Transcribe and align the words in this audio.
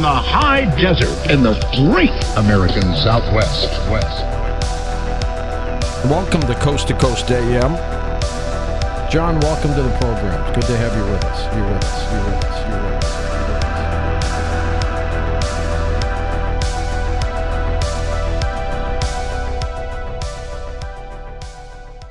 from 0.00 0.14
the 0.14 0.22
high 0.22 0.64
desert 0.80 1.30
in 1.30 1.42
the 1.42 1.52
great 1.74 2.08
American 2.38 2.80
Southwest. 2.96 3.68
West. 3.90 4.24
Welcome 6.06 6.40
to 6.42 6.54
Coast 6.54 6.88
to 6.88 6.94
Coast 6.94 7.30
AM. 7.30 7.76
John, 9.10 9.38
welcome 9.40 9.74
to 9.74 9.82
the 9.82 9.94
program. 9.98 10.42
It's 10.48 10.56
good 10.56 10.72
to 10.72 10.76
have 10.78 10.96
you 10.96 11.02
with 11.12 11.22
us. 11.26 11.54
You're 11.54 11.66
with 11.66 11.84
us. 11.84 12.12
You're 12.12 12.24
with 12.24 12.44
us. 12.44 12.70
You're 12.70 12.82
with 12.82 12.94
us. 12.94 12.99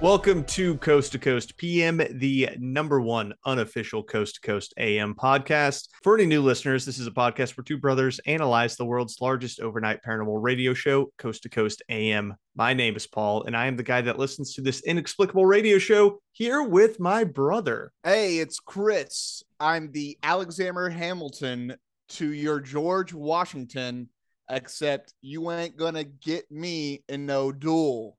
Welcome 0.02 0.46
to 0.46 0.78
Coast 0.78 1.12
to 1.12 1.20
Coast 1.20 1.58
PM, 1.58 1.98
the 1.98 2.52
number 2.58 3.02
one 3.02 3.34
unofficial 3.46 4.02
Coast 4.02 4.36
to 4.36 4.42
Coast 4.42 4.74
AM 4.78 5.14
podcast. 5.14 5.90
For 6.04 6.16
any 6.16 6.26
new 6.26 6.42
listeners, 6.42 6.86
this 6.86 7.00
is 7.00 7.08
a 7.08 7.12
podcast 7.12 7.58
where 7.58 7.66
two 7.66 7.78
brothers 7.78 8.18
analyze 8.26 8.78
the 8.78 8.86
world's 8.86 9.20
largest 9.20 9.60
overnight 9.60 10.00
paranormal 10.02 10.42
radio 10.42 10.74
show, 10.74 11.12
Coast 11.18 11.44
to 11.44 11.50
Coast 11.50 11.84
AM. 11.90 12.34
My 12.56 12.74
name 12.74 12.96
is 12.96 13.08
Paul, 13.08 13.44
and 13.44 13.58
I 13.58 13.66
am 13.66 13.76
the 13.76 13.84
guy 13.84 14.00
that 14.00 14.18
listens 14.18 14.54
to 14.54 14.62
this 14.62 14.82
inexplicable 14.84 15.46
radio 15.46 15.78
show 15.78 16.22
here 16.32 16.64
with 16.64 17.02
my 17.02 17.26
brother. 17.26 17.92
Hey, 18.06 18.38
it's 18.38 18.62
Chris. 18.62 19.44
I'm 19.60 19.92
the 19.92 20.18
Alexander 20.24 20.90
Hamilton 20.90 21.76
to 22.12 22.32
your 22.32 22.62
George 22.62 23.14
Washington, 23.14 24.08
except 24.50 25.14
you 25.22 25.52
ain't 25.52 25.76
gonna 25.76 26.06
get 26.06 26.50
me 26.50 27.04
in 27.10 27.26
no 27.26 27.52
duel. 27.52 28.16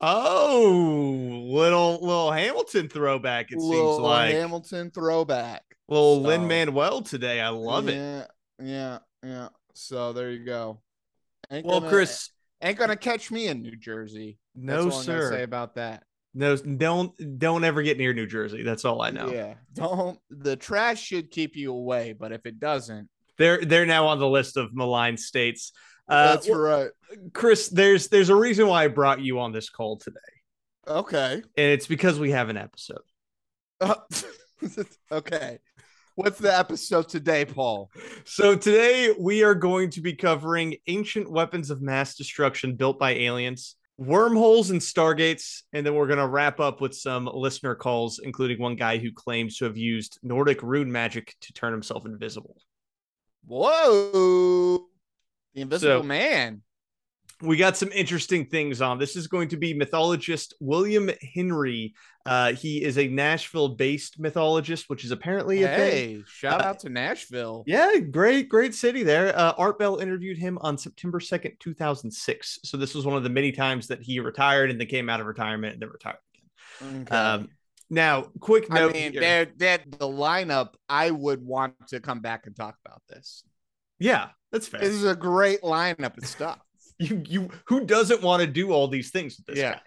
Oh, 0.00 1.44
little 1.50 1.98
little 2.00 2.32
Hamilton 2.32 2.88
throwback. 2.88 3.50
It 3.52 3.58
Little 3.58 3.94
seems 3.96 4.02
like 4.02 4.32
Hamilton 4.32 4.90
throwback. 4.90 5.62
little 5.88 6.16
So- 6.22 6.28
Lin 6.28 6.48
Manuel 6.48 7.02
today. 7.02 7.40
I 7.40 7.48
love 7.50 7.88
it. 7.88 7.94
yeah, 7.96 8.26
Yeah, 8.58 8.98
yeah. 9.22 9.48
So 9.74 10.12
there 10.12 10.30
you 10.30 10.44
go. 10.44 10.80
Ain't 11.50 11.66
Well, 11.66 11.80
gonna- 11.80 11.90
Chris, 11.92 12.30
ain't 12.62 12.78
gonna 12.78 12.96
catch 12.96 13.30
me 13.30 13.48
in 13.48 13.62
New 13.62 13.76
Jersey. 13.76 14.38
no 14.54 14.84
That's 14.84 14.94
all 14.94 15.00
I'm 15.00 15.04
sir. 15.06 15.30
say 15.32 15.42
about 15.42 15.74
that. 15.76 16.04
No, 16.32 16.56
don't 16.56 17.38
don't 17.38 17.64
ever 17.64 17.82
get 17.82 17.98
near 17.98 18.12
New 18.14 18.26
Jersey. 18.26 18.62
That's 18.62 18.84
all 18.84 19.02
I 19.02 19.10
know. 19.10 19.30
Yeah, 19.30 19.54
don't. 19.74 20.18
The 20.30 20.56
trash 20.56 21.02
should 21.02 21.30
keep 21.30 21.56
you 21.56 21.72
away, 21.72 22.12
but 22.12 22.30
if 22.32 22.46
it 22.46 22.58
doesn't, 22.60 23.08
They're 23.36 23.64
they're 23.64 23.86
now 23.86 24.06
on 24.06 24.18
the 24.18 24.28
list 24.28 24.56
of 24.56 24.72
maligned 24.74 25.18
states. 25.18 25.72
Uh, 26.10 26.34
that's 26.34 26.48
well, 26.48 26.58
right. 26.58 26.90
Chris, 27.32 27.68
there's 27.68 28.08
there's 28.08 28.28
a 28.28 28.34
reason 28.34 28.66
why 28.66 28.84
I 28.84 28.88
brought 28.88 29.20
you 29.20 29.38
on 29.40 29.52
this 29.52 29.70
call 29.70 29.96
today, 29.96 30.18
Okay. 30.86 31.34
and 31.34 31.66
it's 31.72 31.86
because 31.86 32.18
we 32.18 32.32
have 32.32 32.48
an 32.48 32.56
episode. 32.56 32.98
Uh, 33.80 33.94
okay. 35.12 35.58
What's 36.16 36.38
the 36.38 36.56
episode 36.56 37.08
today, 37.08 37.44
Paul? 37.44 37.90
So 38.24 38.54
today 38.56 39.14
we 39.18 39.42
are 39.42 39.54
going 39.54 39.90
to 39.90 40.00
be 40.02 40.14
covering 40.14 40.76
ancient 40.86 41.30
weapons 41.30 41.70
of 41.70 41.80
mass 41.80 42.16
destruction 42.16 42.74
built 42.74 42.98
by 42.98 43.12
aliens, 43.12 43.76
wormholes 43.96 44.70
and 44.70 44.80
stargates, 44.80 45.62
and 45.72 45.86
then 45.86 45.94
we're 45.94 46.08
going 46.08 46.18
to 46.18 46.26
wrap 46.26 46.60
up 46.60 46.80
with 46.80 46.94
some 46.94 47.30
listener 47.32 47.74
calls, 47.74 48.18
including 48.22 48.60
one 48.60 48.74
guy 48.74 48.98
who 48.98 49.12
claims 49.12 49.56
to 49.58 49.64
have 49.64 49.78
used 49.78 50.18
Nordic 50.22 50.62
rune 50.62 50.90
magic 50.90 51.36
to 51.42 51.52
turn 51.52 51.72
himself 51.72 52.04
invisible. 52.04 52.56
Whoa. 53.46 54.89
The 55.54 55.62
Invisible 55.62 56.00
So- 56.00 56.06
Man. 56.06 56.62
we 57.42 57.56
got 57.56 57.74
some 57.76 57.90
interesting 57.92 58.44
things 58.46 58.82
on. 58.82 58.98
This 58.98 59.16
is 59.16 59.26
going 59.26 59.48
to 59.48 59.56
be 59.56 59.72
mythologist 59.72 60.52
William 60.60 61.10
Henry. 61.34 61.94
Uh, 62.26 62.52
he 62.52 62.82
is 62.84 62.98
a 62.98 63.08
Nashville-based 63.08 64.20
mythologist, 64.20 64.90
which 64.90 65.04
is 65.06 65.10
apparently 65.10 65.62
a 65.62 65.68
thing. 65.68 66.18
Hey, 66.18 66.22
shout 66.28 66.60
Uh, 66.60 66.64
out 66.64 66.78
to 66.80 66.90
Nashville. 66.90 67.64
Yeah, 67.66 67.96
great, 67.98 68.50
great 68.50 68.74
city 68.74 69.02
there. 69.02 69.34
Uh, 69.36 69.54
Art 69.56 69.78
Bell 69.78 69.96
interviewed 70.00 70.36
him 70.36 70.58
on 70.60 70.76
September 70.76 71.18
2nd, 71.18 71.58
2006. 71.60 72.58
So 72.64 72.76
this 72.76 72.94
was 72.94 73.06
one 73.06 73.16
of 73.16 73.22
the 73.22 73.30
many 73.30 73.52
times 73.52 73.86
that 73.88 74.02
he 74.02 74.20
retired 74.20 74.70
and 74.70 74.78
then 74.78 74.86
came 74.86 75.08
out 75.08 75.20
of 75.20 75.26
retirement 75.26 75.72
and 75.72 75.82
then 75.82 75.88
retired 75.88 76.18
again. 76.34 77.02
Okay. 77.02 77.16
Um, 77.16 77.48
now, 77.88 78.22
quick 78.38 78.66
I 78.70 78.74
note. 78.80 78.92
mean, 78.92 79.12
here. 79.12 79.20
they're, 79.20 79.48
they're 79.56 79.78
the 79.86 80.06
lineup. 80.06 80.74
I 80.90 81.10
would 81.10 81.42
want 81.42 81.74
to 81.88 82.00
come 82.00 82.20
back 82.20 82.46
and 82.46 82.54
talk 82.54 82.76
about 82.84 83.00
this. 83.08 83.44
Yeah, 84.00 84.30
that's 84.50 84.66
fair. 84.66 84.80
This 84.80 84.90
is 84.94 85.04
a 85.04 85.14
great 85.14 85.62
lineup 85.62 86.16
of 86.18 86.26
stuff. 86.26 86.58
you, 86.98 87.22
you, 87.28 87.48
who 87.66 87.84
doesn't 87.86 88.22
want 88.22 88.40
to 88.40 88.46
do 88.48 88.72
all 88.72 88.88
these 88.88 89.10
things 89.10 89.36
with 89.36 89.46
this 89.46 89.58
Yeah. 89.58 89.74
guy? 89.74 89.80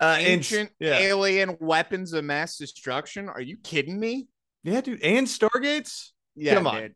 Uh, 0.00 0.16
and- 0.18 0.26
Ancient 0.26 0.70
yeah. 0.80 0.98
alien 0.98 1.56
weapons 1.60 2.12
of 2.12 2.24
mass 2.24 2.56
destruction. 2.56 3.28
Are 3.28 3.40
you 3.40 3.56
kidding 3.62 3.98
me? 4.00 4.28
yeah, 4.64 4.80
dude, 4.80 5.02
and 5.02 5.26
Stargates. 5.26 6.08
Yeah, 6.34 6.54
Come 6.54 6.66
on. 6.66 6.80
dude. 6.82 6.94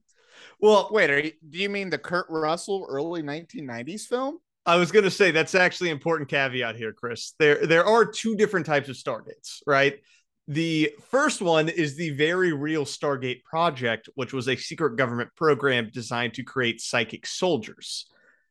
Well, 0.61 0.89
Wait, 0.93 1.11
are 1.11 1.19
you, 1.21 1.33
do 1.49 1.59
you 1.59 1.69
mean 1.71 1.91
the 1.91 1.99
Kurt 1.99 2.27
Russell 2.29 2.87
early 2.89 3.23
1990s 3.23 4.03
film? 4.07 4.39
I 4.67 4.77
was 4.77 4.91
going 4.93 5.05
to 5.05 5.11
say 5.11 5.31
that's 5.31 5.55
actually 5.55 5.91
an 5.91 5.97
important 5.97 6.31
caveat 6.31 6.77
here, 6.77 6.93
Chris. 6.93 7.35
There 7.39 7.67
there 7.67 7.85
are 7.85 8.07
two 8.07 8.35
different 8.35 8.65
types 8.65 8.89
of 8.89 8.97
Stargates, 8.97 9.59
right? 9.67 9.99
The 10.47 10.93
first 11.11 11.41
one 11.41 11.69
is 11.69 11.97
the 11.97 12.11
very 12.11 12.53
real 12.53 12.85
Stargate 12.85 13.43
project, 13.45 14.09
which 14.15 14.33
was 14.33 14.49
a 14.49 14.57
secret 14.57 14.97
government 14.97 15.31
program 15.37 15.91
designed 15.93 16.35
to 16.35 16.43
create 16.43 16.81
psychic 16.83 17.27
soldiers. 17.27 18.07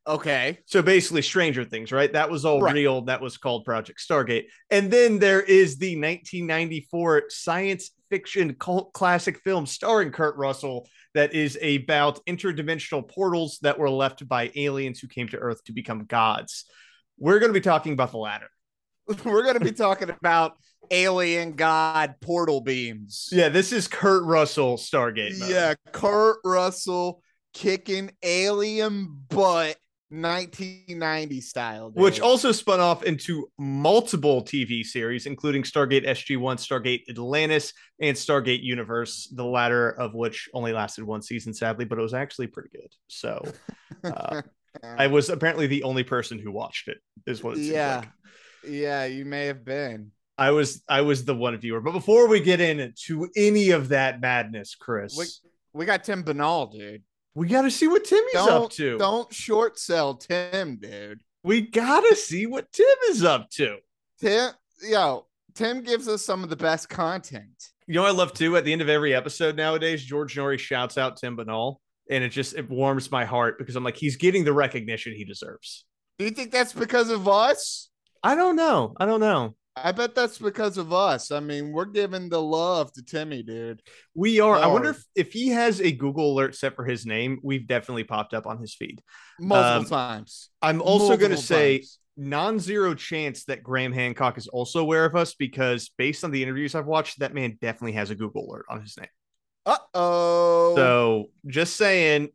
Okay. 0.06 0.60
So 0.66 0.82
basically 0.82 1.22
Stranger 1.22 1.64
Things, 1.64 1.92
right? 1.92 2.12
That 2.12 2.30
was 2.30 2.44
all 2.44 2.60
Right. 2.62 2.74
real. 2.74 3.04
That 3.04 3.22
was 3.22 3.38
called 3.38 3.64
Project 3.64 4.02
Stargate. 4.02 4.48
And 4.70 4.92
then 4.92 5.18
there 5.20 5.42
is 5.42 5.78
the 5.78 5.96
1994 5.96 7.26
science 7.30 7.92
fiction 8.10 8.54
cult 8.56 8.92
classic 8.94 9.40
film 9.40 9.66
starring 9.66 10.12
Kurt 10.12 10.36
Russell 10.36 10.90
that 11.14 11.34
is 11.34 11.58
about 11.62 12.20
interdimensional 12.26 13.08
portals 13.08 13.60
that 13.62 13.80
were 13.80 13.90
left 13.90 14.28
by 14.28 14.52
aliens 14.56 15.00
who 15.00 15.08
came 15.08 15.30
to 15.30 15.38
Earth 15.38 15.64
to 15.66 15.72
become 15.72 16.06
gods. 16.06 16.66
We're 17.18 17.40
going 17.40 17.52
to 17.52 17.60
be 17.60 17.64
talking 17.64 17.94
about 17.94 18.12
the 18.12 18.18
latter. 18.18 18.50
We're 19.26 19.44
going 19.44 19.58
to 19.58 19.64
be 19.64 19.72
talking 19.72 20.10
about 20.10 20.58
alien 20.92 21.54
god 21.54 22.16
portal 22.22 22.62
beams. 22.62 23.30
Yeah, 23.32 23.50
this 23.50 23.72
is 23.72 23.88
Kurt 23.88 24.24
Russell 24.24 24.78
Stargate. 24.78 25.40
mode. 25.40 25.50
Yeah, 25.50 25.74
Kurt 25.92 26.38
Russell 26.44 27.22
kicking 27.54 28.12
alien 28.24 29.24
butt 29.30 29.78
1990 30.10 31.42
style. 31.42 31.90
dude. 31.90 32.02
Which 32.02 32.20
also 32.20 32.52
spun 32.52 32.80
off 32.80 33.04
into 33.04 33.48
multiple 33.58 34.44
TV 34.44 34.84
series, 34.84 35.26
including 35.26 35.64
Stargate 35.64 36.08
SG1, 36.08 36.58
Stargate 36.58 37.02
Atlantis, 37.10 37.74
and 38.00 38.16
Stargate 38.16 38.62
Universe, 38.62 39.28
the 39.36 39.46
latter 39.46 39.90
of 39.90 40.14
which 40.14 40.50
only 40.54 40.72
lasted 40.72 41.04
one 41.04 41.22
season, 41.22 41.54
sadly, 41.54 41.86
but 41.86 41.98
it 41.98 42.02
was 42.02 42.14
actually 42.14 42.48
pretty 42.48 42.70
good. 42.72 42.92
So 43.08 43.44
uh, 44.04 44.44
I 44.84 45.08
was 45.08 45.30
apparently 45.30 45.68
the 45.68 45.84
only 45.84 46.04
person 46.04 46.38
who 46.38 46.52
watched 46.52 46.88
it, 46.90 46.98
is 47.26 47.44
what 47.44 47.58
it 47.58 47.64
yeah, 47.64 47.98
like. 47.98 48.10
Yeah, 48.68 49.06
you 49.06 49.26
may 49.26 49.46
have 49.48 49.64
been. 49.66 50.12
I 50.38 50.52
was 50.52 50.82
I 50.90 51.02
was 51.02 51.26
the 51.26 51.36
one 51.36 51.56
viewer. 51.58 51.80
But 51.82 51.92
before 51.92 52.28
we 52.28 52.40
get 52.40 52.60
into 52.60 53.30
any 53.36 53.70
of 53.72 53.90
that 53.90 54.20
madness, 54.20 54.76
Chris, 54.76 55.16
We, 55.18 55.26
we 55.82 55.86
got 55.86 56.04
Tim 56.04 56.24
Binnall, 56.24 56.72
dude. 56.72 57.04
we 57.36 57.48
got 57.48 57.64
to 57.64 57.72
see 57.72 57.88
what 57.88 58.04
Timmy's 58.04 58.34
Don't 58.34 58.66
up 58.66 58.72
to. 58.72 58.98
don't 58.98 59.34
short 59.34 59.78
sell 59.80 60.16
Tim, 60.16 60.78
dude. 60.78 61.20
We 61.44 61.62
got 61.62 62.02
to 62.02 62.16
see 62.16 62.46
what 62.48 62.72
Tim 62.72 62.86
is 63.10 63.24
up 63.24 63.50
to. 63.52 63.78
Tim, 64.20 64.52
yo, 64.82 65.28
Tim 65.54 65.82
gives 65.84 66.08
us 66.08 66.24
some 66.24 66.44
of 66.44 66.50
the 66.50 66.56
best 66.56 66.90
content. 66.90 67.70
You 67.86 67.96
know, 67.96 68.06
I 68.06 68.12
love 68.12 68.34
too. 68.34 68.56
At 68.58 68.64
the 68.66 68.72
end 68.72 68.82
of 68.82 68.88
every 68.90 69.14
episode 69.14 69.56
nowadays, 69.58 70.04
George 70.04 70.36
Noory 70.36 70.58
shouts 70.58 70.98
out 70.98 71.18
Tim 71.18 71.36
Binnall, 71.38 71.76
and 72.10 72.24
it 72.24 72.30
just 72.30 72.56
it 72.56 72.70
warms 72.70 73.12
my 73.12 73.26
heart 73.26 73.58
because 73.60 73.76
I'm 73.76 73.84
like, 73.84 73.98
he's 73.98 74.16
getting 74.16 74.46
the 74.46 74.54
recognition 74.54 75.14
he 75.14 75.26
deserves. 75.26 75.86
Do 76.18 76.26
you 76.26 76.32
think 76.32 76.52
that's 76.52 76.74
because 76.74 77.10
of 77.10 77.28
us? 77.28 77.90
I 78.24 78.36
don't 78.36 78.56
know. 78.56 78.94
I 79.00 79.06
don't 79.06 79.20
know. 79.20 79.56
I 79.76 79.92
bet 79.92 80.14
that's 80.14 80.38
because 80.38 80.78
of 80.78 80.94
us. 80.94 81.32
I 81.32 81.40
mean, 81.40 81.72
we're 81.72 81.86
giving 81.86 82.30
the 82.30 82.40
love 82.42 82.94
to 82.94 83.04
Timmy, 83.04 83.42
dude. 83.42 83.82
We 84.14 84.40
are. 84.40 84.56
I 84.56 84.68
wonder 84.68 84.92
if, 84.92 85.04
if 85.16 85.34
he 85.34 85.48
has 85.50 85.82
a 85.82 85.92
Google 85.92 86.34
alert 86.34 86.56
set 86.56 86.76
for 86.76 86.86
his 86.86 87.08
name. 87.08 87.40
We've 87.42 87.66
definitely 87.68 88.04
popped 88.04 88.36
up 88.36 88.46
on 88.46 88.60
his 88.60 88.76
feed. 88.76 89.02
Multiple 89.40 89.80
Um, 89.80 89.86
times. 89.86 90.50
I'm 90.62 90.80
also 90.80 91.18
going 91.18 91.32
to 91.32 91.38
say 91.38 91.84
non-zero 92.16 92.94
chance 92.94 93.46
that 93.46 93.64
Graham 93.64 93.92
Hancock 93.92 94.38
is 94.38 94.48
also 94.48 94.80
aware 94.80 95.06
of 95.06 95.16
us 95.16 95.34
because 95.34 95.90
based 95.98 96.24
on 96.24 96.30
the 96.30 96.44
interviews 96.44 96.76
I've 96.76 96.86
watched, 96.86 97.20
that 97.20 97.34
man 97.34 97.58
definitely 97.60 97.94
has 97.94 98.12
a 98.12 98.16
Google 98.16 98.46
alert 98.48 98.66
on 98.70 98.80
his 98.82 98.96
name. 98.96 99.08
Uh 99.66 99.78
oh. 99.96 100.76
So 100.76 101.32
just 101.48 101.76
saying, 101.78 102.30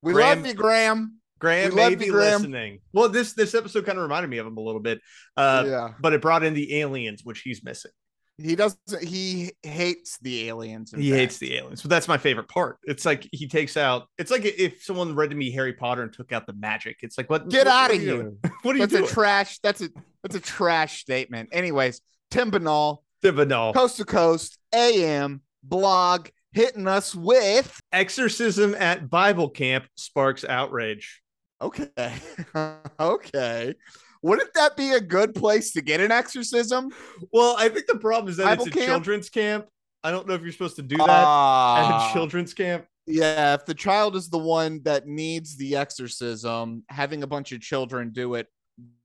we 0.00 0.12
Graham- 0.12 0.38
love 0.38 0.46
you, 0.46 0.54
Graham. 0.54 1.16
Graham 1.38 1.74
may 1.74 1.94
be 1.94 2.08
Graham. 2.08 2.40
listening. 2.42 2.78
Well, 2.92 3.08
this 3.08 3.32
this 3.34 3.54
episode 3.54 3.84
kind 3.86 3.98
of 3.98 4.02
reminded 4.02 4.28
me 4.30 4.38
of 4.38 4.46
him 4.46 4.56
a 4.56 4.60
little 4.60 4.80
bit, 4.80 5.00
uh, 5.36 5.64
yeah. 5.66 5.88
but 6.00 6.12
it 6.12 6.22
brought 6.22 6.42
in 6.44 6.54
the 6.54 6.76
aliens, 6.80 7.22
which 7.24 7.40
he's 7.42 7.62
missing. 7.64 7.90
He 8.38 8.56
doesn't. 8.56 8.80
He 9.02 9.52
hates 9.62 10.18
the 10.18 10.48
aliens. 10.48 10.92
he 10.96 11.10
hates 11.10 11.38
the 11.38 11.54
aliens, 11.56 11.82
but 11.82 11.90
that's 11.90 12.08
my 12.08 12.18
favorite 12.18 12.48
part. 12.48 12.78
It's 12.82 13.04
like 13.04 13.28
he 13.30 13.46
takes 13.46 13.76
out. 13.76 14.08
It's 14.18 14.30
like 14.30 14.44
if 14.44 14.82
someone 14.82 15.14
read 15.14 15.30
to 15.30 15.36
me 15.36 15.52
Harry 15.52 15.72
Potter 15.72 16.02
and 16.02 16.12
took 16.12 16.32
out 16.32 16.46
the 16.46 16.52
magic. 16.54 16.96
It's 17.02 17.16
like 17.16 17.30
what? 17.30 17.48
Get 17.48 17.66
what- 17.66 17.74
out 17.74 17.90
what 17.90 17.96
of 17.96 18.00
here. 18.02 18.16
doing? 18.22 18.38
What 18.62 18.74
are 18.74 18.78
you 18.78 18.86
That's 18.86 18.92
doing? 18.92 19.04
a 19.04 19.08
trash. 19.08 19.58
That's 19.60 19.82
a 19.82 19.88
that's 20.22 20.34
a 20.34 20.40
trash 20.40 21.00
statement. 21.00 21.50
Anyways, 21.52 22.00
Tim 22.30 22.50
Binnall, 22.50 22.98
Thibodeau. 23.22 23.72
coast 23.74 23.98
to 23.98 24.04
coast, 24.04 24.58
AM 24.72 25.42
blog. 25.62 26.28
hitting 26.52 26.88
us 26.88 27.14
with 27.14 27.80
Exorcism 27.92 28.74
at 28.76 29.10
Bible 29.10 29.48
camp 29.50 29.84
sparks 29.96 30.44
outrage. 30.44 31.20
Okay, 31.64 32.14
okay. 33.00 33.74
Wouldn't 34.22 34.54
that 34.54 34.76
be 34.76 34.92
a 34.92 35.00
good 35.00 35.34
place 35.34 35.72
to 35.72 35.82
get 35.82 36.00
an 36.00 36.10
exorcism? 36.10 36.90
Well, 37.32 37.56
I 37.58 37.68
think 37.68 37.86
the 37.86 37.98
problem 37.98 38.30
is 38.30 38.38
that 38.38 38.44
Bible 38.44 38.66
it's 38.66 38.74
a 38.74 38.78
camp? 38.78 38.88
children's 38.88 39.28
camp. 39.28 39.66
I 40.02 40.10
don't 40.10 40.26
know 40.26 40.34
if 40.34 40.42
you're 40.42 40.52
supposed 40.52 40.76
to 40.76 40.82
do 40.82 40.96
that 40.96 41.06
Ah. 41.08 42.04
at 42.06 42.10
a 42.10 42.12
children's 42.14 42.54
camp. 42.54 42.86
Yeah, 43.06 43.52
if 43.54 43.66
the 43.66 43.74
child 43.74 44.16
is 44.16 44.30
the 44.30 44.38
one 44.38 44.80
that 44.84 45.06
needs 45.06 45.56
the 45.56 45.76
exorcism, 45.76 46.84
having 46.88 47.22
a 47.22 47.26
bunch 47.26 47.52
of 47.52 47.60
children 47.60 48.10
do 48.12 48.34
it, 48.34 48.46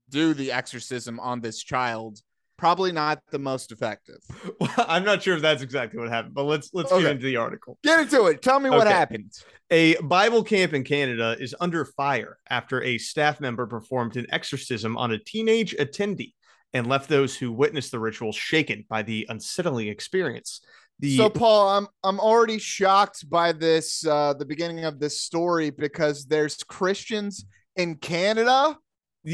do 0.08 0.32
the 0.32 0.52
exorcism 0.52 1.20
on 1.20 1.40
this 1.42 1.62
child, 1.62 2.20
probably 2.60 2.92
not 2.92 3.22
the 3.30 3.38
most 3.38 3.72
effective. 3.72 4.18
Well, 4.60 4.70
I'm 4.86 5.02
not 5.02 5.22
sure 5.22 5.34
if 5.34 5.40
that's 5.40 5.62
exactly 5.62 5.98
what 5.98 6.10
happened, 6.10 6.34
but 6.34 6.42
let's 6.44 6.68
let's 6.74 6.92
Okay. 6.92 7.02
get 7.04 7.12
into 7.12 7.24
the 7.24 7.36
article. 7.36 7.78
Get 7.82 8.00
into 8.00 8.26
it. 8.26 8.42
Tell 8.42 8.60
me 8.60 8.68
what 8.68 8.86
happened. 8.86 9.32
A 9.70 9.96
Bible 10.02 10.44
camp 10.44 10.74
in 10.74 10.84
Canada 10.84 11.36
is 11.40 11.54
under 11.58 11.86
fire 11.86 12.36
after 12.50 12.82
a 12.82 12.98
staff 12.98 13.40
member 13.40 13.66
performed 13.66 14.16
an 14.18 14.26
exorcism 14.28 14.98
on 14.98 15.12
a 15.12 15.18
teenage 15.18 15.74
attendee 15.76 16.34
and 16.74 16.86
left 16.86 17.08
those 17.08 17.34
who 17.34 17.50
witnessed 17.50 17.92
the 17.92 17.98
ritual 17.98 18.30
shaken 18.32 18.84
by 18.90 19.02
the 19.02 19.26
unsettling 19.30 19.88
experience. 19.88 20.60
The 20.98 21.16
So 21.16 21.30
Paul, 21.30 21.70
I'm 21.70 21.86
I'm 22.04 22.20
already 22.20 22.58
shocked 22.58 23.30
by 23.30 23.52
this 23.52 24.06
uh 24.06 24.34
the 24.34 24.44
beginning 24.44 24.84
of 24.84 25.00
this 25.00 25.18
story 25.18 25.70
because 25.70 26.26
there's 26.26 26.56
Christians 26.64 27.46
in 27.76 27.94
Canada. 27.94 28.76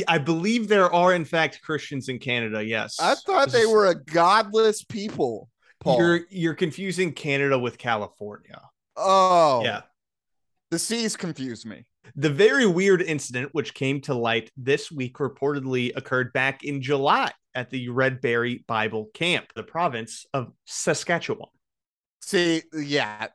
I 0.08 0.18
believe 0.18 0.68
there 0.68 0.92
are 0.92 1.14
in 1.14 1.24
fact 1.24 1.60
Christians 1.62 2.08
in 2.08 2.18
Canada. 2.18 2.64
Yes, 2.64 2.96
I 3.00 3.14
thought 3.14 3.50
they 3.50 3.66
were 3.66 3.86
a 3.86 3.94
godless 3.94 4.82
people. 4.82 5.48
Paul. 5.80 5.98
You're 5.98 6.20
you're 6.30 6.54
confusing 6.54 7.12
Canada 7.12 7.58
with 7.58 7.78
California. 7.78 8.60
oh, 8.96 9.62
Yeah. 9.64 9.82
The 10.70 10.78
seas 10.80 11.16
confuse 11.16 11.64
me. 11.64 11.84
The 12.16 12.30
very 12.30 12.66
weird 12.66 13.00
incident, 13.00 13.50
which 13.52 13.72
came 13.72 14.00
to 14.02 14.14
light 14.14 14.50
this 14.56 14.90
week, 14.90 15.18
reportedly 15.18 15.92
occurred 15.96 16.32
back 16.32 16.64
in 16.64 16.82
July 16.82 17.30
at 17.54 17.70
the 17.70 17.88
Redberry 17.88 18.66
Bible 18.66 19.08
Camp, 19.14 19.46
the 19.54 19.62
province 19.62 20.26
of 20.34 20.52
Saskatchewan. 20.64 21.48
See, 22.20 22.62
yeah, 22.72 23.28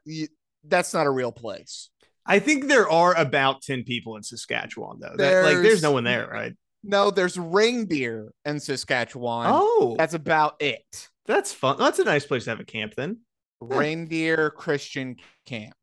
that's 0.66 0.94
not 0.94 1.08
a 1.08 1.12
real 1.12 1.32
place. 1.32 1.90
I 2.26 2.40
think 2.40 2.68
there 2.68 2.90
are 2.90 3.16
about 3.18 3.62
10 3.62 3.84
people 3.84 4.16
in 4.16 4.24
Saskatchewan, 4.24 5.00
though. 5.00 5.16
That, 5.18 5.44
like, 5.44 5.54
there's 5.56 5.64
There's- 5.64 5.82
no 5.82 5.92
one 5.92 6.04
there, 6.04 6.28
right? 6.28 6.54
No, 6.84 7.12
there's 7.12 7.38
reindeer 7.38 8.32
in 8.46 8.60
Saskatchewan. 8.60 9.48
Oh, 9.50 9.96
That's 10.00 10.16
about 10.16 10.56
it. 10.60 11.10
that's 11.28 11.54
fun. 11.54 11.78
That's 11.78 12.00
a 12.00 12.04
nice 12.04 12.26
place 12.26 12.46
to 12.46 12.50
have 12.50 12.60
a 12.60 12.66
camp 12.66 12.96
then. 12.98 13.20
Reindeer 13.62 14.50
Christian 14.50 15.18
camp. 15.46 15.76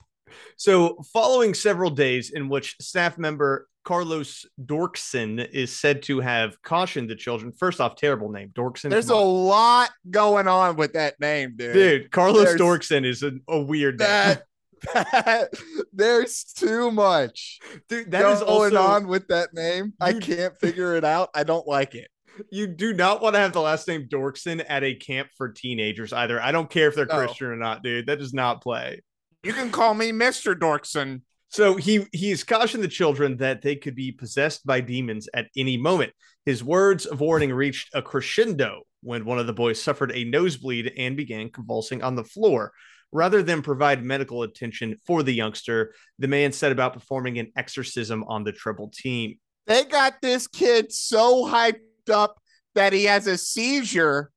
So, 0.56 0.98
following 1.12 1.54
several 1.54 1.90
days 1.90 2.30
in 2.30 2.48
which 2.48 2.76
staff 2.80 3.16
member 3.16 3.68
Carlos 3.84 4.44
Dorkson 4.62 5.48
is 5.52 5.74
said 5.74 6.02
to 6.02 6.20
have 6.20 6.60
cautioned 6.62 7.08
the 7.08 7.14
children, 7.16 7.52
first 7.52 7.80
off, 7.80 7.94
terrible 7.96 8.28
name, 8.30 8.50
Dorkson. 8.54 8.90
There's 8.90 9.08
a 9.08 9.16
lot 9.16 9.90
going 10.10 10.48
on 10.48 10.76
with 10.76 10.92
that 10.94 11.18
name, 11.20 11.54
dude. 11.56 11.72
dude. 11.72 12.10
Carlos 12.10 12.44
there's- 12.44 12.60
Dorkson 12.60 13.06
is 13.06 13.22
a, 13.22 13.32
a 13.48 13.60
weird 13.60 13.98
that 13.98 14.42
there's 15.92 16.44
too 16.44 16.90
much 16.90 17.58
dude, 17.88 18.10
that 18.10 18.30
is 18.32 18.40
going 18.40 18.76
also 18.76 18.82
on 18.82 19.06
with 19.08 19.28
that 19.28 19.52
name. 19.54 19.92
I 20.00 20.12
can't 20.14 20.56
figure 20.58 20.96
it 20.96 21.04
out. 21.04 21.30
I 21.34 21.44
don't 21.44 21.66
like 21.66 21.94
it. 21.94 22.08
you 22.50 22.66
do 22.66 22.92
not 22.94 23.20
want 23.20 23.34
to 23.34 23.40
have 23.40 23.52
the 23.52 23.60
last 23.60 23.88
name 23.88 24.06
Dorkson 24.10 24.64
at 24.68 24.84
a 24.84 24.94
camp 24.94 25.28
for 25.36 25.50
teenagers 25.50 26.12
either. 26.12 26.40
I 26.40 26.52
don't 26.52 26.70
care 26.70 26.88
if 26.88 26.94
they're 26.94 27.06
No. 27.06 27.16
Christian 27.16 27.48
or 27.48 27.56
not, 27.56 27.82
dude. 27.82 28.06
That 28.06 28.18
does 28.18 28.34
not 28.34 28.62
play. 28.62 29.00
You 29.42 29.52
can 29.52 29.70
call 29.70 29.94
me 29.94 30.10
Mr. 30.12 30.54
Dorkson. 30.54 31.22
So 31.50 31.76
he 31.76 32.06
he's 32.12 32.44
cautioned 32.44 32.84
the 32.84 32.88
children 32.88 33.38
that 33.38 33.62
they 33.62 33.74
could 33.76 33.94
be 33.94 34.12
possessed 34.12 34.66
by 34.66 34.80
demons 34.80 35.28
at 35.32 35.48
any 35.56 35.76
moment. 35.78 36.12
His 36.44 36.62
words 36.62 37.06
of 37.06 37.20
warning 37.20 37.52
reached 37.52 37.94
a 37.94 38.02
crescendo 38.02 38.82
when 39.02 39.24
one 39.24 39.38
of 39.38 39.46
the 39.46 39.52
boys 39.52 39.80
suffered 39.80 40.12
a 40.12 40.24
nosebleed 40.24 40.92
and 40.98 41.16
began 41.16 41.48
convulsing 41.50 42.02
on 42.02 42.16
the 42.16 42.24
floor. 42.24 42.72
Rather 43.12 43.42
than 43.42 43.62
provide 43.62 44.04
medical 44.04 44.42
attention 44.42 44.94
for 45.06 45.22
the 45.22 45.32
youngster, 45.32 45.94
the 46.18 46.28
man 46.28 46.52
set 46.52 46.72
about 46.72 46.92
performing 46.92 47.38
an 47.38 47.50
exorcism 47.56 48.22
on 48.28 48.44
the 48.44 48.52
triple 48.52 48.90
team. 48.94 49.38
They 49.66 49.84
got 49.84 50.20
this 50.20 50.46
kid 50.46 50.92
so 50.92 51.46
hyped 51.46 51.78
up 52.12 52.38
that 52.74 52.92
he 52.92 53.04
has 53.04 53.26
a 53.26 53.38
seizure. 53.38 54.30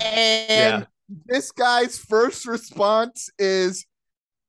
And 0.00 0.48
Yeah. 0.48 0.84
this 1.26 1.52
guy's 1.52 1.98
first 1.98 2.46
response 2.46 3.28
is 3.38 3.86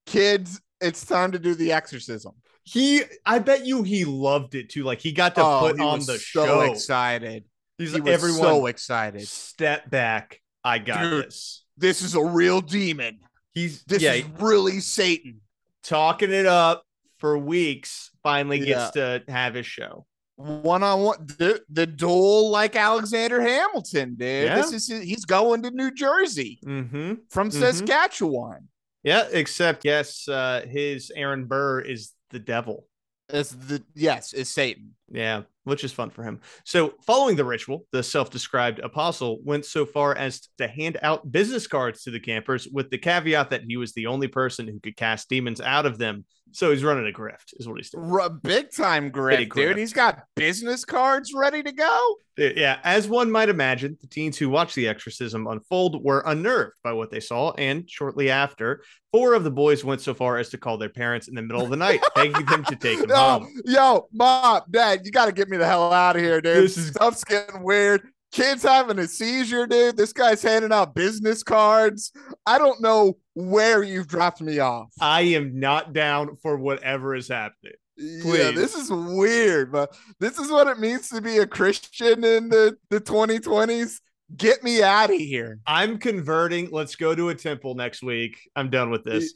kids, 0.06 0.62
it's 0.80 1.06
time 1.06 1.34
to 1.34 1.40
do 1.40 1.54
the 1.56 1.74
exorcism. 1.74 2.34
He, 2.64 3.04
I 3.26 3.40
bet 3.40 3.66
you, 3.66 3.84
he 3.84 4.06
loved 4.06 4.56
it 4.56 4.70
too. 4.70 4.84
Like 4.84 5.00
he 5.02 5.12
got 5.12 5.36
to 5.36 5.42
Oh, 5.44 5.60
put 5.70 5.80
on 5.80 6.00
the 6.00 6.18
so 6.18 6.18
show. 6.18 6.62
excited. 6.62 7.44
He's 7.78 7.90
He 7.92 7.96
like, 7.96 8.06
was 8.06 8.14
everyone, 8.14 8.40
so 8.42 8.66
excited. 8.68 9.28
step 9.28 9.90
back. 9.90 10.42
I 10.64 10.80
got 10.80 11.02
Dude. 11.02 11.26
this. 11.26 11.64
This 11.78 12.02
is 12.02 12.16
a 12.16 12.24
real 12.24 12.62
demon. 12.62 13.20
He's 13.56 13.84
This 13.86 14.04
yeah, 14.04 14.14
is 14.14 14.26
really 14.40 14.80
Satan. 14.82 15.42
talking 15.84 16.32
it 16.32 16.46
up 16.46 16.84
for 17.18 17.38
weeks. 17.38 18.12
Finally 18.22 18.60
gets 18.60 18.92
to 18.92 19.24
have 19.28 19.56
his 19.56 19.66
show. 19.66 20.06
One 20.38 20.84
on 20.84 21.02
one, 21.02 21.26
the, 21.26 21.62
the 21.70 21.86
duel 21.88 22.50
like 22.52 22.76
Alexander 22.76 23.42
Hamilton, 23.42 24.16
dude. 24.16 24.46
Yeah. 24.46 24.56
This 24.58 24.74
is 24.74 24.88
he's 24.88 25.24
going 25.26 25.64
to 25.64 25.72
New 25.72 25.92
Jersey 25.92 26.60
Mm-hmm. 26.66 27.14
from 27.30 27.50
Mhm. 27.50 27.54
Saskatchewan. 27.54 28.68
Yeah, 29.04 29.28
except 29.32 29.86
yes, 29.86 30.28
uh, 30.28 30.66
his 30.68 31.12
Aaron 31.16 31.46
Burr 31.46 31.80
is 31.80 32.12
the 32.32 32.40
devil. 32.40 32.86
It's 33.30 33.52
the 33.52 33.82
yes, 33.94 34.34
is 34.34 34.50
Satan. 34.50 34.96
Yeah, 35.10 35.44
which 35.66 35.84
is 35.84 35.92
fun 35.92 36.10
for 36.10 36.24
him. 36.24 36.40
So, 36.64 36.94
following 37.06 37.36
the 37.36 37.44
ritual, 37.46 37.86
the 37.92 38.02
self 38.02 38.30
described 38.32 38.80
apostle 38.80 39.40
went 39.44 39.66
so 39.66 39.86
far 39.86 40.16
as 40.18 40.48
to 40.58 40.68
hand 40.68 40.98
out 41.04 41.30
business 41.32 41.68
cards 41.68 42.04
to 42.04 42.12
the 42.12 42.20
campers 42.20 42.68
with 42.72 42.90
the 42.90 42.98
caveat 42.98 43.50
that 43.50 43.64
he 43.68 43.76
was 43.78 43.94
the 43.94 44.08
only 44.08 44.28
person 44.30 44.68
who 44.68 44.80
could 44.80 44.96
cast 44.96 45.28
demons 45.30 45.60
out 45.60 45.86
of 45.86 45.98
them. 45.98 46.24
So, 46.54 46.72
he's 46.72 46.84
running 46.84 47.08
a 47.08 47.12
grift, 47.16 47.54
is 47.54 47.68
what 47.68 47.78
he's 47.78 47.90
doing. 47.90 48.10
R- 48.10 48.30
big 48.30 48.72
time 48.72 49.10
grip, 49.10 49.38
Big 49.40 49.54
dude. 49.54 49.76
grift. 49.76 49.80
He's 49.80 49.94
got 49.94 50.24
business 50.36 50.86
cards 50.86 51.34
ready 51.36 51.62
to 51.62 51.72
go. 51.74 52.16
Uh, 52.40 52.44
yeah, 52.56 52.80
as 52.84 53.08
one 53.08 53.32
might 53.32 53.48
imagine, 53.50 53.98
the 54.02 54.08
teens 54.08 54.38
who 54.38 54.50
watched 54.50 54.76
the 54.76 54.88
exorcism 54.90 55.48
unfold 55.48 56.04
were 56.04 56.22
unnerved 56.26 56.74
by 56.84 56.92
what 56.94 57.10
they 57.10 57.20
saw. 57.22 57.52
And 57.54 57.90
shortly 57.90 58.30
after, 58.30 58.84
four 59.14 59.34
of 59.36 59.46
the 59.46 59.52
boys 59.52 59.86
went 59.86 60.02
so 60.02 60.14
far 60.14 60.38
as 60.38 60.50
to 60.50 60.58
call 60.58 60.78
their 60.78 60.90
parents 60.90 61.30
in 61.30 61.36
the 61.36 61.42
middle 61.42 61.64
of 61.64 61.70
the 61.70 61.78
night, 61.78 62.02
begging 62.16 62.46
them 62.46 62.64
to 62.66 62.76
take 62.76 63.00
them 63.00 63.10
home. 63.10 63.48
yo, 63.66 64.08
mom, 64.14 64.62
dad, 64.70 65.00
you 65.06 65.12
got 65.12 65.28
to 65.28 65.32
get 65.32 65.48
me 65.50 65.55
the 65.56 65.66
hell 65.66 65.92
out 65.94 66.16
of 66.16 66.22
here, 66.22 66.42
dude. 66.42 66.64
This 66.64 66.78
is- 66.78 66.90
Stuff's 66.90 67.24
getting 67.24 67.64
weird. 67.64 68.08
Kids 68.32 68.64
having 68.64 69.00
a 69.00 69.08
seizure, 69.08 69.66
dude. 69.66 69.96
This 69.96 70.12
guy's 70.12 70.42
handing 70.42 70.74
out 70.74 70.94
business 70.94 71.42
cards. 71.42 72.12
I 72.46 72.58
don't 72.58 72.82
know 72.82 73.18
where 73.34 73.82
you've 73.82 74.08
dropped 74.08 74.42
me 74.42 74.60
off. 74.60 74.90
I 75.00 75.22
am 75.22 75.58
not 75.60 75.94
down 75.94 76.36
for 76.42 76.58
whatever 76.58 77.16
is 77.16 77.30
happening. 77.30 77.74
Yeah, 77.98 78.52
this 78.52 78.76
is 78.76 78.92
weird, 78.92 79.72
but 79.72 79.96
this 80.20 80.38
is 80.38 80.52
what 80.52 80.68
it 80.68 80.80
means 80.80 81.08
to 81.10 81.22
be 81.22 81.38
a 81.38 81.48
Christian 81.48 82.26
in 82.26 82.50
the, 82.50 82.76
the 82.90 83.00
2020s. 83.00 84.02
Get 84.36 84.64
me 84.64 84.84
out 84.84 85.12
of 85.12 85.18
here. 85.18 85.60
I'm 85.66 85.98
converting. 85.98 86.72
Let's 86.72 86.98
go 86.98 87.16
to 87.16 87.30
a 87.30 87.36
temple 87.36 87.76
next 87.76 88.04
week. 88.04 88.38
I'm 88.56 88.70
done 88.70 88.90
with 88.90 89.06
this. 89.06 89.34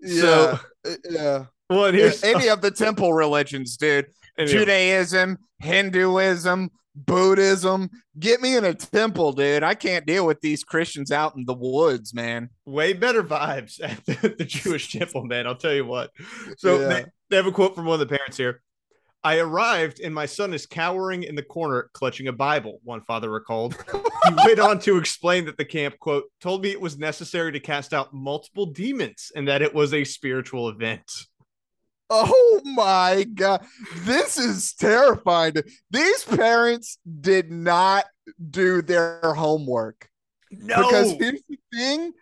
Yeah. 0.00 0.20
So- 0.22 0.58
uh, 0.86 0.94
yeah. 1.08 1.44
Well, 1.68 1.84
and 1.84 1.96
Yeah, 1.98 2.10
Any 2.24 2.48
of 2.48 2.62
the 2.62 2.72
temple 2.72 3.12
religions, 3.12 3.76
dude. 3.76 4.06
Anyway, 4.40 4.58
Judaism, 4.58 5.38
Hinduism, 5.58 6.70
Buddhism. 6.94 7.90
Get 8.18 8.40
me 8.40 8.56
in 8.56 8.64
a 8.64 8.74
temple, 8.74 9.32
dude. 9.32 9.62
I 9.62 9.74
can't 9.74 10.06
deal 10.06 10.26
with 10.26 10.40
these 10.40 10.64
Christians 10.64 11.10
out 11.12 11.36
in 11.36 11.44
the 11.44 11.54
woods, 11.54 12.12
man. 12.14 12.50
way 12.66 12.92
better 12.92 13.22
vibes 13.22 13.80
at 13.82 14.04
the, 14.06 14.34
the 14.38 14.44
Jewish 14.44 14.92
temple, 14.92 15.24
man. 15.24 15.46
I'll 15.46 15.54
tell 15.56 15.74
you 15.74 15.84
what. 15.86 16.10
So 16.58 16.80
Yeah. 16.80 16.88
they, 16.88 17.04
they 17.30 17.36
have 17.36 17.46
a 17.46 17.52
quote 17.52 17.74
from 17.74 17.86
one 17.86 18.00
of 18.00 18.08
the 18.08 18.14
parents 18.16 18.36
here. 18.36 18.62
I 19.22 19.38
arrived 19.38 20.00
and 20.00 20.14
my 20.14 20.24
son 20.24 20.54
is 20.54 20.64
cowering 20.64 21.24
in 21.24 21.34
the 21.34 21.42
corner, 21.42 21.90
clutching 21.92 22.28
a 22.28 22.32
Bible, 22.32 22.80
one 22.84 23.02
father 23.02 23.30
recalled. 23.30 23.76
he 23.92 24.34
went 24.46 24.58
on 24.58 24.78
to 24.80 24.96
explain 24.96 25.44
that 25.44 25.58
the 25.58 25.64
camp, 25.64 25.98
quote, 25.98 26.24
told 26.40 26.62
me 26.62 26.70
it 26.70 26.80
was 26.80 26.98
necessary 26.98 27.52
to 27.52 27.60
cast 27.60 27.92
out 27.92 28.14
multiple 28.14 28.64
demons 28.64 29.30
and 29.36 29.46
that 29.46 29.60
it 29.60 29.74
was 29.74 29.92
a 29.92 30.04
spiritual 30.04 30.70
event. 30.70 31.04
Oh 32.10 32.60
my 32.64 33.24
god, 33.34 33.64
this 33.98 34.36
is 34.36 34.74
terrifying. 34.74 35.54
These 35.90 36.24
parents 36.24 36.98
did 37.20 37.50
not 37.52 38.04
do 38.50 38.82
their 38.82 39.20
homework 39.34 40.08
No. 40.50 40.76
because 40.76 41.12
here's 41.12 41.42
the 41.48 41.58
thing: 41.72 42.12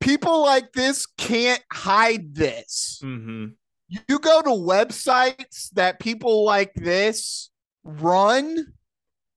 people 0.00 0.42
like 0.42 0.72
this 0.72 1.06
can't 1.18 1.62
hide 1.72 2.34
this. 2.34 2.98
hmm 3.02 3.46
You 3.88 4.18
go 4.20 4.42
to 4.42 4.50
websites 4.50 5.70
that 5.72 5.98
people 6.00 6.44
like 6.44 6.72
this 6.74 7.50
run 7.84 8.66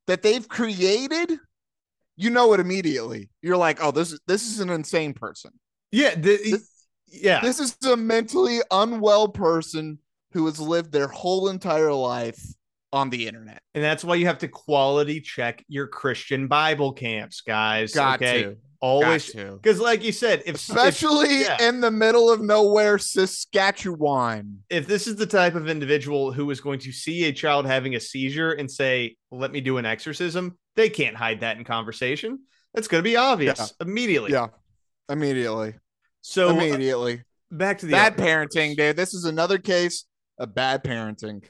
that 0.07 0.21
they've 0.21 0.47
created, 0.47 1.39
you 2.15 2.29
know 2.29 2.53
it 2.53 2.59
immediately. 2.59 3.31
You're 3.41 3.57
like, 3.57 3.79
oh, 3.83 3.89
this 3.91 4.11
is 4.11 4.19
this 4.27 4.45
is 4.47 4.59
an 4.59 4.69
insane 4.69 5.13
person. 5.13 5.51
Yeah. 5.91 6.13
The, 6.15 6.37
This- 6.37 6.71
Yeah. 7.21 7.41
This 7.41 7.59
is 7.59 7.77
a 7.85 7.95
mentally 7.97 8.59
unwell 8.71 9.27
person 9.29 9.99
who 10.31 10.45
has 10.45 10.59
lived 10.59 10.91
their 10.91 11.07
whole 11.07 11.49
entire 11.49 11.93
life 11.93 12.41
on 12.93 13.09
the 13.09 13.27
internet. 13.27 13.61
and 13.73 13.83
that's 13.83 14.03
why 14.05 14.15
you 14.15 14.25
have 14.25 14.37
to 14.37 14.47
quality 14.47 15.19
check 15.19 15.63
your 15.67 15.87
Christian 15.87 16.47
Bible 16.47 16.93
camps, 16.93 17.41
guys. 17.41 17.93
Got 17.93 18.21
okay. 18.21 18.43
to. 18.43 18.57
Always 18.81 19.31
because 19.33 19.79
like 19.79 20.03
you 20.03 20.11
said, 20.11 20.41
if 20.41 20.49
if, 20.49 20.55
Especially 20.55 21.41
yeah. 21.41 21.57
in 21.67 21.81
the 21.81 21.89
middle 21.89 22.29
of 22.29 22.41
nowhere, 22.41 22.99
Saskatchewan. 22.99 24.59
if 24.69 24.85
this 24.85 25.07
is 25.07 25.15
the 25.15 25.25
type 25.25 25.55
of 25.55 25.67
individual 25.67 26.31
who 26.31 26.49
is 26.51 26.61
going 26.61 26.79
to 26.79 26.91
see 26.91 27.25
a 27.25 27.31
child 27.33 27.65
having 27.65 27.95
a 27.95 27.99
seizure 27.99 28.51
and 28.51 28.69
say, 28.69 29.15
"Let 29.31 29.51
me 29.51 29.61
do 29.61 29.77
an 29.77 29.85
exorcism," 29.85 30.57
they 30.75 30.89
can't 30.89 31.15
hide 31.15 31.39
that 31.39 31.57
in 31.57 31.63
conversation. 31.63 32.39
That's 32.73 32.87
going 32.87 32.99
to 33.03 33.09
be 33.09 33.15
obvious 33.15 33.57
Yeah. 33.59 33.87
immediately. 33.87 34.31
Yeah. 34.33 34.47
Immediately. 35.09 35.75
So 36.27 36.49
uh, 36.49 36.53
Immediately. 36.53 37.21
back 37.51 37.77
to 37.79 37.85
the 37.85 37.91
Bad 37.91 38.17
parenting, 38.17 38.75
dude. 38.75 38.95
This 38.95 39.13
is 39.13 39.25
another 39.25 39.59
case 39.59 40.05
of 40.39 40.55
bad 40.55 40.83
parenting. 40.83 41.43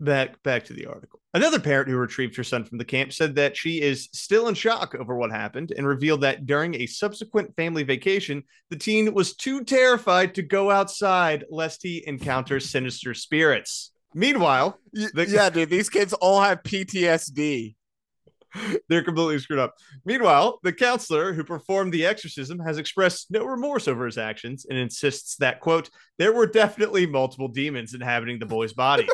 back 0.00 0.42
back 0.42 0.64
to 0.64 0.72
the 0.72 0.86
article. 0.86 1.20
Another 1.34 1.60
parent 1.60 1.90
who 1.90 1.96
retrieved 1.98 2.34
her 2.36 2.42
son 2.44 2.64
from 2.64 2.78
the 2.78 2.84
camp 2.86 3.12
said 3.12 3.34
that 3.34 3.54
she 3.56 3.82
is 3.82 4.08
still 4.12 4.48
in 4.48 4.54
shock 4.54 4.94
over 4.94 5.14
what 5.14 5.30
happened 5.30 5.72
and 5.76 5.86
revealed 5.86 6.22
that 6.22 6.46
during 6.46 6.74
a 6.74 6.86
subsequent 6.86 7.54
family 7.54 7.82
vacation, 7.82 8.42
the 8.70 8.76
teen 8.76 9.12
was 9.12 9.34
too 9.36 9.62
terrified 9.62 10.34
to 10.36 10.42
go 10.42 10.70
outside 10.70 11.44
lest 11.50 11.82
he 11.82 12.02
encounter 12.06 12.60
sinister 12.60 13.12
spirits. 13.12 13.90
Meanwhile, 14.14 14.78
The- 14.92 15.26
yeah, 15.28 15.50
dude. 15.50 15.68
These 15.70 15.90
kids 15.90 16.12
all 16.14 16.40
have 16.40 16.62
PTSD. 16.62 17.74
they're 18.88 19.02
completely 19.02 19.38
screwed 19.38 19.58
up. 19.58 19.74
Meanwhile, 20.04 20.60
the 20.62 20.72
counselor 20.72 21.32
who 21.32 21.44
performed 21.44 21.92
the 21.92 22.06
exorcism 22.06 22.58
has 22.60 22.78
expressed 22.78 23.30
no 23.30 23.44
remorse 23.44 23.88
over 23.88 24.06
his 24.06 24.18
actions 24.18 24.66
and 24.68 24.78
insists 24.78 25.36
that, 25.36 25.60
quote, 25.60 25.90
there 26.18 26.32
were 26.32 26.46
definitely 26.46 27.06
multiple 27.06 27.48
demons 27.48 27.94
inhabiting 27.94 28.38
the 28.38 28.46
boy's 28.46 28.72
body. 28.72 29.08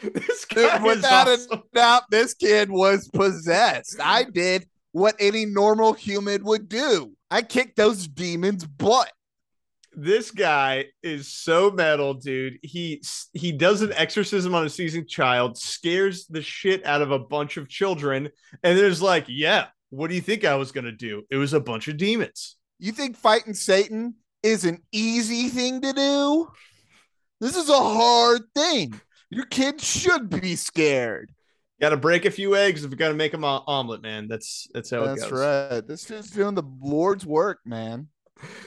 this 0.02 0.46
Dude, 0.46 0.72
is 0.72 0.80
without 0.82 1.28
awesome. 1.28 1.58
a 1.58 1.76
doubt, 1.76 2.02
this 2.10 2.34
kid 2.34 2.70
was 2.70 3.08
possessed. 3.08 3.96
I 4.02 4.24
did 4.24 4.66
what 4.92 5.14
any 5.18 5.46
normal 5.46 5.92
human 5.92 6.44
would 6.44 6.68
do. 6.68 7.12
I 7.30 7.42
kicked 7.42 7.76
those 7.76 8.08
demons' 8.08 8.66
butt. 8.66 9.12
This 9.92 10.30
guy 10.30 10.86
is 11.02 11.28
so 11.28 11.70
metal, 11.70 12.14
dude. 12.14 12.58
He 12.62 13.02
he 13.32 13.52
does 13.52 13.82
an 13.82 13.92
exorcism 13.94 14.54
on 14.54 14.64
a 14.64 14.70
seasoned 14.70 15.08
child, 15.08 15.58
scares 15.58 16.26
the 16.26 16.42
shit 16.42 16.84
out 16.86 17.02
of 17.02 17.10
a 17.10 17.18
bunch 17.18 17.56
of 17.56 17.68
children, 17.68 18.28
and 18.62 18.78
there's 18.78 19.02
like, 19.02 19.24
yeah, 19.28 19.66
what 19.90 20.08
do 20.08 20.14
you 20.14 20.20
think 20.20 20.44
I 20.44 20.54
was 20.54 20.72
gonna 20.72 20.92
do? 20.92 21.22
It 21.30 21.36
was 21.36 21.52
a 21.52 21.60
bunch 21.60 21.88
of 21.88 21.96
demons. 21.96 22.56
You 22.78 22.92
think 22.92 23.16
fighting 23.16 23.54
Satan 23.54 24.14
is 24.42 24.64
an 24.64 24.82
easy 24.92 25.48
thing 25.48 25.80
to 25.82 25.92
do? 25.92 26.48
This 27.40 27.56
is 27.56 27.68
a 27.68 27.74
hard 27.74 28.42
thing. 28.54 29.00
Your 29.30 29.46
kid 29.46 29.80
should 29.80 30.28
be 30.28 30.56
scared. 30.56 31.32
Got 31.80 31.90
to 31.90 31.96
break 31.96 32.26
a 32.26 32.30
few 32.30 32.56
eggs 32.56 32.84
if 32.84 32.90
you're 32.90 32.98
gonna 32.98 33.14
make 33.14 33.32
them 33.32 33.44
an 33.44 33.62
omelet, 33.66 34.02
man. 34.02 34.28
That's 34.28 34.68
that's 34.74 34.90
how 34.90 35.06
That's 35.06 35.22
it 35.24 35.30
goes. 35.30 35.40
right. 35.40 35.86
This 35.86 36.04
dude's 36.04 36.30
doing 36.30 36.54
the 36.54 36.62
Lord's 36.80 37.24
work, 37.24 37.60
man. 37.64 38.08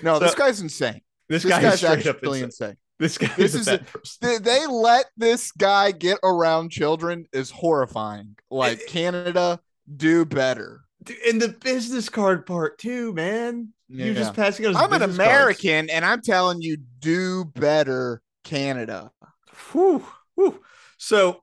No, 0.02 0.20
this 0.20 0.36
guy's 0.36 0.62
insane. 0.62 1.02
This, 1.34 1.42
This 1.42 1.52
guy 1.52 1.58
is 1.58 1.64
guy's 1.64 1.80
straight 2.02 2.08
up 2.08 2.24
insane. 2.24 2.44
insane. 2.44 2.78
This 3.00 3.18
guy 3.18 3.32
This 3.36 3.56
is, 3.56 3.62
is 3.62 3.68
a 3.70 3.74
a- 3.74 3.78
bad 3.80 3.88
person. 3.88 4.44
They, 4.44 4.68
let 4.68 5.06
this 5.18 5.52
guy 5.52 5.90
get 5.92 6.20
around 6.24 6.70
children 6.70 7.26
is 7.34 7.50
horrifying. 7.50 8.36
Like 8.52 8.86
Canada, 8.86 9.60
do 9.98 10.26
better. 10.26 10.82
In 11.28 11.40
the 11.40 11.50
business 11.50 12.08
card 12.08 12.46
part 12.46 12.78
too, 12.78 13.14
man. 13.14 13.70
You're 13.90 14.10
Yeah. 14.10 14.14
just 14.14 14.36
passing 14.36 14.68
out. 14.68 14.76
I'm 14.76 14.94
an 14.94 15.00
business 15.00 15.18
cards. 15.18 15.20
American, 15.20 15.90
and 15.90 16.06
I'm 16.06 16.22
telling 16.22 16.62
you, 16.62 16.78
do 17.00 17.46
better, 17.46 18.22
Canada. 18.44 19.10
Whew, 19.72 20.06
whew. 20.36 20.62
So, 21.00 21.42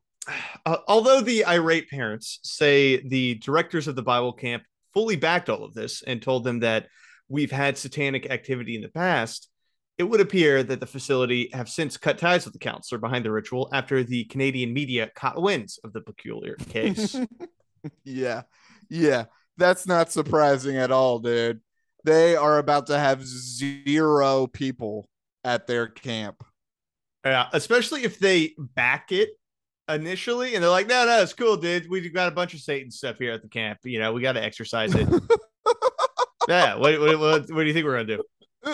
uh, 0.65 0.77
although 0.87 1.21
the 1.21 1.45
irate 1.47 1.91
parents 1.91 2.39
say 2.45 3.03
the 3.03 3.35
directors 3.35 3.89
of 3.89 3.97
the 3.97 4.03
Bible 4.03 4.33
camp 4.35 4.63
fully 4.95 5.17
backed 5.17 5.49
all 5.51 5.65
of 5.65 5.75
this 5.75 6.03
and 6.03 6.23
told 6.23 6.45
them 6.45 6.61
that 6.61 6.87
we've 7.29 7.51
had 7.51 7.77
satanic 7.77 8.31
activity 8.31 8.77
in 8.77 8.83
the 8.83 8.89
past, 8.89 9.49
it 10.01 10.09
would 10.09 10.23
appear 10.23 10.63
that 10.63 10.81
the 10.81 10.87
facility 10.87 11.51
have 11.53 11.69
since 11.69 11.99
cut 11.99 12.17
ties 12.17 12.47
with 12.47 12.55
the 12.55 12.59
counselor 12.59 12.99
behind 12.99 13.23
the 13.23 13.31
ritual 13.31 13.69
after 13.71 14.03
the 14.03 14.25
Canadian 14.25 14.73
media 14.73 15.11
caught 15.15 15.41
winds 15.41 15.79
of 15.85 15.93
the 15.93 16.01
peculiar 16.01 16.57
case. 16.69 17.15
Yeah, 18.05 18.43
yeah, 18.91 19.25
that's 19.57 19.87
not 19.87 20.13
surprising 20.13 20.77
at 20.77 20.91
all, 20.91 21.19
dude. 21.19 21.63
They 22.05 22.37
are 22.37 22.59
about 22.59 22.89
to 22.89 22.99
have 22.99 23.25
zero 23.25 24.47
people 24.47 25.09
at 25.45 25.67
their 25.67 25.87
camp. 25.87 26.45
yeah, 27.25 27.49
especially 27.55 28.05
if 28.05 28.19
they 28.19 28.55
back 28.59 29.13
it 29.13 29.31
initially 29.89 30.55
and 30.55 30.63
they're 30.63 30.71
like, 30.71 30.89
no, 30.89 31.07
no, 31.07 31.23
it's 31.23 31.33
cool, 31.33 31.57
dude. 31.57 31.89
We've 31.89 32.13
got 32.13 32.29
a 32.29 32.35
bunch 32.35 32.53
of 32.53 32.61
Satan 32.61 32.91
stuff 32.91 33.17
here 33.19 33.33
at 33.33 33.41
the 33.41 33.49
camp. 33.49 33.79
You 33.83 33.99
know, 33.99 34.13
we 34.13 34.21
got 34.21 34.33
to 34.33 34.45
exercise 34.45 34.95
it. 34.95 35.09
yeah. 36.49 36.75
What, 36.75 37.01
what, 37.01 37.19
what, 37.19 37.41
what 37.51 37.63
do 37.63 37.65
you 37.65 37.73
think 37.73 37.87
we're 37.87 37.95
going 37.95 38.09
to 38.09 38.17
do? 38.19 38.23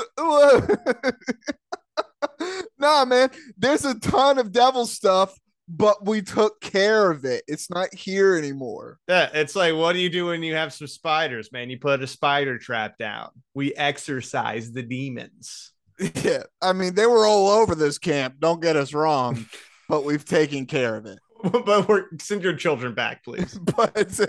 nah, 2.78 3.04
man, 3.04 3.30
there's 3.56 3.84
a 3.84 3.98
ton 3.98 4.38
of 4.38 4.52
devil 4.52 4.86
stuff, 4.86 5.38
but 5.68 6.04
we 6.04 6.22
took 6.22 6.60
care 6.60 7.10
of 7.10 7.24
it. 7.24 7.44
It's 7.46 7.70
not 7.70 7.92
here 7.94 8.36
anymore. 8.36 8.98
Yeah, 9.08 9.30
it's 9.32 9.56
like, 9.56 9.74
what 9.74 9.92
do 9.92 9.98
you 9.98 10.08
do 10.08 10.26
when 10.26 10.42
you 10.42 10.54
have 10.54 10.72
some 10.72 10.86
spiders, 10.86 11.52
man? 11.52 11.70
You 11.70 11.78
put 11.78 12.02
a 12.02 12.06
spider 12.06 12.58
trap 12.58 12.98
down. 12.98 13.30
We 13.54 13.74
exorcise 13.74 14.72
the 14.72 14.82
demons. 14.82 15.72
Yeah, 16.22 16.42
I 16.60 16.74
mean, 16.74 16.94
they 16.94 17.06
were 17.06 17.24
all 17.24 17.48
over 17.48 17.74
this 17.74 17.96
camp. 17.96 18.34
Don't 18.38 18.60
get 18.60 18.76
us 18.76 18.92
wrong, 18.92 19.46
but 19.88 20.04
we've 20.04 20.26
taken 20.26 20.66
care 20.66 20.94
of 20.94 21.06
it. 21.06 21.18
but 21.42 21.88
we're 21.88 22.04
send 22.20 22.42
your 22.42 22.52
children 22.52 22.92
back, 22.92 23.24
please. 23.24 23.58
But 23.58 23.92
it's 23.96 24.20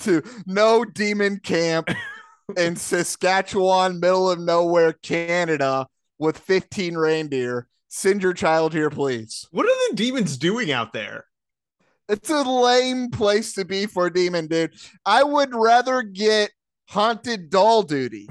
to 0.00 0.22
no 0.46 0.84
demon 0.84 1.38
camp 1.38 1.90
in 2.56 2.76
Saskatchewan, 2.76 4.00
middle 4.00 4.30
of 4.30 4.40
nowhere, 4.40 4.92
Canada, 4.92 5.86
with 6.18 6.38
15 6.38 6.96
reindeer. 6.96 7.68
Send 7.88 8.22
your 8.22 8.34
child 8.34 8.72
here, 8.72 8.90
please. 8.90 9.48
What 9.50 9.66
are 9.66 9.90
the 9.90 9.96
demons 9.96 10.36
doing 10.36 10.70
out 10.70 10.92
there? 10.92 11.26
It's 12.08 12.30
a 12.30 12.42
lame 12.42 13.10
place 13.10 13.52
to 13.54 13.64
be 13.64 13.86
for 13.86 14.06
a 14.06 14.12
demon, 14.12 14.46
dude. 14.46 14.74
I 15.06 15.22
would 15.22 15.54
rather 15.54 16.02
get 16.02 16.50
haunted 16.88 17.50
doll 17.50 17.82
duty 17.82 18.28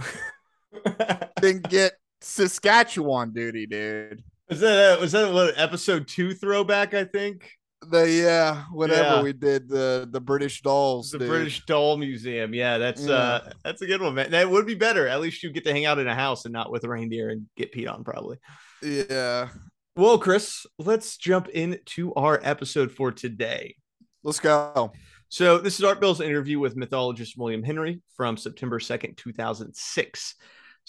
than 1.41 1.61
get 1.61 1.93
Saskatchewan 2.21 3.33
duty, 3.33 3.65
dude. 3.65 4.23
Was 4.49 4.59
that 4.61 4.97
a, 4.97 4.99
was 4.99 5.11
that 5.11 5.31
what 5.31 5.53
episode 5.57 6.07
two 6.07 6.33
throwback? 6.33 6.93
I 6.93 7.05
think 7.05 7.58
The 7.87 8.09
yeah, 8.11 8.65
whatever 8.71 9.01
Yeah. 9.17 9.21
we 9.21 9.31
did, 9.33 9.69
the 9.69 10.07
the 10.11 10.19
British 10.19 10.61
dolls, 10.61 11.11
the 11.11 11.19
dude. 11.19 11.29
British 11.29 11.65
Doll 11.65 11.95
Museum. 11.97 12.53
Yeah, 12.53 12.77
that's 12.77 13.01
Yeah. 13.05 13.13
uh 13.15 13.49
that's 13.63 13.81
a 13.81 13.87
good 13.87 14.01
one, 14.01 14.15
man. 14.15 14.31
That 14.31 14.49
would 14.49 14.65
be 14.67 14.75
better. 14.75 15.07
At 15.07 15.21
least 15.21 15.41
you 15.43 15.49
get 15.51 15.63
to 15.63 15.71
hang 15.71 15.85
out 15.85 15.97
in 15.97 16.07
a 16.07 16.13
house 16.15 16.43
and 16.45 16.51
not 16.51 16.71
with 16.71 16.83
reindeer 16.83 17.29
and 17.29 17.45
get 17.55 17.73
peed 17.73 17.89
on, 17.91 18.03
probably. 18.03 18.37
Yeah, 18.83 19.49
Well, 19.95 20.17
Chris, 20.19 20.65
let's 20.77 21.15
jump 21.17 21.47
into 21.49 22.13
our 22.15 22.39
episode 22.43 22.91
for 22.91 23.11
today. 23.13 23.75
let's 24.23 24.39
go. 24.41 24.91
So 25.29 25.57
this 25.59 25.77
is 25.79 25.85
Art 25.85 26.01
Bell's 26.01 26.19
interview 26.21 26.59
with 26.59 26.75
mythologist 26.75 27.37
William 27.37 27.63
Henry 27.63 28.01
from 28.17 28.35
September 28.35 28.79
2nd, 28.79 29.15
2006. 29.15 30.35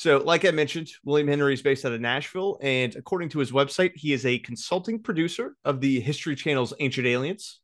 So, 0.01 0.17
like 0.17 0.47
I 0.47 0.51
mentioned, 0.51 0.91
William 1.05 1.29
Henry 1.29 1.53
is 1.53 1.61
based 1.61 1.85
out 1.85 1.93
of 1.93 2.01
Nashville, 2.01 2.59
and 2.63 2.97
according 2.97 3.29
to 3.29 3.39
his 3.39 3.53
website, 3.53 3.93
he 3.95 4.15
is 4.15 4.25
a 4.25 4.39
consulting 4.39 5.03
producer 5.03 5.57
of 5.63 5.83
the 5.83 6.01
History 6.01 6.35
Channel's 6.35 6.73
Ancient 6.81 7.07
Aliens. 7.07 7.61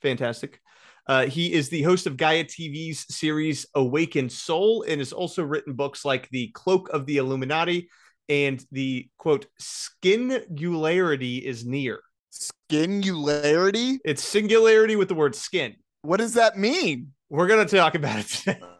Fantastic. 0.00 0.62
Uh, 1.06 1.26
he 1.26 1.52
is 1.52 1.68
the 1.68 1.82
host 1.82 2.06
of 2.06 2.16
Gaia 2.16 2.44
TV's 2.44 3.04
series 3.14 3.66
Awakened 3.74 4.32
Soul 4.32 4.86
and 4.88 4.98
has 4.98 5.12
also 5.12 5.42
written 5.42 5.74
books 5.74 6.06
like 6.06 6.30
The 6.30 6.48
Cloak 6.54 6.88
of 6.88 7.04
the 7.04 7.18
Illuminati 7.18 7.90
and 8.30 8.64
the 8.72 9.06
quote, 9.18 9.44
Skingularity 9.60 11.42
is 11.42 11.66
Near. 11.66 12.00
Skingularity. 12.32 13.98
It's 14.06 14.24
singularity 14.24 14.96
with 14.96 15.08
the 15.08 15.14
word 15.14 15.34
skin. 15.34 15.76
What 16.00 16.16
does 16.16 16.32
that 16.32 16.56
mean? 16.56 17.12
We're 17.28 17.46
going 17.46 17.68
to 17.68 17.76
talk 17.76 17.94
about 17.94 18.20
it 18.20 18.26
today. 18.28 18.60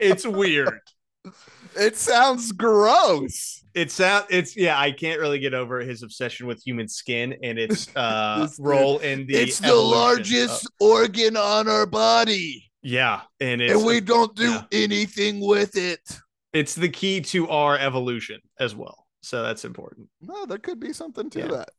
It's 0.00 0.26
weird. 0.26 0.80
It 1.76 1.96
sounds 1.96 2.52
gross. 2.52 3.64
It's 3.74 4.00
out. 4.00 4.26
It's 4.30 4.56
yeah. 4.56 4.78
I 4.78 4.92
can't 4.92 5.20
really 5.20 5.38
get 5.38 5.54
over 5.54 5.80
his 5.80 6.02
obsession 6.02 6.46
with 6.46 6.62
human 6.64 6.88
skin 6.88 7.34
and 7.42 7.58
its 7.58 7.88
uh, 7.96 8.48
role 8.58 8.98
in 8.98 9.26
the. 9.26 9.34
it's 9.34 9.58
the 9.58 9.74
largest 9.74 10.64
of- 10.66 10.70
organ 10.80 11.36
on 11.36 11.68
our 11.68 11.86
body, 11.86 12.70
yeah, 12.82 13.22
and 13.40 13.60
it's 13.60 13.74
and 13.74 13.84
we 13.84 14.00
don't 14.00 14.34
do 14.36 14.50
yeah. 14.50 14.62
anything 14.72 15.40
with 15.40 15.76
it. 15.76 16.00
it's 16.52 16.74
the 16.74 16.88
key 16.88 17.20
to 17.20 17.48
our 17.48 17.76
evolution 17.78 18.40
as 18.60 18.74
well. 18.76 19.06
So 19.22 19.42
that's 19.42 19.64
important. 19.64 20.08
No, 20.20 20.44
there 20.46 20.58
could 20.58 20.78
be 20.78 20.92
something 20.92 21.30
to 21.30 21.38
Yeah. 21.40 21.46
that. 21.48 21.70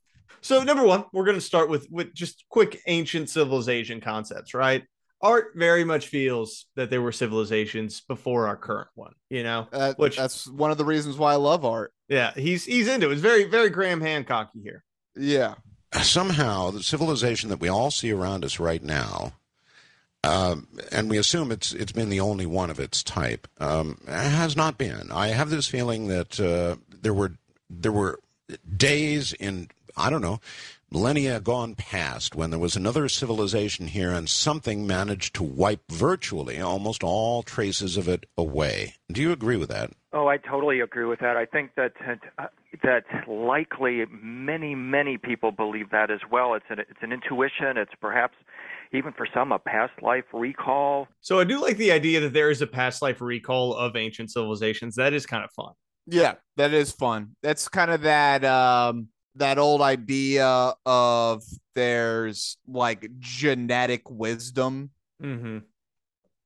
So 0.42 0.64
number 0.64 0.84
one, 0.84 1.06
we're 1.14 1.26
going 1.26 1.38
to 1.38 1.42
start 1.42 1.70
with 1.70 1.88
with 1.90 2.14
just 2.14 2.44
quick 2.50 2.82
ancient 2.88 3.30
civilization 3.30 4.02
concepts. 4.02 4.54
Right? 4.54 4.84
Art 5.26 5.54
very 5.56 5.84
much 5.84 6.08
feels 6.08 6.66
that 6.76 6.90
there 6.90 7.02
were 7.02 7.12
civilizations 7.12 8.02
before 8.02 8.48
our 8.48 8.56
current 8.56 8.90
one. 8.96 9.14
You 9.30 9.44
know, 9.44 9.68
Uh, 9.74 9.94
Which- 9.98 10.18
that's 10.18 10.48
one 10.48 10.72
of 10.72 10.78
the 10.78 10.86
reasons 10.86 11.18
why 11.18 11.34
I 11.34 11.38
love 11.38 11.66
art. 11.66 11.94
yeah, 12.08 12.32
he's 12.36 12.66
he's 12.66 12.88
into 12.88 13.10
it. 13.10 13.14
It's 13.14 13.22
very 13.22 13.46
very 13.46 13.70
Graham 13.70 14.02
Hancocky 14.02 14.62
here. 14.62 14.84
Yeah. 15.18 15.56
somehow 16.04 16.72
the 16.72 16.84
civilization 16.84 17.50
that 17.50 17.60
we 17.62 17.70
all 17.70 17.90
see 17.90 18.12
around 18.12 18.44
us 18.44 18.60
right 18.60 18.84
now, 18.84 19.32
um, 20.24 20.68
and 20.92 21.10
we 21.10 21.18
assume 21.18 21.52
it's 21.52 21.72
it's 21.74 21.92
been 21.94 22.10
the 22.10 22.20
only 22.20 22.46
one 22.46 22.70
of 22.70 22.80
its 22.80 23.02
type, 23.04 23.48
um, 23.60 24.00
has 24.08 24.56
not 24.58 24.78
been. 24.78 25.12
I 25.12 25.28
have 25.30 25.50
this 25.50 25.68
feeling 25.68 26.08
that 26.08 26.40
uh, 26.40 26.76
there 26.90 27.14
were 27.14 27.34
there 27.70 27.92
were 27.94 28.20
days 28.76 29.34
in 29.34 29.70
I 29.96 30.10
don't 30.10 30.22
know 30.22 30.40
millennia 30.96 31.42
gone 31.42 31.76
past 31.76 32.36
when 32.36 32.52
there 32.52 32.60
was 32.60 32.78
another 32.78 33.10
civilization 33.10 33.88
here 33.88 34.12
and 34.12 34.30
something 34.30 34.88
managed 34.88 35.36
to 35.36 35.44
wipe 35.44 35.82
virtually 35.92 36.62
almost 36.62 37.04
all 37.04 37.44
traces 37.44 37.98
of 37.98 38.08
it 38.08 38.26
away. 38.38 38.96
Do 39.12 39.22
you 39.22 39.34
agree 39.34 39.58
with 39.58 39.68
that? 39.68 39.92
Oh, 40.14 40.28
I 40.28 40.38
totally 40.38 40.80
agree 40.80 41.04
with 41.04 41.20
that. 41.20 41.36
I 41.36 41.46
think 41.48 41.72
that 41.76 41.92
uh, 42.40 42.46
that 42.82 43.04
likely 43.28 44.06
many 44.10 44.74
many 44.74 45.18
people 45.18 45.52
believe 45.52 45.90
that 45.90 46.10
as 46.10 46.22
well. 46.32 46.54
It's 46.54 46.66
an 46.70 46.80
it's 46.80 47.02
an 47.02 47.12
intuition. 47.12 47.76
It's 47.76 47.92
perhaps 48.00 48.38
even 48.94 49.12
for 49.12 49.28
some 49.34 49.52
a 49.52 49.60
past 49.60 50.02
life 50.02 50.24
recall. 50.32 51.10
So 51.20 51.42
I 51.42 51.44
do 51.44 51.62
like 51.62 51.76
the 51.76 51.92
idea 51.92 52.22
that 52.22 52.32
there 52.32 52.50
is 52.50 52.62
a 52.62 52.68
past 52.68 53.02
life 53.02 53.20
recall 53.20 53.76
of 53.76 53.98
ancient 53.98 54.32
civilizations. 54.32 54.96
That 54.96 55.12
is 55.12 55.26
kind 55.26 55.44
of 55.44 55.52
fun. 55.52 55.74
Yeah, 56.08 56.36
that 56.56 56.74
is 56.74 56.94
fun. 56.94 57.36
That's 57.44 57.68
kind 57.68 57.92
of 57.92 58.04
that 58.04 58.46
um 58.46 59.10
that 59.36 59.58
old 59.58 59.82
idea 59.82 60.74
of 60.86 61.44
there's 61.74 62.58
like 62.68 63.10
genetic 63.20 64.10
wisdom 64.10 64.92
Mm-hmm. 65.24 65.60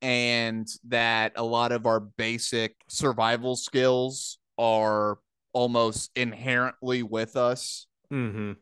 and 0.02 0.68
that 0.90 1.34
a 1.36 1.44
lot 1.44 1.72
of 1.72 1.88
our 1.88 2.00
basic 2.00 2.76
survival 2.88 3.56
skills 3.56 4.38
are 4.60 5.18
almost 5.54 6.12
inherently 6.16 7.02
with 7.02 7.36
us. 7.36 7.88
Mm-hmm. 8.14 8.54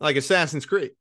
Like 0.00 0.16
Assassin's 0.16 0.64
Creed. 0.64 0.92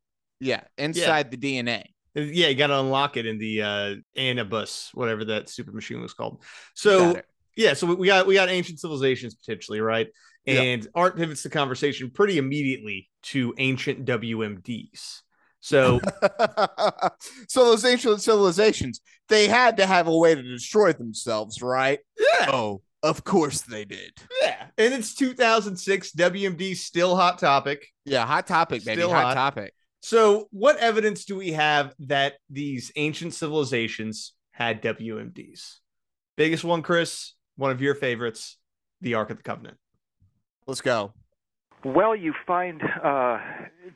Yeah, 0.42 0.62
inside 0.78 1.32
the 1.32 1.38
DNA. 1.38 1.86
Yeah, 2.16 2.48
you 2.48 2.56
got 2.56 2.68
to 2.68 2.80
unlock 2.80 3.16
it 3.16 3.26
in 3.26 3.38
the 3.38 3.62
uh 3.62 3.96
Anubis, 4.16 4.90
whatever 4.94 5.24
that 5.26 5.48
super 5.48 5.72
machine 5.72 6.02
was 6.02 6.14
called. 6.14 6.44
So 6.76 7.22
yeah, 7.56 7.74
so 7.74 7.94
we 7.94 8.08
got 8.08 8.28
we 8.28 8.34
got 8.34 8.50
ancient 8.50 8.80
civilizations 8.80 9.36
potentially, 9.36 9.80
right? 9.80 10.08
Yeah. 10.50 10.62
And 10.62 10.88
art 10.96 11.16
pivots 11.18 11.44
the 11.44 11.50
conversation 11.50 12.10
pretty 12.12 12.38
immediately 12.38 13.10
to 13.24 13.54
ancient 13.58 14.06
WMDs. 14.06 15.22
So 15.62 16.00
so 17.48 17.66
those 17.66 17.86
ancient 17.86 18.22
civilizations, 18.22 19.02
they 19.28 19.48
had 19.48 19.78
to 19.78 19.86
have 19.86 20.08
a 20.08 20.16
way 20.18 20.36
to 20.36 20.42
destroy 20.42 20.94
themselves, 20.94 21.62
right? 21.62 22.00
yeah, 22.18 22.50
Oh, 22.50 22.82
of 23.04 23.24
course 23.24 23.62
they 23.62 23.86
did. 23.86 24.12
yeah, 24.42 24.68
and 24.78 24.94
it's 24.94 25.14
2006. 25.16 26.12
WMD 26.14 26.76
still 26.76 27.16
hot 27.16 27.40
topic. 27.40 27.88
Yeah, 28.06 28.26
hot 28.26 28.48
topic, 28.48 28.84
baby. 28.86 29.02
Still 29.02 29.12
hot, 29.12 29.24
hot. 29.26 29.34
topic. 29.56 29.74
So, 30.02 30.48
what 30.52 30.78
evidence 30.78 31.26
do 31.26 31.36
we 31.36 31.52
have 31.52 31.94
that 32.00 32.36
these 32.50 32.92
ancient 32.96 33.34
civilizations 33.34 34.34
had 34.52 34.82
WMDs? 34.82 35.76
Biggest 36.38 36.64
one, 36.64 36.82
Chris, 36.84 37.34
one 37.58 37.72
of 37.72 37.82
your 37.82 37.96
favorites, 37.96 38.58
the 39.02 39.16
Ark 39.16 39.30
of 39.30 39.38
the 39.38 39.44
Covenant. 39.44 39.78
Let's 40.70 40.82
go. 40.82 41.14
Well, 41.84 42.16
you 42.16 42.32
find 42.46 42.80
uh, 42.84 43.40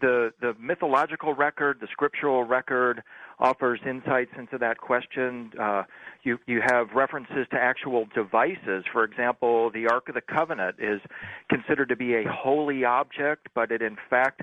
the 0.02 0.34
the 0.42 0.56
mythological 0.60 1.36
record, 1.36 1.78
the 1.80 1.88
scriptural 1.92 2.44
record 2.46 3.04
offers 3.38 3.80
insights 3.88 4.32
into 4.40 4.58
that 4.58 4.80
question. 4.80 5.52
Uh, 5.62 5.84
you 6.24 6.40
you 6.48 6.62
have 6.66 6.88
references 6.96 7.46
to 7.52 7.58
actual 7.58 8.08
devices. 8.16 8.86
For 8.92 9.04
example, 9.04 9.70
the 9.70 9.86
Ark 9.86 10.10
of 10.10 10.16
the 10.16 10.22
Covenant 10.22 10.78
is 10.80 11.00
considered 11.48 11.90
to 11.90 11.96
be 11.96 12.16
a 12.16 12.24
holy 12.28 12.84
object, 12.86 13.50
but 13.54 13.72
it 13.72 13.84
in 13.84 13.96
fact 14.10 14.42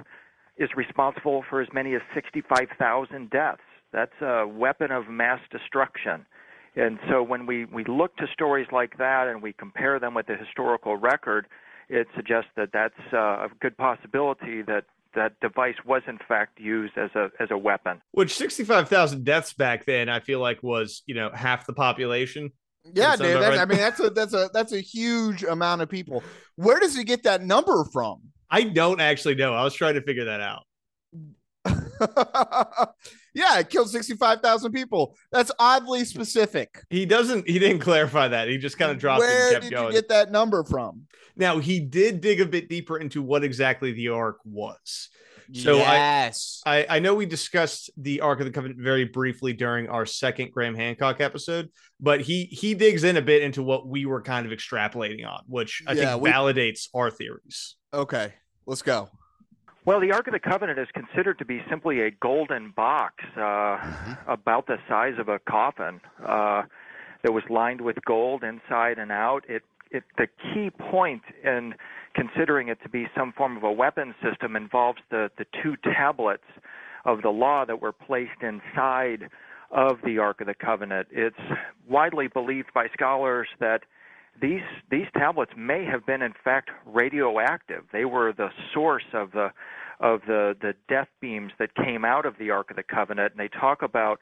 is 0.57 0.69
responsible 0.77 1.43
for 1.51 1.61
as 1.61 1.69
many 1.73 1.97
as 1.97 2.03
65,000 2.15 3.29
deaths. 3.31 3.61
That's 3.93 4.21
a 4.21 4.47
weapon 4.47 4.93
of 4.93 5.09
mass 5.09 5.41
destruction. 5.51 6.27
And 6.77 6.99
so 7.09 7.23
when 7.23 7.47
we, 7.47 7.65
we 7.65 7.83
look 7.85 8.17
to 8.19 8.27
stories 8.33 8.69
like 8.71 8.99
that 8.99 9.27
and 9.27 9.43
we 9.43 9.53
compare 9.53 9.99
them 9.99 10.15
with 10.15 10.27
the 10.27 10.37
historical 10.37 10.97
record, 10.97 11.47
it 11.91 12.07
suggests 12.15 12.51
that 12.57 12.71
that's 12.73 12.95
uh, 13.13 13.17
a 13.17 13.49
good 13.61 13.77
possibility 13.77 14.63
that 14.63 14.85
that 15.15 15.33
device 15.41 15.75
was 15.85 16.03
in 16.07 16.19
fact 16.29 16.61
used 16.61 16.97
as 16.97 17.11
a 17.17 17.31
as 17.41 17.51
a 17.51 17.59
weapon. 17.59 18.01
Which 18.13 18.35
65,000 18.35 19.25
deaths 19.25 19.53
back 19.53 19.85
then, 19.85 20.09
I 20.09 20.21
feel 20.21 20.39
like 20.39 20.63
was, 20.63 21.03
you 21.07 21.15
know, 21.15 21.31
half 21.35 21.67
the 21.67 21.73
population. 21.73 22.53
Yeah, 22.85 23.17
dude. 23.17 23.37
about 23.37 23.51
right. 23.51 23.59
I 23.59 23.65
mean, 23.67 23.79
that's 23.79 24.01
a 24.01 24.11
that's 24.11 24.33
a 24.33 24.51
that's 24.55 24.73
a 24.73 24.81
huge 24.81 25.43
amount 25.43 25.83
of 25.83 25.89
people. 25.89 26.23
Where 26.57 26.79
does 26.79 26.97
he 26.97 27.05
get 27.05 27.25
that 27.25 27.43
number 27.43 27.85
from? 27.93 28.21
I 28.51 28.63
don't 28.63 29.01
actually 29.01 29.35
know. 29.35 29.53
I 29.53 29.65
was 29.65 29.75
trying 29.75 29.95
to 29.95 30.03
figure 30.03 30.25
that 30.27 30.41
out. 30.41 30.65
yeah, 33.35 33.59
it 33.59 33.71
killed 33.71 33.91
sixty 33.91 34.15
five 34.15 34.41
thousand 34.41 34.73
people. 34.73 35.17
That's 35.33 35.51
oddly 35.59 36.05
specific. 36.05 36.83
He 36.91 37.07
doesn't, 37.07 37.49
he 37.49 37.59
didn't 37.59 37.81
clarify 37.81 38.29
that. 38.29 38.49
He 38.49 38.59
just 38.59 38.79
kind 38.79 38.91
of 38.91 38.99
dropped 38.99 39.23
it 39.23 39.27
Where 39.27 39.45
and 39.47 39.53
kept 39.55 39.65
did 39.65 39.71
going. 39.73 39.87
you 39.89 39.93
get 39.93 40.09
that 40.09 40.31
number 40.31 40.65
from? 40.65 41.07
now, 41.37 41.59
he 41.59 41.81
did 41.81 42.21
dig 42.21 42.41
a 42.41 42.47
bit 42.47 42.69
deeper 42.69 42.99
into 42.99 43.23
what 43.23 43.43
exactly 43.45 43.93
the 43.93 44.09
Ark 44.09 44.39
was. 44.45 45.09
So 45.53 45.79
I- 45.79 45.95
yes, 45.97 46.61
I, 46.65 46.87
I 46.89 46.99
know 47.01 47.15
we 47.15 47.27
discussed 47.27 47.91
the 47.97 48.21
Ark 48.21 48.39
of 48.41 48.47
the 48.47 48.53
Covenant 48.53 48.81
very 48.81 49.05
briefly 49.05 49.53
during 49.53 49.89
our 49.89 50.07
second 50.07 50.53
Graham 50.53 50.77
Hancock 50.77 51.21
episode, 51.21 51.71
but 51.99 52.21
he 52.21 52.45
he 52.45 52.75
digs 52.75 53.03
in 53.03 53.17
a 53.17 53.23
bit 53.23 53.43
into 53.43 53.61
what 53.63 53.89
we 53.89 54.07
were 54.07 54.23
kind 54.23 54.47
of 54.47 54.53
extrapolating 54.53 55.27
on, 55.27 55.41
which 55.49 55.83
I 55.89 55.93
Yeah, 55.95 56.11
think 56.13 56.23
we- 56.23 56.31
validates 56.31 56.89
our 56.95 57.11
theories. 57.11 57.75
okay. 57.93 58.35
Let's 58.67 58.83
go. 58.83 59.09
Well, 59.91 59.99
the 59.99 60.13
Ark 60.13 60.29
of 60.29 60.35
the 60.35 60.39
Covenant 60.39 60.79
is 60.79 60.87
considered 60.95 61.41
to 61.41 61.45
be 61.45 61.65
simply 61.69 62.03
a 62.03 62.13
golden 62.13 62.71
box 62.71 63.25
uh, 63.37 63.77
about 64.29 64.69
the 64.69 64.77
size 64.89 65.15
of 65.19 65.29
a 65.29 65.41
coffin 65.41 66.01
uh, 66.25 66.63
that 67.25 67.33
was 67.33 67.43
lined 67.51 67.81
with 67.81 67.97
gold 68.07 68.45
inside 68.45 68.99
and 68.99 69.11
out. 69.11 69.41
It, 69.49 69.65
it, 69.91 70.05
the 70.17 70.29
key 70.55 70.71
point 70.71 71.23
in 71.43 71.75
considering 72.15 72.69
it 72.69 72.79
to 72.85 72.89
be 72.89 73.09
some 73.17 73.33
form 73.33 73.57
of 73.57 73.65
a 73.65 73.73
weapon 73.73 74.15
system 74.23 74.55
involves 74.55 75.01
the, 75.11 75.29
the 75.39 75.45
two 75.61 75.75
tablets 75.93 76.45
of 77.05 77.23
the 77.23 77.31
law 77.31 77.65
that 77.65 77.83
were 77.83 77.91
placed 77.91 78.43
inside 78.43 79.29
of 79.73 79.99
the 80.05 80.19
Ark 80.19 80.41
of 80.41 80.47
the 80.47 80.55
Covenant. 80.55 81.09
It's 81.11 81.35
widely 81.89 82.29
believed 82.29 82.69
by 82.73 82.87
scholars 82.93 83.49
that 83.59 83.81
these 84.41 84.63
these 84.89 85.07
tablets 85.17 85.51
may 85.57 85.85
have 85.85 86.07
been 86.07 86.23
in 86.23 86.33
fact 86.45 86.71
radioactive. 86.87 87.85
They 87.93 88.05
were 88.05 88.33
the 88.33 88.51
source 88.73 89.05
of 89.13 89.33
the 89.33 89.51
of 90.01 90.23
the 90.27 90.57
the 90.61 90.75
death 90.89 91.09
beams 91.21 91.53
that 91.59 91.75
came 91.75 92.05
out 92.05 92.27
of 92.27 92.35
the 92.39 92.51
Ark 92.51 92.71
of 92.71 92.77
the 92.77 92.83
Covenant. 92.83 93.33
And 93.33 93.41
they 93.41 93.49
talk 93.49 93.83
about 93.83 94.21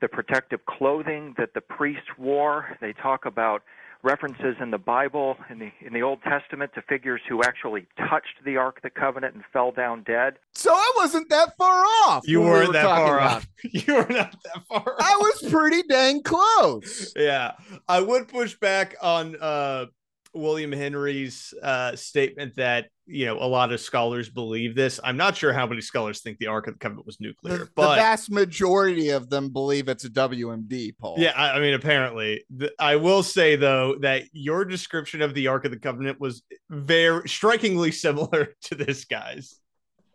the 0.00 0.08
protective 0.08 0.64
clothing 0.66 1.34
that 1.38 1.54
the 1.54 1.60
priests 1.60 2.08
wore. 2.18 2.76
They 2.80 2.92
talk 2.92 3.26
about 3.26 3.62
references 4.02 4.56
in 4.60 4.70
the 4.70 4.78
Bible 4.78 5.36
in 5.50 5.58
the 5.58 5.70
in 5.84 5.92
the 5.92 6.02
Old 6.02 6.22
Testament 6.22 6.72
to 6.74 6.82
figures 6.82 7.20
who 7.28 7.42
actually 7.42 7.86
touched 7.96 8.44
the 8.44 8.56
Ark 8.56 8.78
of 8.78 8.82
the 8.82 8.90
Covenant 8.90 9.34
and 9.34 9.44
fell 9.52 9.72
down 9.72 10.02
dead. 10.04 10.34
So 10.54 10.72
I 10.72 10.92
wasn't 10.96 11.28
that 11.30 11.56
far 11.56 11.84
off. 12.06 12.26
You 12.26 12.40
weren't 12.40 12.68
were 12.68 12.72
that 12.74 12.84
far 12.84 13.18
about 13.18 13.36
off. 13.36 13.48
You 13.72 13.94
were 13.94 14.06
not 14.08 14.34
that 14.44 14.66
far 14.68 14.94
off. 14.94 15.00
I 15.00 15.16
was 15.16 15.50
pretty 15.50 15.82
dang 15.82 16.22
close. 16.22 17.12
yeah. 17.16 17.52
I 17.88 18.00
would 18.00 18.28
push 18.28 18.54
back 18.54 18.96
on 19.02 19.36
uh 19.40 19.86
William 20.32 20.72
Henry's 20.72 21.52
uh 21.62 21.96
statement 21.96 22.54
that 22.56 22.86
you 23.06 23.26
know 23.26 23.38
a 23.38 23.46
lot 23.46 23.72
of 23.72 23.80
scholars 23.80 24.28
believe 24.28 24.74
this. 24.74 25.00
I'm 25.02 25.16
not 25.16 25.36
sure 25.36 25.52
how 25.52 25.66
many 25.66 25.80
scholars 25.80 26.20
think 26.20 26.38
the 26.38 26.46
Ark 26.46 26.66
of 26.68 26.74
the 26.74 26.78
Covenant 26.78 27.06
was 27.06 27.18
nuclear, 27.20 27.58
The, 27.58 27.64
the 27.82 27.94
vast 27.96 28.30
majority 28.30 29.10
of 29.10 29.28
them 29.28 29.48
believe 29.50 29.88
it's 29.88 30.04
a 30.04 30.10
WMD, 30.10 30.92
Paul. 30.98 31.16
Yeah, 31.18 31.32
I, 31.36 31.56
I 31.56 31.60
mean, 31.60 31.74
apparently, 31.74 32.44
The- 32.50 32.72
I 32.78 32.96
will 32.96 33.22
say 33.22 33.56
though 33.56 33.96
that 34.00 34.24
your 34.32 34.64
description 34.64 35.22
of 35.22 35.34
the 35.34 35.48
Ark 35.48 35.64
of 35.64 35.72
the 35.72 35.78
Covenant 35.78 36.20
was 36.20 36.42
very 36.68 37.28
strikingly 37.28 37.90
similar 37.90 38.54
to 38.62 38.74
this 38.74 39.04
guy's. 39.04 39.58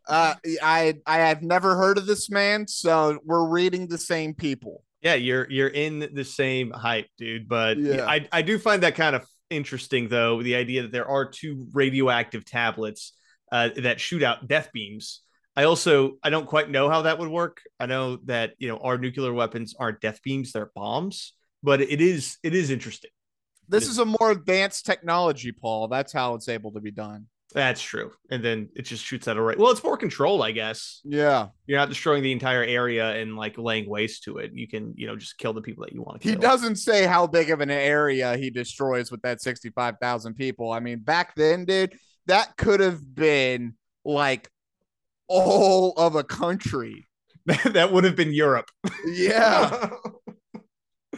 Uh, 0.07 0.35
I 0.61 0.95
I 1.05 1.17
have 1.17 1.41
never 1.41 1.75
heard 1.75 1.97
of 1.97 2.05
this 2.05 2.29
man, 2.29 2.67
so 2.67 3.19
we're 3.25 3.47
reading 3.47 3.87
the 3.87 3.97
same 3.97 4.33
people. 4.35 4.83
Yeah, 5.01 5.15
you're 5.15 5.49
you're 5.51 5.67
in 5.67 6.09
the 6.13 6.23
same 6.23 6.71
hype, 6.71 7.07
dude. 7.17 7.47
But 7.49 7.77
Yeah. 7.79 8.05
I 8.07 8.27
I 8.31 8.41
do 8.43 8.57
find 8.59 8.83
that 8.83 8.95
kind 8.95 9.15
of 9.15 9.25
interesting 9.49 10.07
though, 10.07 10.41
the 10.41 10.55
idea 10.55 10.83
that 10.83 10.91
there 10.91 11.07
are 11.07 11.29
two 11.29 11.67
radioactive 11.73 12.45
tablets 12.45 13.13
uh, 13.51 13.69
that 13.77 13.99
shoot 13.99 14.23
out 14.23 14.47
death 14.47 14.69
beams. 14.73 15.21
I 15.55 15.63
also 15.63 16.13
I 16.23 16.29
don't 16.29 16.47
quite 16.47 16.69
know 16.69 16.89
how 16.89 17.03
that 17.03 17.19
would 17.19 17.29
work. 17.29 17.61
I 17.79 17.85
know 17.85 18.17
that 18.25 18.53
you 18.57 18.67
know 18.67 18.77
our 18.77 18.97
nuclear 18.97 19.33
weapons 19.33 19.75
aren't 19.79 20.01
death 20.01 20.21
beams; 20.23 20.51
they're 20.51 20.71
bombs. 20.75 21.33
But 21.63 21.81
it 21.81 22.01
is 22.01 22.37
it 22.43 22.53
is 22.53 22.69
interesting. 22.69 23.11
This 23.67 23.87
is 23.87 23.97
a 23.97 24.05
more 24.05 24.31
advanced 24.31 24.85
technology, 24.85 25.51
Paul. 25.51 25.87
That's 25.87 26.13
how 26.13 26.35
it's 26.35 26.49
able 26.49 26.71
to 26.73 26.79
be 26.79 26.91
done. 26.91 27.27
That's 27.53 27.81
true. 27.81 28.11
And 28.29 28.43
then 28.43 28.69
it 28.75 28.81
just 28.83 29.03
shoots 29.05 29.27
at 29.29 29.37
a 29.37 29.41
right. 29.41 29.57
Well, 29.57 29.71
it's 29.71 29.83
more 29.83 29.95
controlled, 29.95 30.41
I 30.41 30.51
guess. 30.51 30.99
Yeah. 31.05 31.47
You're 31.67 31.79
not 31.79 31.87
destroying 31.87 32.21
the 32.21 32.33
entire 32.33 32.63
area 32.63 33.11
and 33.15 33.37
like 33.37 33.57
laying 33.57 33.89
waste 33.89 34.23
to 34.23 34.39
it. 34.39 34.51
You 34.53 34.67
can, 34.67 34.93
you 34.97 35.07
know, 35.07 35.15
just 35.15 35.37
kill 35.37 35.53
the 35.53 35.61
people 35.61 35.85
that 35.85 35.93
you 35.93 36.01
want 36.01 36.21
to 36.21 36.27
He 36.27 36.33
kill. 36.33 36.41
doesn't 36.41 36.75
say 36.77 37.05
how 37.05 37.27
big 37.27 37.51
of 37.51 37.61
an 37.61 37.71
area 37.71 38.35
he 38.35 38.49
destroys 38.49 39.09
with 39.09 39.21
that 39.21 39.41
65,000 39.41 40.33
people. 40.33 40.71
I 40.71 40.81
mean, 40.81 40.99
back 40.99 41.33
then, 41.35 41.63
dude, 41.63 41.97
that 42.25 42.57
could 42.57 42.81
have 42.81 43.15
been 43.15 43.75
like 44.03 44.49
all 45.29 45.93
of 45.97 46.15
a 46.15 46.23
country. 46.23 47.05
that 47.45 47.93
would 47.93 48.03
have 48.03 48.15
been 48.17 48.33
Europe. 48.33 48.69
Yeah. 49.05 49.91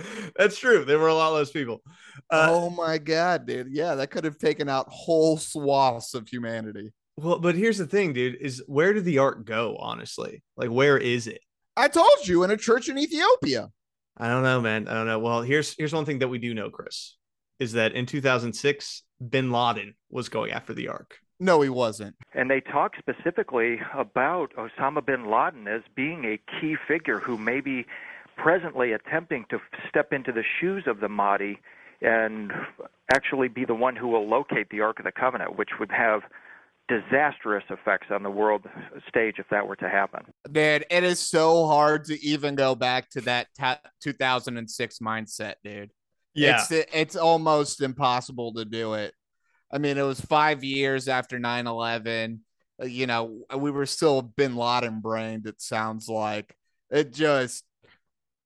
That's 0.37 0.57
true. 0.57 0.85
There 0.85 0.99
were 0.99 1.07
a 1.07 1.15
lot 1.15 1.33
less 1.33 1.51
people. 1.51 1.81
Uh, 2.29 2.47
oh 2.49 2.69
my 2.69 2.97
God, 2.97 3.45
dude. 3.45 3.67
Yeah, 3.71 3.95
that 3.95 4.11
could 4.11 4.23
have 4.23 4.37
taken 4.37 4.69
out 4.69 4.87
whole 4.89 5.37
swaths 5.37 6.13
of 6.13 6.27
humanity. 6.27 6.91
Well, 7.15 7.39
but 7.39 7.55
here's 7.55 7.77
the 7.77 7.87
thing, 7.87 8.13
dude, 8.13 8.35
is 8.39 8.63
where 8.67 8.93
did 8.93 9.05
the 9.05 9.17
ark 9.17 9.45
go, 9.45 9.75
honestly? 9.77 10.43
Like, 10.55 10.69
where 10.69 10.97
is 10.97 11.27
it? 11.27 11.41
I 11.75 11.87
told 11.87 12.27
you 12.27 12.43
in 12.43 12.51
a 12.51 12.57
church 12.57 12.89
in 12.89 12.97
Ethiopia. 12.97 13.69
I 14.17 14.29
don't 14.29 14.43
know, 14.43 14.61
man. 14.61 14.87
I 14.87 14.93
don't 14.93 15.07
know. 15.07 15.19
Well, 15.19 15.41
here's 15.41 15.75
here's 15.77 15.93
one 15.93 16.05
thing 16.05 16.19
that 16.19 16.27
we 16.27 16.39
do 16.39 16.53
know, 16.53 16.69
Chris, 16.69 17.17
is 17.59 17.73
that 17.73 17.93
in 17.93 18.05
2006, 18.05 19.03
Bin 19.29 19.51
Laden 19.51 19.95
was 20.09 20.29
going 20.29 20.51
after 20.51 20.73
the 20.73 20.87
ark. 20.89 21.19
No, 21.39 21.61
he 21.61 21.69
wasn't. 21.69 22.15
And 22.33 22.49
they 22.49 22.61
talk 22.61 22.93
specifically 22.97 23.79
about 23.93 24.53
Osama 24.55 25.05
bin 25.05 25.29
Laden 25.29 25.67
as 25.67 25.81
being 25.95 26.25
a 26.25 26.39
key 26.59 26.75
figure 26.87 27.19
who 27.19 27.37
may 27.37 27.61
be 27.61 27.85
presently 28.37 28.93
attempting 28.93 29.45
to 29.49 29.59
step 29.89 30.13
into 30.13 30.31
the 30.31 30.43
shoes 30.59 30.83
of 30.87 30.99
the 30.99 31.09
Mahdi 31.09 31.59
and 32.01 32.51
actually 33.11 33.47
be 33.47 33.65
the 33.65 33.75
one 33.75 33.95
who 33.95 34.07
will 34.07 34.27
locate 34.27 34.69
the 34.69 34.81
Ark 34.81 34.99
of 34.99 35.05
the 35.05 35.11
Covenant, 35.11 35.57
which 35.57 35.69
would 35.79 35.91
have 35.91 36.21
disastrous 36.87 37.63
effects 37.69 38.07
on 38.11 38.23
the 38.23 38.29
world 38.29 38.61
stage 39.09 39.35
if 39.39 39.45
that 39.49 39.67
were 39.67 39.75
to 39.75 39.89
happen. 39.89 40.21
Dude, 40.49 40.85
it 40.89 41.03
is 41.03 41.19
so 41.19 41.65
hard 41.65 42.05
to 42.05 42.23
even 42.23 42.55
go 42.55 42.75
back 42.75 43.09
to 43.11 43.21
that 43.21 43.47
ta- 43.59 43.81
2006 44.01 44.99
mindset, 44.99 45.55
dude. 45.63 45.91
Yeah. 46.33 46.61
It's 46.69 46.71
it's 46.93 47.15
almost 47.15 47.81
impossible 47.81 48.53
to 48.53 48.63
do 48.63 48.93
it. 48.93 49.13
I 49.71 49.79
mean, 49.79 49.97
it 49.97 50.03
was 50.03 50.21
5 50.21 50.63
years 50.63 51.07
after 51.07 51.39
9/11. 51.39 52.39
Uh, 52.81 52.85
You 52.85 53.07
know, 53.07 53.41
we 53.57 53.71
were 53.71 53.87
still 53.87 54.21
bin 54.21 54.55
Laden 54.55 55.01
brained 55.01 55.47
it 55.47 55.59
sounds 55.61 56.07
like. 56.07 56.55
It 56.89 57.11
just 57.11 57.65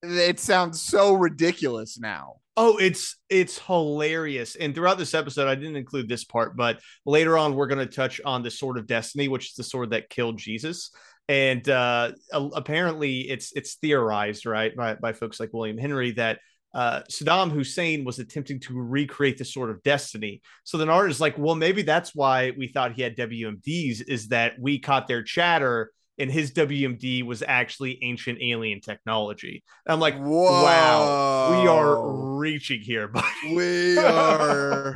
it 0.04 0.40
sounds 0.40 0.82
so 0.82 1.14
ridiculous 1.14 2.00
now. 2.00 2.36
Oh, 2.58 2.78
it's 2.78 3.16
it's 3.30 3.60
hilarious. 3.60 4.56
And 4.56 4.76
throughout 4.76 4.98
this 4.98 5.14
episode, 5.14 5.48
I 5.48 5.56
didn't 5.56 5.78
include 5.78 6.10
this 6.10 6.24
part, 6.24 6.58
but 6.58 6.80
later 7.06 7.38
on, 7.38 7.56
we're 7.56 7.68
going 7.68 7.86
to 7.86 7.94
touch 7.94 8.20
on 8.26 8.44
the 8.44 8.52
sword 8.52 8.78
of 8.78 8.88
destiny, 8.88 9.28
which 9.28 9.50
is 9.50 9.54
the 9.56 9.64
sword 9.64 9.92
that 9.92 10.10
killed 10.10 10.38
Jesus. 10.38 10.92
And 11.30 11.68
uh, 11.70 12.12
apparently, 12.34 13.22
it's 13.30 13.54
it's 13.56 13.76
theorized, 13.76 14.46
right, 14.46 14.76
by, 14.76 14.96
by 14.96 15.14
folks 15.14 15.40
like 15.40 15.54
William 15.54 15.78
Henry 15.78 16.12
that 16.12 16.40
uh, 16.74 17.02
Saddam 17.10 17.52
Hussein 17.52 18.04
was 18.04 18.20
attempting 18.20 18.60
to 18.62 18.74
recreate 18.74 19.38
the 19.38 19.46
sword 19.46 19.70
of 19.70 19.84
destiny. 19.84 20.42
So 20.64 20.78
then 20.78 20.90
is 21.08 21.22
like, 21.22 21.38
well, 21.38 21.56
maybe 21.56 21.82
that's 21.82 22.16
why 22.16 22.52
we 22.58 22.68
thought 22.68 22.94
he 22.94 23.02
had 23.02 23.18
WMDs, 23.18 24.08
is 24.08 24.30
that 24.30 24.60
we 24.60 24.80
caught 24.80 25.08
their 25.08 25.24
chatter. 25.24 25.92
And 26.18 26.32
his 26.32 26.52
WMD 26.52 27.24
was 27.24 27.42
actually 27.42 27.98
ancient 28.04 28.40
alien 28.42 28.82
technology. 28.82 29.64
I'm 29.88 30.00
like, 30.00 30.20
wow, 30.20 31.62
we 31.62 31.68
are 31.68 32.38
reaching 32.38 32.82
here, 32.82 33.08
but 33.08 33.26
we 33.50 33.98
are. 33.98 34.96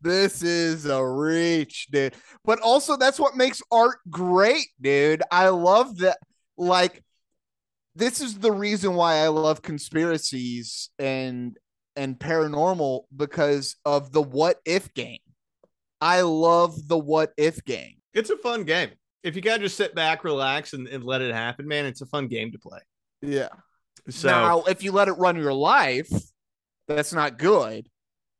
This 0.00 0.42
is 0.42 0.86
a 0.86 1.04
reach 1.04 1.88
dude. 1.90 2.14
But 2.44 2.60
also 2.60 2.96
that's 2.96 3.20
what 3.20 3.36
makes 3.36 3.62
art 3.70 3.98
great 4.10 4.66
dude. 4.80 5.22
I 5.30 5.48
love 5.48 5.98
that 5.98 6.18
like 6.56 7.02
this 7.94 8.20
is 8.20 8.38
the 8.38 8.52
reason 8.52 8.94
why 8.94 9.16
i 9.16 9.28
love 9.28 9.60
conspiracies 9.62 10.90
and 10.98 11.58
and 11.94 12.18
paranormal 12.18 13.02
because 13.14 13.76
of 13.84 14.12
the 14.12 14.22
what 14.22 14.58
if 14.64 14.92
game. 14.94 15.18
I 16.00 16.22
love 16.22 16.88
the 16.88 16.98
what 16.98 17.32
if 17.36 17.64
game. 17.64 17.96
It's 18.14 18.30
a 18.30 18.36
fun 18.36 18.64
game. 18.64 18.90
If 19.22 19.36
you 19.36 19.42
gotta 19.42 19.62
just 19.62 19.76
sit 19.76 19.94
back, 19.94 20.24
relax, 20.24 20.72
and, 20.72 20.88
and 20.88 21.04
let 21.04 21.22
it 21.22 21.34
happen, 21.34 21.66
man, 21.68 21.86
it's 21.86 22.00
a 22.00 22.06
fun 22.06 22.28
game 22.28 22.52
to 22.52 22.58
play. 22.58 22.80
yeah 23.20 23.48
So 24.08 24.28
now 24.28 24.62
if 24.62 24.82
you 24.82 24.92
let 24.92 25.08
it 25.08 25.12
run 25.12 25.36
your 25.36 25.52
life 25.52 26.10
that's 26.88 27.12
not 27.12 27.38
good 27.38 27.88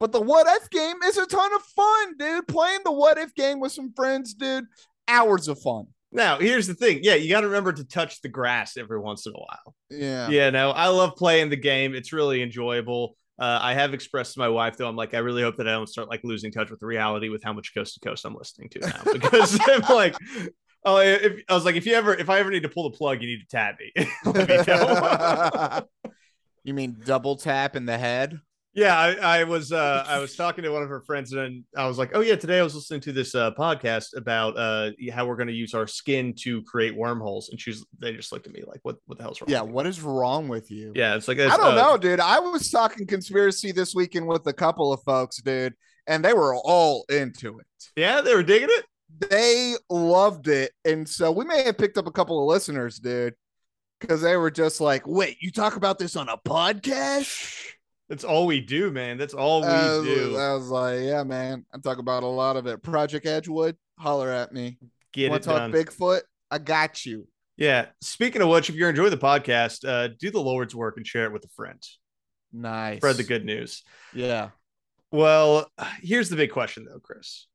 but 0.01 0.11
the 0.11 0.21
what 0.21 0.47
if 0.49 0.69
game 0.71 0.97
is 1.05 1.17
a 1.17 1.27
ton 1.27 1.55
of 1.55 1.63
fun 1.63 2.17
dude 2.19 2.49
playing 2.49 2.81
the 2.85 2.93
what 2.93 3.19
if 3.19 3.35
game 3.35 3.61
with 3.61 3.73
some 3.73 3.93
friends 3.95 4.35
dude 4.35 4.65
hours 5.07 5.47
of 5.49 5.61
fun 5.61 5.87
now 6.13 6.39
here's 6.39 6.67
the 6.67 6.75
thing. 6.75 7.01
Yeah, 7.03 7.15
you 7.15 7.31
gotta 7.31 7.47
remember 7.47 7.73
to 7.73 7.85
touch 7.85 8.21
the 8.21 8.29
grass 8.29 8.77
every 8.77 8.99
once 8.99 9.27
in 9.27 9.33
a 9.33 9.39
while. 9.39 9.75
yeah 9.91 10.29
Yeah, 10.29 10.51
no, 10.51 10.71
I 10.71 10.89
love 10.89 11.17
playing 11.17 11.49
the 11.49 11.57
game. 11.57 11.95
It's 11.95 12.13
really 12.13 12.43
enjoyable. 12.43 13.17
Uh, 13.39 13.59
I 13.63 13.73
have 13.75 13.95
expressed 13.95 14.35
to 14.35 14.39
my 14.41 14.49
wife 14.49 14.77
though, 14.77 14.89
I'm 14.89 14.95
like, 14.95 15.15
I 15.15 15.19
really 15.19 15.43
hope 15.43 15.57
that 15.57 15.67
I 15.67 15.73
don't 15.73 15.89
start 15.89 16.11
like 16.11 16.21
losing 16.23 16.53
touch 16.53 16.71
with 16.71 16.83
reality 16.83 17.31
with 17.31 17.43
how 17.43 17.55
much 17.55 17.73
coast 17.75 17.95
to 17.95 18.01
coast 18.01 18.27
I'm 18.27 18.35
listening 18.35 18.69
to 18.71 18.81
now 18.81 19.01
because 19.13 19.59
I'm 19.67 19.81
like, 19.89 20.15
oh, 20.85 20.99
if 20.99 21.43
I 21.49 21.55
was 21.55 21.65
like, 21.65 21.77
if 21.77 21.87
you 21.87 21.95
ever, 21.95 22.15
if 22.15 22.29
I 22.29 22.39
ever 22.39 22.51
need 22.51 22.63
to 22.63 22.69
pull 22.69 22.91
the 22.91 22.97
plug, 22.97 23.23
you 23.23 23.29
need 23.29 23.41
to 23.41 23.49
tap 23.49 23.79
me. 23.79 23.93
Me 26.05 26.13
you 26.65 26.75
mean 26.75 26.97
double 27.05 27.37
tap 27.37 27.77
in 27.77 27.87
the 27.87 27.99
head? 27.99 28.41
Yeah, 28.75 28.99
I, 28.99 29.41
I 29.41 29.45
was 29.45 29.71
uh 29.71 30.03
I 30.07 30.19
was 30.19 30.35
talking 30.35 30.65
to 30.65 30.71
one 30.71 30.83
of 30.83 30.89
her 30.89 31.03
friends 31.03 31.35
and 31.35 31.63
I 31.77 31.87
was 31.87 31.99
like, 31.99 32.13
oh 32.15 32.21
yeah, 32.21 32.37
today 32.37 32.59
I 32.59 32.63
was 32.63 32.75
listening 32.75 33.03
to 33.03 33.13
this 33.13 33.35
uh 33.35 33.51
podcast 33.51 34.17
about 34.17 34.57
uh 34.57 34.93
how 35.13 35.27
we're 35.27 35.37
gonna 35.37 35.53
use 35.53 35.75
our 35.75 35.87
skin 35.87 36.35
to 36.39 36.63
create 36.63 36.97
wormholes, 36.97 37.51
and 37.51 37.61
she's 37.61 37.85
they 37.99 38.15
just 38.15 38.33
looked 38.33 38.47
at 38.47 38.53
me 38.55 38.63
like, 38.67 38.81
what 38.83 38.97
what 39.05 39.19
the 39.19 39.25
hell's 39.25 39.43
wrong? 39.43 39.51
Yeah, 39.51 39.61
with 39.61 39.69
you?" 39.69 39.75
what 39.75 39.87
is 39.87 40.01
wrong 40.01 40.49
with 40.49 40.71
you? 40.71 40.93
Yeah, 40.95 41.17
it's 41.17 41.29
like 41.29 41.39
I 41.39 41.55
don't 41.55 41.79
uh, 41.79 41.83
know, 41.83 41.99
dude. 41.99 42.19
I 42.19 42.39
was 42.39 42.71
talking 42.71 43.07
conspiracy 43.07 43.73
this 43.73 43.95
weekend 43.95 44.27
with 44.27 44.47
a 44.47 44.55
couple 44.55 44.91
of 44.91 45.03
folks, 45.03 45.43
dude, 45.43 45.75
and 46.07 46.25
they 46.25 46.33
were 46.33 46.55
all 46.55 47.05
into 47.11 47.59
it. 47.59 47.67
Yeah, 47.95 48.23
they 48.23 48.35
were 48.35 48.43
digging 48.43 48.71
it. 48.71 48.87
They 49.19 49.75
loved 49.89 50.49
it. 50.49 50.73
And 50.85 51.09
so 51.09 51.31
we 51.31 51.45
may 51.45 51.63
have 51.65 51.79
picked 51.79 51.99
up 51.99 52.07
a 52.07 52.13
couple 52.13 52.41
of 52.41 52.49
listeners, 52.49 52.99
dude, 52.99 53.35
because 54.01 54.21
they 54.21 54.37
were 54.37 54.51
just 54.51 54.81
like, 54.81 55.07
wait, 55.07 55.37
you 55.41 55.51
talk 55.51 55.77
about 55.77 55.99
this 55.99 56.17
on 56.17 56.29
a 56.29 56.37
podcast? 56.37 57.67
That's 58.09 58.25
all 58.25 58.47
we 58.47 58.61
do, 58.61 58.91
man. 58.91 59.17
That's 59.17 59.33
all 59.33 59.63
we 59.63 59.69
I 59.69 59.97
was, 59.97 60.05
do. 60.05 60.37
I 60.37 60.53
was 60.55 60.69
like, 60.69 61.01
yeah, 61.03 61.23
man. 61.23 61.65
I 61.73 61.79
talk 61.79 61.99
about 61.99 62.25
a 62.25 62.27
lot 62.27 62.57
of 62.57 62.67
it. 62.67 62.83
Project 62.83 63.27
Edgewood, 63.27 63.77
holler 63.99 64.31
at 64.31 64.53
me. 64.53 64.79
Get 65.13 65.31
Want 65.31 65.43
it 65.43 65.47
talk 65.47 65.59
done. 65.59 65.73
Bigfoot? 65.73 66.23
I 66.51 66.59
got 66.59 67.07
you. 67.07 67.27
Yeah. 67.57 67.87
Speaking 68.01 68.43
of 68.43 68.49
which, 68.49 68.69
if 68.69 68.75
you're 68.75 68.91
enjoying 68.91 69.11
the 69.11 69.17
podcast, 69.17 69.89
uh, 69.89 70.09
do 70.19 70.31
the 70.31 70.41
Lord's 70.41 70.75
work 70.75 70.97
and 70.97 71.07
share 71.07 71.27
it 71.27 71.33
with 71.33 71.45
a 71.45 71.51
friend. 71.57 71.83
Nice. 72.53 72.99
Spread 72.99 73.17
the 73.17 73.25
good 73.25 73.45
news. 73.45 73.83
Yeah. 74.13 74.51
Well, 75.11 75.71
here's 76.03 76.29
the 76.29 76.37
big 76.37 76.51
question, 76.51 76.87
though, 76.87 76.99
Chris. 76.99 77.47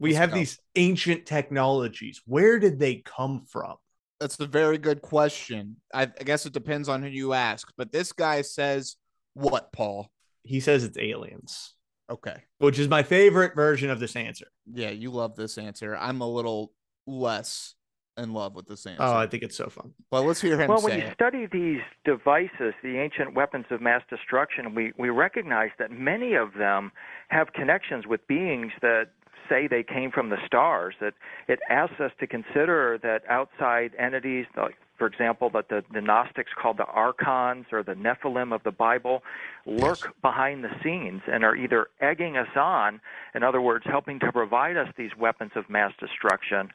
We 0.00 0.10
Let's 0.10 0.18
have 0.18 0.30
go. 0.30 0.36
these 0.36 0.58
ancient 0.76 1.26
technologies. 1.26 2.20
Where 2.26 2.58
did 2.58 2.78
they 2.80 2.96
come 2.96 3.44
from? 3.46 3.76
That's 4.18 4.40
a 4.40 4.46
very 4.46 4.78
good 4.78 5.02
question. 5.02 5.76
I, 5.94 6.02
I 6.02 6.24
guess 6.24 6.46
it 6.46 6.52
depends 6.52 6.88
on 6.88 7.02
who 7.02 7.08
you 7.08 7.32
ask, 7.34 7.70
but 7.76 7.92
this 7.92 8.12
guy 8.12 8.42
says 8.42 8.96
what, 9.34 9.72
Paul? 9.72 10.10
He 10.42 10.60
says 10.60 10.84
it's 10.84 10.98
aliens, 10.98 11.74
Okay. 12.10 12.36
which 12.58 12.78
is 12.78 12.88
my 12.88 13.02
favorite 13.02 13.54
version 13.54 13.90
of 13.90 14.00
this 14.00 14.16
answer. 14.16 14.46
Yeah, 14.72 14.90
you 14.90 15.10
love 15.10 15.36
this 15.36 15.56
answer. 15.58 15.96
I'm 15.96 16.20
a 16.22 16.28
little 16.28 16.72
less 17.06 17.74
in 18.16 18.32
love 18.32 18.54
with 18.54 18.66
this 18.66 18.84
answer. 18.86 19.02
Oh, 19.02 19.16
I 19.16 19.26
think 19.26 19.42
it's 19.42 19.56
so 19.56 19.68
fun. 19.68 19.92
but 20.10 20.22
let's 20.22 20.40
hear 20.40 20.58
him 20.60 20.68
Well, 20.68 20.78
say 20.78 20.84
when 20.90 20.98
you 20.98 21.06
it. 21.06 21.14
study 21.14 21.46
these 21.50 21.80
devices, 22.04 22.74
the 22.82 22.98
ancient 22.98 23.34
weapons 23.34 23.66
of 23.70 23.80
mass 23.80 24.02
destruction, 24.10 24.74
we, 24.74 24.92
we 24.98 25.08
recognize 25.10 25.70
that 25.78 25.90
many 25.90 26.34
of 26.34 26.54
them 26.58 26.90
have 27.28 27.52
connections 27.54 28.06
with 28.06 28.26
beings 28.26 28.72
that 28.82 29.10
say 29.50 29.66
they 29.66 29.82
came 29.82 30.10
from 30.10 30.30
the 30.30 30.38
stars. 30.46 30.94
That 31.00 31.12
it 31.48 31.58
asks 31.68 32.00
us 32.00 32.12
to 32.20 32.26
consider 32.26 32.98
that 33.02 33.22
outside 33.28 33.92
entities, 33.98 34.46
like 34.56 34.76
for 35.00 35.06
example, 35.06 35.48
that 35.54 35.70
the, 35.70 35.82
the 35.92 36.02
Gnostics 36.02 36.50
called 36.60 36.76
the 36.76 36.84
archons 36.84 37.64
or 37.72 37.82
the 37.82 37.94
Nephilim 37.94 38.54
of 38.54 38.62
the 38.64 38.70
Bible, 38.70 39.22
lurk 39.64 40.14
behind 40.20 40.62
the 40.62 40.68
scenes 40.84 41.22
and 41.26 41.42
are 41.42 41.56
either 41.56 41.88
egging 42.02 42.36
us 42.36 42.54
on, 42.54 43.00
in 43.34 43.42
other 43.42 43.62
words, 43.62 43.86
helping 43.88 44.20
to 44.20 44.30
provide 44.30 44.76
us 44.76 44.88
these 44.98 45.16
weapons 45.18 45.52
of 45.56 45.70
mass 45.70 45.92
destruction, 45.98 46.68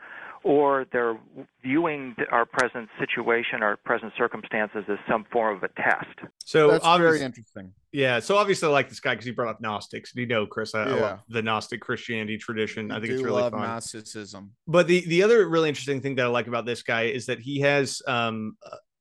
or 0.46 0.86
they're 0.94 1.18
viewing 1.64 2.16
our 2.32 2.46
present 2.46 2.88
situation, 3.00 3.64
our 3.64 3.78
present 3.78 4.14
circumstances 4.16 4.84
as 4.88 5.00
some 5.10 5.26
form 5.32 5.58
of 5.58 5.64
a 5.64 5.70
test. 5.70 6.06
So 6.46 6.70
That's 6.70 6.86
very 6.86 7.22
interesting. 7.22 7.72
yeah. 7.92 8.20
So 8.20 8.38
obviously, 8.38 8.68
I 8.68 8.72
like 8.72 8.88
this 8.88 9.00
guy 9.00 9.16
because 9.16 9.26
he 9.26 9.32
brought 9.32 9.50
up 9.50 9.60
Gnostics. 9.60 10.14
And 10.14 10.22
you 10.22 10.28
know, 10.28 10.46
Chris, 10.46 10.76
I, 10.76 10.84
I 10.84 11.00
love 11.00 11.20
the 11.30 11.42
Gnostic 11.42 11.82
Christianity 11.82 12.38
tradition. 12.38 12.92
I 12.92 12.98
You 12.98 13.02
think 13.02 13.14
it's 13.14 13.22
do 13.22 13.26
really 13.26 13.42
love 13.42 13.54
fun. 13.54 13.62
Gnosticism. 13.64 14.52
But 14.68 14.86
the 14.88 15.04
the 15.08 15.24
other 15.24 15.50
really 15.50 15.68
interesting 15.68 16.00
thing 16.00 16.14
that 16.16 16.26
I 16.26 16.30
like 16.30 16.46
about 16.46 16.68
this 16.68 16.84
guy 16.84 17.06
is 17.06 17.26
that 17.26 17.40
he 17.40 17.62
has 17.62 18.04
um 18.08 18.56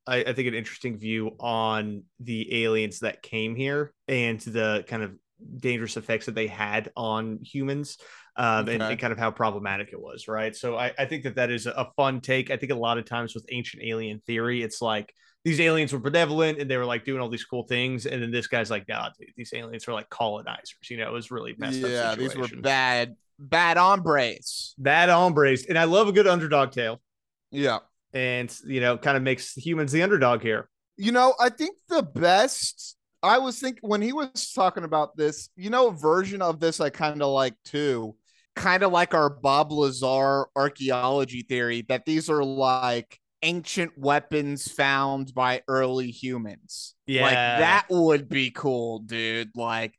I, 0.07 0.17
I 0.23 0.33
think 0.33 0.47
an 0.47 0.55
interesting 0.55 0.97
view 0.97 1.35
on 1.39 2.03
the 2.19 2.63
aliens 2.63 2.99
that 3.01 3.21
came 3.21 3.55
here 3.55 3.93
and 4.07 4.39
the 4.39 4.83
kind 4.87 5.03
of 5.03 5.13
dangerous 5.57 5.95
effects 5.95 6.25
that 6.25 6.33
they 6.33 6.47
had 6.47 6.91
on 6.95 7.37
humans. 7.43 7.97
Um, 8.37 8.67
and, 8.67 8.81
Okay. 8.81 8.91
and 8.91 8.99
kind 8.99 9.13
of 9.13 9.19
how 9.19 9.31
problematic 9.31 9.89
it 9.93 9.99
was, 10.01 10.27
right? 10.27 10.55
So 10.55 10.77
I, 10.77 10.91
I 10.97 11.05
think 11.05 11.23
that 11.23 11.35
that 11.35 11.49
is 11.51 11.65
a 11.67 11.87
fun 11.95 12.21
take. 12.21 12.51
I 12.51 12.57
think 12.57 12.71
a 12.71 12.75
lot 12.75 12.97
of 12.97 13.05
times 13.05 13.33
with 13.33 13.45
ancient 13.49 13.83
alien 13.83 14.21
theory, 14.27 14.61
it's 14.63 14.81
like 14.81 15.13
these 15.43 15.59
aliens 15.59 15.93
were 15.93 15.99
benevolent 15.99 16.59
and 16.59 16.69
they 16.69 16.77
were 16.77 16.85
like 16.85 17.05
doing 17.05 17.21
all 17.21 17.29
these 17.29 17.45
cool 17.45 17.63
things, 17.67 18.05
and 18.07 18.21
then 18.21 18.31
this 18.31 18.47
guy's 18.47 18.71
like, 18.71 18.87
nah, 18.87 19.09
dude, 19.17 19.29
these 19.37 19.53
aliens 19.53 19.87
are 19.87 19.93
like 19.93 20.09
colonizers. 20.09 20.89
You 20.89 20.97
know, 20.97 21.07
it 21.07 21.13
was 21.13 21.31
really 21.31 21.55
messed 21.57 21.83
up. 21.83 21.89
yeah, 21.91 22.15
these 22.15 22.35
were 22.35 22.47
bad, 22.61 23.15
bad 23.39 23.77
hombres. 23.77 24.73
bad 24.77 25.09
hombres, 25.09 25.65
and 25.67 25.77
I 25.77 25.83
love 25.83 26.07
a 26.07 26.11
good 26.11 26.27
underdog 26.27 26.71
tale, 26.71 26.99
Yeah. 27.51 27.79
and 28.13 28.53
you 28.65 28.81
know, 28.81 28.97
kind 28.97 29.17
of 29.17 29.23
makes 29.23 29.53
humans 29.53 29.91
the 29.91 30.01
underdog 30.03 30.41
here. 30.41 30.69
You 30.97 31.11
know, 31.11 31.33
I 31.39 31.49
think 31.49 31.77
the 31.89 32.01
best. 32.03 32.97
I 33.21 33.39
was 33.39 33.59
thinking 33.59 33.87
when 33.89 34.01
he 34.01 34.13
was 34.13 34.51
talking 34.53 34.83
about 34.83 35.17
this, 35.17 35.49
you 35.55 35.69
know, 35.69 35.89
version 35.89 36.41
of 36.41 36.59
this 36.59 36.79
I 36.79 36.89
kind 36.91 37.21
of 37.23 37.29
like 37.29 37.55
too, 37.65 38.15
kind 38.55 38.83
of 38.83 38.91
like 38.91 39.13
our 39.13 39.29
Bob 39.29 39.71
Lazar 39.71 40.47
archaeology 40.55 41.41
theory 41.41 41.83
that 41.89 42.05
these 42.05 42.29
are 42.29 42.43
like 42.43 43.19
ancient 43.41 43.91
weapons 43.97 44.71
found 44.71 45.33
by 45.33 45.61
early 45.67 46.09
humans. 46.09 46.95
Like 47.07 47.15
Yeah. 47.33 47.59
that 47.59 47.85
would 47.89 48.27
be 48.29 48.51
cool, 48.51 48.99
dude. 48.99 49.51
Like, 49.55 49.93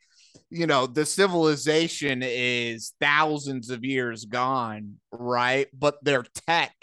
you 0.51 0.67
know, 0.67 0.87
the 0.87 1.07
civilization 1.07 2.23
is 2.25 2.93
thousands 3.01 3.71
of 3.71 3.85
years 3.85 4.25
gone, 4.25 4.95
right? 5.13 5.69
But 5.73 6.03
their 6.03 6.25
tech 6.47 6.75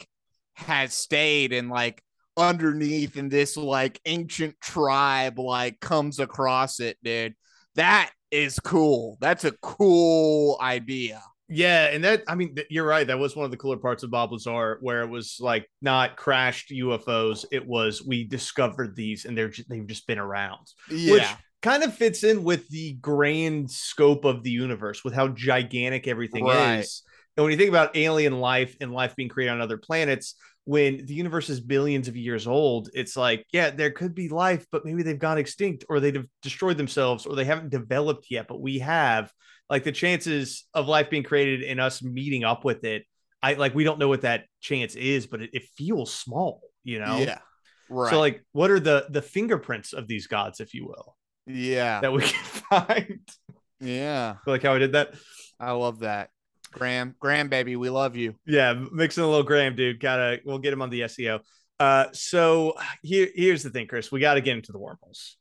has 0.55 0.93
stayed 0.93 1.51
and 1.53 1.69
like 1.69 2.01
underneath 2.38 3.15
and 3.17 3.29
this 3.31 3.57
like 3.57 3.99
ancient 4.05 4.59
tribe 4.62 5.39
like 5.39 5.79
comes 5.79 6.19
across 6.19 6.79
it, 6.79 6.97
dude. 7.03 7.36
That 7.75 8.12
is 8.31 8.59
cool. 8.59 9.17
That's 9.19 9.43
a 9.45 9.51
cool 9.62 10.57
idea. 10.62 11.21
Yeah, 11.53 11.85
and 11.85 12.03
that 12.03 12.23
I 12.27 12.35
mean 12.35 12.55
you're 12.69 12.85
right. 12.85 13.05
That 13.05 13.19
was 13.19 13.35
one 13.35 13.45
of 13.45 13.51
the 13.51 13.57
cooler 13.57 13.77
parts 13.77 14.03
of 14.03 14.09
Bob 14.11 14.31
Lazar, 14.31 14.77
where 14.81 15.01
it 15.01 15.09
was 15.09 15.37
like 15.39 15.69
not 15.81 16.17
crashed 16.17 16.71
UFOs. 16.71 17.45
It 17.51 17.65
was 17.67 18.03
we 18.03 18.23
discovered 18.23 18.95
these, 18.95 19.25
and 19.25 19.37
they're 19.37 19.49
just, 19.49 19.69
they've 19.69 19.85
just 19.85 20.07
been 20.07 20.19
around, 20.19 20.67
Yeah. 20.89 21.13
which 21.13 21.27
kind 21.61 21.83
of 21.83 21.93
fits 21.93 22.23
in 22.23 22.43
with 22.43 22.67
the 22.69 22.93
grand 22.93 23.69
scope 23.71 24.25
of 24.25 24.43
the 24.43 24.51
universe, 24.51 25.03
with 25.03 25.13
how 25.13 25.27
gigantic 25.29 26.07
everything 26.07 26.45
Right. 26.45 26.79
is. 26.79 27.03
And 27.37 27.43
when 27.43 27.51
you 27.51 27.57
think 27.57 27.69
about 27.69 27.95
alien 27.95 28.39
life 28.39 28.75
and 28.81 28.91
life 28.91 29.15
being 29.15 29.29
created 29.29 29.53
on 29.53 29.61
other 29.61 29.77
planets, 29.77 30.35
when 30.65 31.05
the 31.05 31.13
universe 31.13 31.49
is 31.49 31.59
billions 31.59 32.07
of 32.07 32.15
years 32.15 32.47
old, 32.47 32.89
it's 32.93 33.17
like, 33.17 33.45
yeah, 33.51 33.69
there 33.69 33.91
could 33.91 34.13
be 34.15 34.29
life, 34.29 34.65
but 34.71 34.85
maybe 34.85 35.03
they've 35.03 35.19
gone 35.19 35.37
extinct 35.37 35.83
or 35.89 35.99
they've 35.99 36.25
destroyed 36.41 36.77
themselves 36.77 37.25
or 37.25 37.35
they 37.35 37.43
haven't 37.45 37.69
developed 37.69 38.27
yet, 38.29 38.47
but 38.47 38.61
we 38.61 38.79
have. 38.79 39.31
Like 39.73 39.83
the 39.83 39.91
chances 39.91 40.65
of 40.75 40.88
life 40.88 41.09
being 41.09 41.23
created 41.23 41.63
and 41.63 41.81
us 41.81 42.03
meeting 42.03 42.43
up 42.43 42.63
with 42.63 42.83
it, 42.83 43.05
I 43.41 43.55
like 43.55 43.73
we 43.73 43.83
don't 43.83 43.97
know 43.97 44.07
what 44.07 44.21
that 44.21 44.45
chance 44.62 44.93
is, 44.93 45.25
but 45.25 45.41
it, 45.41 45.49
it 45.51 45.63
feels 45.75 46.13
small, 46.13 46.62
you 46.83 46.99
know? 46.99 47.17
yeah. 47.17 47.39
Right. 47.89 48.12
So 48.12 48.19
like 48.19 48.45
what 48.51 48.69
are 48.69 48.79
the 48.79 49.07
the 49.09 49.23
fingerprints 49.23 49.93
of 49.93 50.07
these 50.07 50.27
gods, 50.27 50.59
if 50.59 50.75
you 50.75 50.86
will, 50.86 51.17
yeah. 51.47 52.01
that 52.01 52.13
we 52.13 52.21
can 52.21 52.43
find? 52.69 53.19
Yeah. 53.79 54.36
like 54.45 54.62
how 54.62 54.75
I 54.75 54.77
did 54.77 54.91
that? 54.91 55.15
I 55.59 55.71
love 55.71 56.01
that. 56.01 56.29
Graham, 56.71 57.15
Graham, 57.19 57.49
baby, 57.49 57.75
we 57.75 57.89
love 57.89 58.15
you. 58.15 58.36
Yeah, 58.45 58.73
mixing 58.91 59.23
a 59.23 59.27
little 59.27 59.41
Graham, 59.41 59.75
dude. 59.75 59.99
Gotta 59.99 60.39
we'll 60.45 60.59
get 60.59 60.71
him 60.71 60.83
on 60.83 60.91
the 60.91 61.01
SEO. 61.01 61.39
Uh, 61.79 62.05
so 62.13 62.75
here 63.01 63.27
here's 63.33 63.63
the 63.63 63.71
thing, 63.71 63.88
Chris. 63.88 64.12
We 64.12 64.19
got 64.19 64.36
to 64.36 64.41
get 64.41 64.55
into 64.55 64.71
the 64.71 64.79
wormholes. 64.79 65.38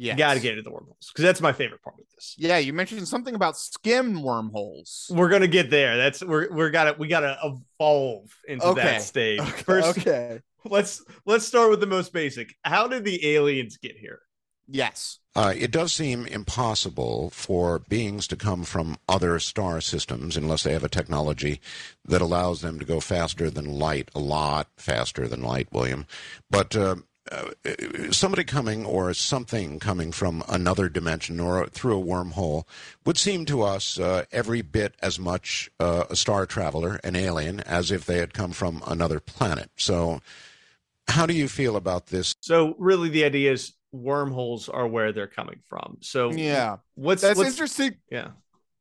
Yeah. 0.00 0.14
You 0.14 0.18
got 0.18 0.34
to 0.34 0.40
get 0.40 0.52
into 0.52 0.62
the 0.62 0.70
wormholes 0.70 1.10
because 1.12 1.24
that's 1.24 1.42
my 1.42 1.52
favorite 1.52 1.82
part 1.82 1.96
of 2.00 2.06
this. 2.14 2.34
Yeah, 2.38 2.56
you 2.56 2.72
mentioned 2.72 3.06
something 3.06 3.34
about 3.34 3.58
skim 3.58 4.22
wormholes. 4.22 5.10
We're 5.14 5.28
gonna 5.28 5.46
get 5.46 5.68
there. 5.68 5.98
That's 5.98 6.24
we're 6.24 6.50
we're 6.50 6.70
gotta 6.70 6.96
we 6.98 7.06
gotta 7.06 7.36
evolve 7.44 8.34
into 8.48 8.64
Okay. 8.64 8.82
that 8.82 9.02
stage. 9.02 9.42
First, 9.42 9.98
okay. 9.98 10.40
let's 10.64 11.04
let's 11.26 11.46
start 11.46 11.68
with 11.68 11.80
the 11.80 11.86
most 11.86 12.14
basic. 12.14 12.54
How 12.64 12.88
did 12.88 13.04
the 13.04 13.34
aliens 13.34 13.76
get 13.76 13.98
here? 13.98 14.20
Yes. 14.66 15.18
Uh, 15.36 15.52
it 15.54 15.70
does 15.70 15.92
seem 15.92 16.26
impossible 16.26 17.28
for 17.30 17.80
beings 17.80 18.26
to 18.28 18.36
come 18.36 18.64
from 18.64 18.96
other 19.08 19.38
star 19.38 19.80
systems 19.82 20.36
unless 20.36 20.62
they 20.62 20.72
have 20.72 20.84
a 20.84 20.88
technology 20.88 21.60
that 22.06 22.22
allows 22.22 22.62
them 22.62 22.78
to 22.78 22.84
go 22.86 23.00
faster 23.00 23.50
than 23.50 23.78
light, 23.78 24.10
a 24.14 24.18
lot 24.20 24.68
faster 24.76 25.28
than 25.28 25.42
light, 25.42 25.68
William. 25.72 26.06
But 26.50 26.74
uh, 26.74 26.96
uh, 27.30 28.10
somebody 28.10 28.44
coming 28.44 28.84
or 28.84 29.14
something 29.14 29.78
coming 29.78 30.12
from 30.12 30.42
another 30.48 30.88
dimension 30.88 31.38
or 31.40 31.66
through 31.66 32.00
a 32.00 32.04
wormhole 32.04 32.64
would 33.04 33.16
seem 33.16 33.44
to 33.46 33.62
us 33.62 33.98
uh, 33.98 34.24
every 34.32 34.62
bit 34.62 34.94
as 35.00 35.18
much 35.18 35.70
uh, 35.78 36.04
a 36.10 36.16
star 36.16 36.46
traveler, 36.46 37.00
an 37.04 37.16
alien, 37.16 37.60
as 37.60 37.90
if 37.90 38.04
they 38.04 38.18
had 38.18 38.34
come 38.34 38.52
from 38.52 38.82
another 38.86 39.20
planet. 39.20 39.70
So, 39.76 40.20
how 41.08 41.26
do 41.26 41.34
you 41.34 41.48
feel 41.48 41.76
about 41.76 42.06
this 42.06 42.34
So 42.40 42.74
really, 42.78 43.08
the 43.08 43.24
idea 43.24 43.52
is 43.52 43.72
wormholes 43.92 44.68
are 44.68 44.86
where 44.86 45.12
they're 45.12 45.26
coming 45.26 45.60
from. 45.68 45.98
So 46.00 46.30
Yeah. 46.32 46.78
what's 46.94 47.22
That's 47.22 47.36
what's, 47.36 47.50
interesting. 47.50 47.96
Yeah, 48.10 48.28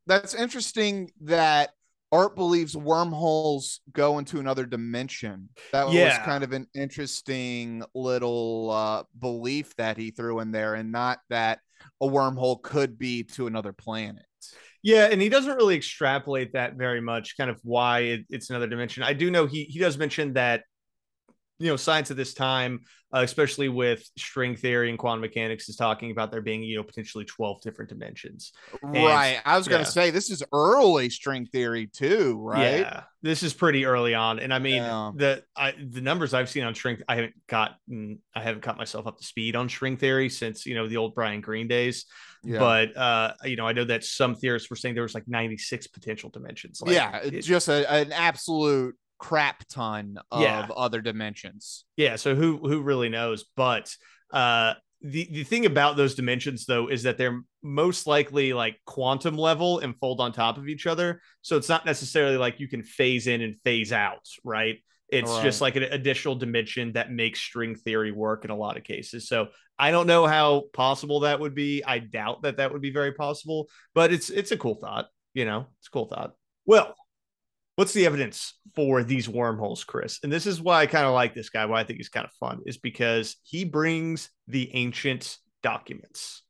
That's 0.05 0.33
interesting 0.33 1.11
that 1.21 1.73
Art 2.11 2.35
believes 2.35 2.75
wormholes 2.75 3.81
go 3.91 4.17
into 4.17 4.39
another 4.39 4.65
dimension. 4.65 5.49
That 5.71 5.87
was 5.87 6.17
kind 6.25 6.43
of 6.43 6.53
an 6.53 6.67
interesting 6.73 7.83
little 7.93 8.71
uh, 8.71 9.03
belief 9.19 9.75
that 9.75 9.97
he 9.97 10.11
threw 10.11 10.39
in 10.39 10.51
there, 10.51 10.73
and 10.73 10.91
not 10.91 11.19
that 11.29 11.59
a 12.01 12.07
wormhole 12.07 12.61
could 12.61 12.97
be 12.97 13.23
to 13.23 13.47
another 13.47 13.73
planet. 13.73 14.25
yeah, 14.81 15.05
and 15.11 15.21
he 15.21 15.29
doesn't 15.29 15.55
really 15.55 15.75
extrapolate 15.75 16.53
that 16.53 16.75
very 16.75 17.01
much. 17.01 17.37
Kind 17.37 17.49
of 17.49 17.59
why 17.63 17.99
it, 17.99 18.25
it's 18.29 18.49
another 18.49 18.67
dimension. 18.67 19.03
I 19.03 19.13
do 19.13 19.29
know 19.29 19.45
he 19.45 19.65
he 19.65 19.79
does 19.79 19.97
mention 19.97 20.33
that 20.33 20.63
you 21.59 21.67
know 21.67 21.75
science 21.75 22.09
at 22.11 22.17
this 22.17 22.33
time 22.33 22.79
uh, 23.13 23.21
especially 23.21 23.69
with 23.69 24.07
string 24.17 24.55
theory 24.55 24.89
and 24.89 24.99
quantum 24.99 25.21
mechanics 25.21 25.67
is 25.67 25.75
talking 25.75 26.11
about 26.11 26.31
there 26.31 26.41
being 26.41 26.63
you 26.63 26.77
know 26.77 26.83
potentially 26.83 27.25
12 27.25 27.61
different 27.61 27.89
dimensions 27.89 28.53
right. 28.81 29.39
I 29.45 29.57
was 29.57 29.67
going 29.67 29.83
to 29.83 29.89
say 29.91 30.09
this 30.11 30.29
is 30.29 30.43
early 30.53 31.09
string 31.09 31.45
theory 31.45 31.87
too, 31.87 32.39
right? 32.41 32.79
yeah 32.81 33.03
this 33.21 33.43
is 33.43 33.53
pretty 33.53 33.85
early 33.85 34.15
on 34.15 34.39
and 34.39 34.53
i 34.53 34.59
mean 34.59 34.75
Yeah. 34.81 35.11
the 35.15 35.43
I, 35.55 35.73
the 35.89 35.99
numbers 36.01 36.33
i've 36.33 36.49
seen 36.49 36.63
on 36.63 36.73
string 36.73 36.99
i 37.09 37.15
haven't 37.15 37.33
gotten 37.47 38.19
i 38.33 38.41
haven't 38.41 38.61
caught 38.61 38.77
myself 38.77 39.07
up 39.07 39.17
to 39.17 39.25
speed 39.25 39.57
on 39.57 39.67
string 39.67 39.97
theory 39.97 40.29
since 40.29 40.65
you 40.65 40.73
know 40.75 40.87
the 40.87 40.95
old 40.97 41.15
brian 41.15 41.41
greene 41.41 41.67
days 41.67 42.05
Yeah. 42.45 42.59
but 42.59 42.95
uh 42.95 43.33
you 43.43 43.57
know 43.57 43.67
i 43.67 43.73
know 43.73 43.83
that 43.83 44.05
some 44.05 44.35
theorists 44.35 44.69
were 44.69 44.77
saying 44.77 44.95
there 44.95 45.03
was 45.03 45.15
like 45.15 45.27
96 45.27 45.87
potential 45.87 46.29
dimensions 46.29 46.81
like, 46.81 46.93
yeah, 46.95 47.17
it- 47.17 47.41
just 47.41 47.67
a, 47.67 47.91
an 47.91 48.13
absolute 48.13 48.95
crap 49.19 49.67
ton 49.67 50.17
of 50.31 50.41
Yeah. 50.41 50.67
other 50.75 51.01
dimensions. 51.01 51.85
Yeah, 51.97 52.15
so 52.15 52.33
who 52.35 52.57
who 52.57 52.81
really 52.81 53.09
knows? 53.09 53.45
But 53.55 53.95
uh 54.33 54.73
the 55.01 55.29
the 55.31 55.43
thing 55.43 55.65
about 55.65 55.95
those 55.97 56.15
dimensions 56.15 56.65
though 56.65 56.87
is 56.87 57.03
that 57.03 57.17
they're 57.17 57.41
most 57.61 58.07
likely 58.07 58.53
like 58.53 58.77
quantum 58.85 59.37
level 59.37 59.79
and 59.79 59.95
fold 59.99 60.19
on 60.19 60.31
top 60.31 60.57
of 60.57 60.67
each 60.67 60.87
other. 60.87 61.21
So 61.41 61.57
it's 61.57 61.69
not 61.69 61.85
necessarily 61.85 62.37
like 62.37 62.59
you 62.59 62.67
can 62.67 62.83
phase 62.83 63.27
in 63.27 63.41
and 63.41 63.55
phase 63.63 63.91
out, 63.93 64.27
right? 64.43 64.77
It's 65.11 65.39
just 65.41 65.59
like 65.59 65.75
an 65.75 65.83
additional 65.83 66.35
dimension 66.35 66.93
that 66.93 67.11
makes 67.11 67.39
string 67.41 67.75
theory 67.75 68.11
work 68.11 68.45
in 68.45 68.51
a 68.51 68.55
lot 68.55 68.77
of 68.77 68.83
cases. 68.83 69.27
So 69.27 69.47
I 69.77 69.89
don't 69.89 70.05
know 70.05 70.27
how 70.27 70.65
possible 70.73 71.21
that 71.21 71.39
would 71.39 71.55
be. 71.55 71.83
I 71.83 71.97
doubt 71.99 72.43
that 72.43 72.57
that 72.57 72.71
would 72.71 72.81
be 72.81 72.91
very 72.91 73.13
possible, 73.13 73.69
but 73.95 74.13
it's 74.13 74.29
it's 74.29 74.51
a 74.51 74.57
cool 74.57 74.75
thought, 74.75 75.07
you 75.33 75.45
know. 75.45 75.65
It's 75.79 75.87
a 75.87 75.91
cool 75.91 76.05
thought. 76.05 76.35
Well, 76.65 76.93
what's 77.79 77.93
the 77.93 78.05
evidence 78.05 78.59
for 78.75 79.03
these 79.03 79.29
wormholes, 79.29 79.85
Chris? 79.85 80.19
And 80.21 80.29
this 80.29 80.45
is 80.45 80.61
why 80.61 80.81
I 80.81 80.85
kind 80.85 81.05
of 81.05 81.13
like 81.13 81.33
this 81.33 81.49
guy, 81.49 81.65
why 81.65 81.79
I 81.79 81.85
think 81.85 81.95
he's 81.95 82.09
kind 82.09 82.25
of 82.25 82.33
fun, 82.33 82.59
is 82.65 82.77
because 82.77 83.37
he 83.43 83.63
brings 83.63 84.29
the 84.49 84.69
ancient 84.75 85.37
documents, 85.63 86.43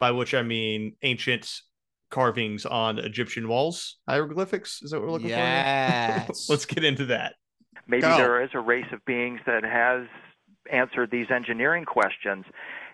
by 0.00 0.12
which 0.12 0.32
I 0.32 0.40
mean 0.40 0.96
ancient 1.02 1.52
carvings 2.10 2.64
on 2.64 2.98
Egyptian 2.98 3.46
walls, 3.46 3.98
hieroglyphics. 4.08 4.80
Is 4.80 4.92
that 4.92 5.00
what 5.00 5.04
we're 5.04 5.12
looking 5.12 5.28
for? 5.28 5.34
Yes. 5.34 6.46
Let's 6.48 6.64
get 6.64 6.82
into 6.82 7.04
that. 7.06 7.34
Maybe 7.86 8.00
Go. 8.00 8.16
there 8.16 8.42
is 8.42 8.48
a 8.54 8.60
race 8.60 8.90
of 8.90 9.04
beings 9.04 9.40
that 9.44 9.64
has 9.64 10.06
answered 10.72 11.10
these 11.10 11.26
engineering 11.30 11.84
questions. 11.84 12.46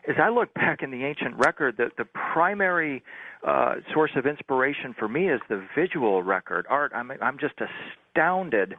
As 0.08 0.16
I 0.20 0.30
look 0.30 0.52
back 0.54 0.82
in 0.82 0.90
the 0.90 1.04
ancient 1.04 1.36
record, 1.36 1.76
the, 1.76 1.92
the 1.96 2.06
primary 2.32 3.04
uh, 3.46 3.76
source 3.92 4.10
of 4.16 4.26
inspiration 4.26 4.94
for 4.98 5.08
me 5.08 5.28
is 5.30 5.40
the 5.48 5.66
visual 5.76 6.22
record. 6.22 6.66
Art, 6.68 6.92
I'm, 6.94 7.10
I'm 7.22 7.38
just 7.38 7.54
astounded 7.60 8.74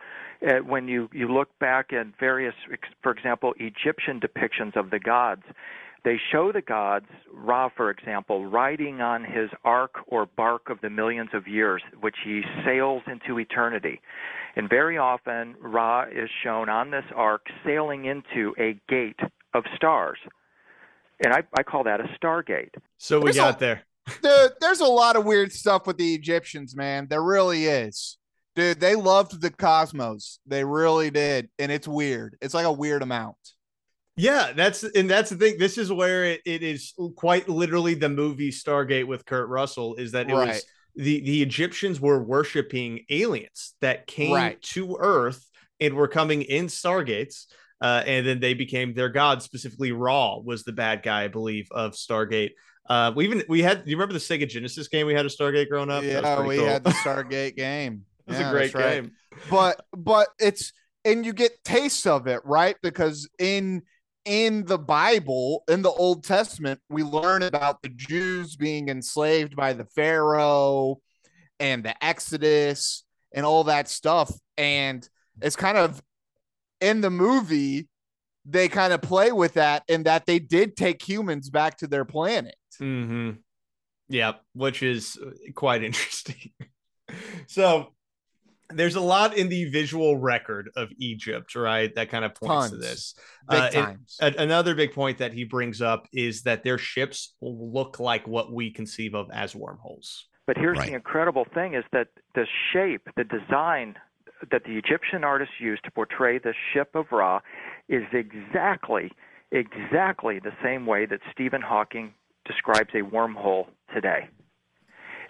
at 0.47 0.65
when 0.65 0.87
you, 0.87 1.09
you 1.13 1.31
look 1.31 1.49
back 1.59 1.93
at 1.93 2.07
various, 2.19 2.53
for 3.01 3.11
example, 3.11 3.53
Egyptian 3.57 4.19
depictions 4.19 4.75
of 4.75 4.89
the 4.91 4.99
gods. 4.99 5.43
They 6.03 6.19
show 6.31 6.51
the 6.51 6.61
gods, 6.61 7.05
Ra, 7.31 7.69
for 7.75 7.91
example, 7.91 8.45
riding 8.47 9.01
on 9.01 9.23
his 9.23 9.49
ark 9.63 9.95
or 10.07 10.25
bark 10.25 10.69
of 10.69 10.81
the 10.81 10.89
millions 10.89 11.29
of 11.33 11.47
years, 11.47 11.83
which 11.99 12.15
he 12.23 12.41
sails 12.65 13.03
into 13.05 13.39
eternity. 13.39 14.01
And 14.55 14.67
very 14.67 14.97
often, 14.97 15.55
Ra 15.61 16.03
is 16.03 16.29
shown 16.43 16.69
on 16.69 16.89
this 16.89 17.05
ark 17.15 17.45
sailing 17.63 18.05
into 18.05 18.53
a 18.59 18.79
gate 18.89 19.19
of 19.53 19.63
stars. 19.75 20.17
And 21.23 21.33
I, 21.33 21.43
I 21.55 21.61
call 21.61 21.83
that 21.83 21.99
a 22.01 22.05
stargate. 22.19 22.73
So 22.97 23.19
we 23.19 23.25
There's 23.25 23.35
got 23.37 23.57
a- 23.57 23.59
there. 23.59 23.83
Dude, 24.21 24.51
there's 24.59 24.79
a 24.79 24.85
lot 24.85 25.15
of 25.15 25.25
weird 25.25 25.51
stuff 25.51 25.87
with 25.87 25.97
the 25.97 26.13
Egyptians, 26.13 26.75
man. 26.75 27.07
There 27.09 27.23
really 27.23 27.65
is. 27.65 28.17
Dude, 28.55 28.79
they 28.79 28.95
loved 28.95 29.41
the 29.41 29.49
cosmos. 29.49 30.39
They 30.45 30.63
really 30.63 31.09
did. 31.09 31.49
And 31.57 31.71
it's 31.71 31.87
weird. 31.87 32.37
It's 32.41 32.53
like 32.53 32.65
a 32.65 32.71
weird 32.71 33.01
amount. 33.01 33.37
Yeah, 34.17 34.51
that's 34.53 34.83
and 34.83 35.09
that's 35.09 35.29
the 35.29 35.37
thing. 35.37 35.57
This 35.57 35.77
is 35.77 35.91
where 35.91 36.25
it, 36.25 36.41
it 36.45 36.61
is 36.63 36.93
quite 37.15 37.47
literally 37.47 37.93
the 37.93 38.09
movie 38.09 38.51
Stargate 38.51 39.07
with 39.07 39.25
Kurt 39.25 39.47
Russell 39.47 39.95
is 39.95 40.11
that 40.11 40.29
it 40.29 40.33
Right. 40.33 40.49
was 40.49 40.65
the 40.95 41.21
the 41.21 41.41
Egyptians 41.41 42.01
were 42.01 42.21
worshiping 42.21 43.05
aliens 43.09 43.73
that 43.79 44.07
came 44.07 44.33
Right. 44.33 44.61
to 44.63 44.97
Earth 44.99 45.47
and 45.79 45.95
were 45.95 46.09
coming 46.09 46.41
in 46.41 46.67
Stargates. 46.67 47.45
Uh, 47.79 48.03
and 48.05 48.27
then 48.27 48.39
they 48.39 48.53
became 48.53 48.93
their 48.93 49.09
god. 49.09 49.41
Specifically, 49.41 49.91
Ra 49.91 50.37
was 50.37 50.63
the 50.63 50.71
bad 50.71 51.01
guy, 51.01 51.23
I 51.23 51.27
believe, 51.29 51.67
of 51.71 51.93
Stargate. 51.93 52.51
Uh, 52.91 53.11
we 53.15 53.23
even 53.23 53.41
we 53.47 53.61
had. 53.61 53.85
Do 53.85 53.89
you 53.89 53.95
remember 53.95 54.11
the 54.13 54.19
Sega 54.19 54.47
Genesis 54.49 54.89
game 54.89 55.07
we 55.07 55.13
had 55.13 55.25
of 55.25 55.31
Stargate 55.31 55.69
growing 55.69 55.89
up? 55.89 56.03
Yeah, 56.03 56.41
we 56.45 56.57
cool. 56.57 56.65
had 56.65 56.83
the 56.83 56.89
Stargate 57.05 57.55
game. 57.55 58.03
It 58.27 58.31
was 58.31 58.39
Yeah, 58.39 58.49
a 58.49 58.51
great 58.51 58.73
that's 58.73 58.75
right. 58.85 59.03
game. 59.03 59.11
but 59.49 59.85
but 59.95 60.27
it's 60.39 60.73
and 61.05 61.25
you 61.25 61.31
get 61.31 61.63
tastes 61.63 62.05
of 62.05 62.27
it 62.27 62.41
right 62.43 62.75
because 62.83 63.29
in 63.39 63.81
in 64.25 64.65
the 64.65 64.77
bible 64.77 65.63
in 65.69 65.81
the 65.81 65.89
old 65.89 66.23
testament 66.23 66.79
we 66.89 67.01
learn 67.01 67.41
about 67.41 67.81
the 67.81 67.89
jews 67.89 68.55
being 68.55 68.87
enslaved 68.89 69.55
by 69.55 69.73
the 69.73 69.85
pharaoh 69.95 70.99
and 71.59 71.83
the 71.83 72.05
exodus 72.05 73.03
and 73.33 73.45
all 73.47 73.63
that 73.63 73.89
stuff 73.89 74.31
and 74.59 75.09
it's 75.41 75.55
kind 75.55 75.75
of 75.77 76.03
in 76.81 77.01
the 77.01 77.09
movie 77.09 77.87
they 78.45 78.67
kind 78.67 78.93
of 78.93 79.01
play 79.01 79.31
with 79.31 79.53
that 79.53 79.81
in 79.87 80.03
that 80.03 80.27
they 80.27 80.37
did 80.37 80.75
take 80.75 81.01
humans 81.01 81.49
back 81.49 81.77
to 81.77 81.87
their 81.87 82.05
planet 82.05 82.53
Mm-hmm. 82.79 83.31
Yeah, 84.09 84.33
which 84.53 84.83
is 84.83 85.17
uh, 85.25 85.31
quite 85.55 85.83
interesting. 85.89 86.51
so 87.47 87.93
there's 88.69 88.95
a 88.95 89.01
lot 89.01 89.35
in 89.35 89.49
the 89.49 89.65
visual 89.69 90.17
record 90.17 90.69
of 90.75 90.89
Egypt, 90.97 91.55
right? 91.55 91.93
That 91.95 92.09
kind 92.09 92.23
of 92.23 92.33
points 92.35 92.69
to 92.69 92.77
this. 92.77 93.15
big 93.49 93.59
Uh, 93.59 93.65
it- 93.67 93.73
times 93.73 94.17
A- 94.21 94.35
another 94.37 94.75
big 94.75 94.93
point 94.93 95.17
that 95.17 95.33
he 95.33 95.43
brings 95.43 95.81
up 95.81 96.07
is 96.13 96.43
that 96.43 96.63
their 96.63 96.77
ships 96.77 97.35
look 97.41 97.99
like 97.99 98.27
what 98.27 98.51
we 98.53 98.71
conceive 98.71 99.13
of 99.13 99.29
as 99.31 99.53
wormholes. 99.55 100.27
But 100.47 100.57
here's 100.57 100.77
Right. 100.77 100.89
the 100.89 100.95
incredible 100.95 101.45
thing 101.53 101.73
is 101.75 101.83
that 101.91 102.07
the 102.35 102.45
shape, 102.71 103.07
the 103.15 103.23
design 103.25 103.95
that 104.51 104.63
the 104.63 104.77
Egyptian 104.77 105.23
artists 105.23 105.55
used 105.59 105.83
to 105.83 105.91
portray 105.91 106.39
the 106.39 106.53
ship 106.73 106.95
of 106.95 107.05
Ra 107.11 107.41
is 107.89 108.03
exactly, 108.13 109.11
exactly 109.51 110.39
the 110.39 110.53
same 110.63 110.85
way 110.85 111.05
that 111.05 111.19
Stephen 111.31 111.61
Hawking 111.61 112.13
describes 112.45 112.89
a 112.93 113.01
wormhole 113.01 113.67
today. 113.93 114.27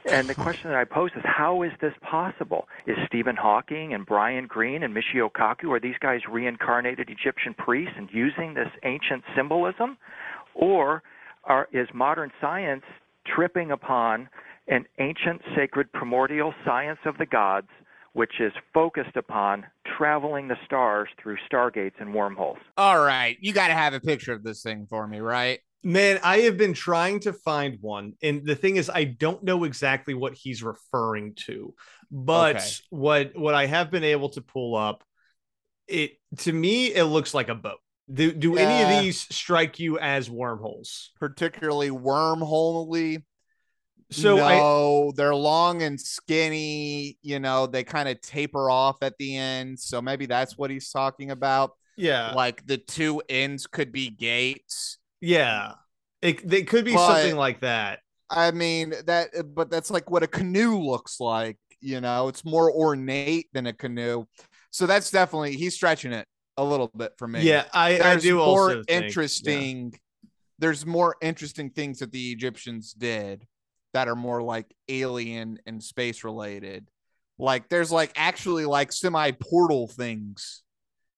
And 0.10 0.28
the 0.28 0.36
question 0.36 0.72
that 0.72 0.78
I 0.78 0.84
pose 0.84 1.12
is 1.16 1.22
how 1.24 1.62
is 1.62 1.72
this 1.80 1.94
possible? 2.02 2.68
Is 2.88 2.98
Stephen 3.06 3.36
Hawking 3.36 3.94
and 3.94 4.06
Brian 4.06 4.48
Greene 4.48 4.84
and 4.84 4.96
Michio 4.96 5.30
Kaku, 5.32 5.70
are 5.76 5.80
these 5.80 5.96
guys 6.00 6.22
reincarnated 6.30 7.10
Egyptian 7.10 7.54
priests 7.54 7.94
and 7.98 8.10
using 8.12 8.56
this 8.56 8.70
ancient 8.84 9.24
symbolism? 9.36 9.98
Or 10.56 11.04
are, 11.44 11.68
is 11.72 11.88
modern 11.94 12.32
science 12.42 12.84
tripping 13.28 13.72
upon 13.72 14.28
an 14.68 14.86
ancient 15.00 15.42
sacred 15.56 15.92
primordial 15.94 16.54
science 16.66 17.00
of 17.06 17.18
the 17.18 17.26
gods, 17.26 17.68
which 18.14 18.40
is 18.40 18.54
focused 18.74 19.16
upon 19.16 19.66
traveling 19.98 20.48
the 20.48 20.58
stars 20.66 21.10
through 21.22 21.38
stargates 21.52 22.00
and 22.00 22.14
wormholes? 22.14 22.58
all 22.78 23.04
right 23.04 23.38
you 23.40 23.54
got 23.54 23.68
to 23.68 23.74
have 23.74 23.94
a 23.94 24.00
picture 24.00 24.34
of 24.34 24.44
this 24.44 24.62
thing 24.64 24.86
for 24.90 25.08
me 25.08 25.20
right 25.20 25.60
Man, 25.84 26.20
I 26.24 26.40
have 26.42 26.58
been 26.58 26.74
trying 26.74 27.22
to 27.22 27.34
find 27.34 27.78
one. 27.82 28.14
And 28.22 28.46
the 28.46 28.56
thing 28.56 28.76
is, 28.76 28.90
I 28.90 29.04
don't 29.06 29.44
know 29.44 29.64
exactly 29.64 30.14
what 30.14 30.34
he's 30.36 30.62
referring 30.62 31.34
to. 31.48 31.74
But 32.12 32.56
Okay. 32.58 32.70
what 32.90 33.36
what 33.38 33.56
I 33.56 33.66
have 33.66 33.90
been 33.90 34.04
able 34.04 34.30
to 34.30 34.42
pull 34.42 34.76
up, 34.76 35.04
it 35.88 36.18
to 36.40 36.54
me, 36.54 36.88
it 36.94 37.06
looks 37.06 37.34
like 37.34 37.50
a 37.50 37.56
boat. 37.56 37.80
Do 38.14 38.32
do 38.34 38.58
any 38.58 38.82
of 38.82 38.90
these 38.90 39.22
strike 39.34 39.80
you 39.80 39.98
as 39.98 40.30
wormholes? 40.30 41.12
particularly 41.20 41.90
wormholey. 41.90 43.24
So 44.12 44.42
I 44.42 44.58
no, 44.58 45.14
they're 45.16 45.36
long 45.36 45.82
and 45.84 46.00
skinny. 46.00 47.18
You 47.22 47.40
know, 47.40 47.66
they 47.68 47.84
kind 47.84 48.10
of 48.10 48.20
taper 48.22 48.70
off 48.70 48.98
at 49.02 49.18
the 49.18 49.38
end. 49.38 49.80
So 49.80 50.02
maybe 50.02 50.26
that's 50.26 50.58
what 50.58 50.70
he's 50.70 50.92
talking 50.92 51.32
about. 51.32 51.72
yeah. 51.96 52.34
Like 52.36 52.66
the 52.66 52.78
two 52.78 53.22
ends 53.30 53.68
could 53.68 53.92
be 53.92 54.10
gates. 54.10 54.98
Yeah. 55.22 55.74
It, 56.22 56.48
they 56.48 56.64
could 56.64 56.86
be 56.86 56.94
But- 56.94 57.08
something 57.16 57.36
like 57.38 57.62
that. 57.62 58.00
I 58.30 58.52
mean 58.52 58.94
that, 59.08 59.30
but 59.54 59.70
that's 59.70 59.92
like 59.92 60.10
what 60.10 60.24
a 60.24 60.28
canoe 60.28 60.78
looks 60.80 61.20
like. 61.20 61.58
You 61.82 62.00
know, 62.00 62.28
it's 62.30 62.46
more 62.46 62.72
ornate 62.72 63.48
than 63.54 63.68
a 63.68 63.74
canoe. 63.74 64.26
So 64.72 64.86
that's 64.86 65.12
definitely 65.12 65.58
he's 65.58 65.76
stretching 65.76 66.14
it 66.14 66.26
a 66.56 66.64
little 66.64 66.90
bit 66.96 67.14
for 67.18 67.28
me. 67.28 67.42
Yeah, 67.42 67.66
I, 67.74 68.00
I 68.00 68.16
do 68.18 68.36
more 68.38 68.46
also 68.48 68.76
think- 68.76 68.86
yeah. 68.90 68.98
interesting 69.02 69.94
there's 70.60 70.86
more 70.86 71.16
interesting 71.22 71.72
things 71.72 72.00
that 72.00 72.12
the 72.12 72.32
egyptians 72.32 72.94
did 72.94 73.48
that 73.94 74.08
are 74.08 74.16
more 74.16 74.44
like 74.44 74.72
alien 74.88 75.58
and 75.66 75.84
space 75.84 76.24
related 76.24 76.88
like 77.40 77.68
there's 77.68 77.92
like 77.92 78.12
actually 78.16 78.66
like 78.66 78.92
semi 78.92 79.32
portal 79.32 79.88
things 79.88 80.62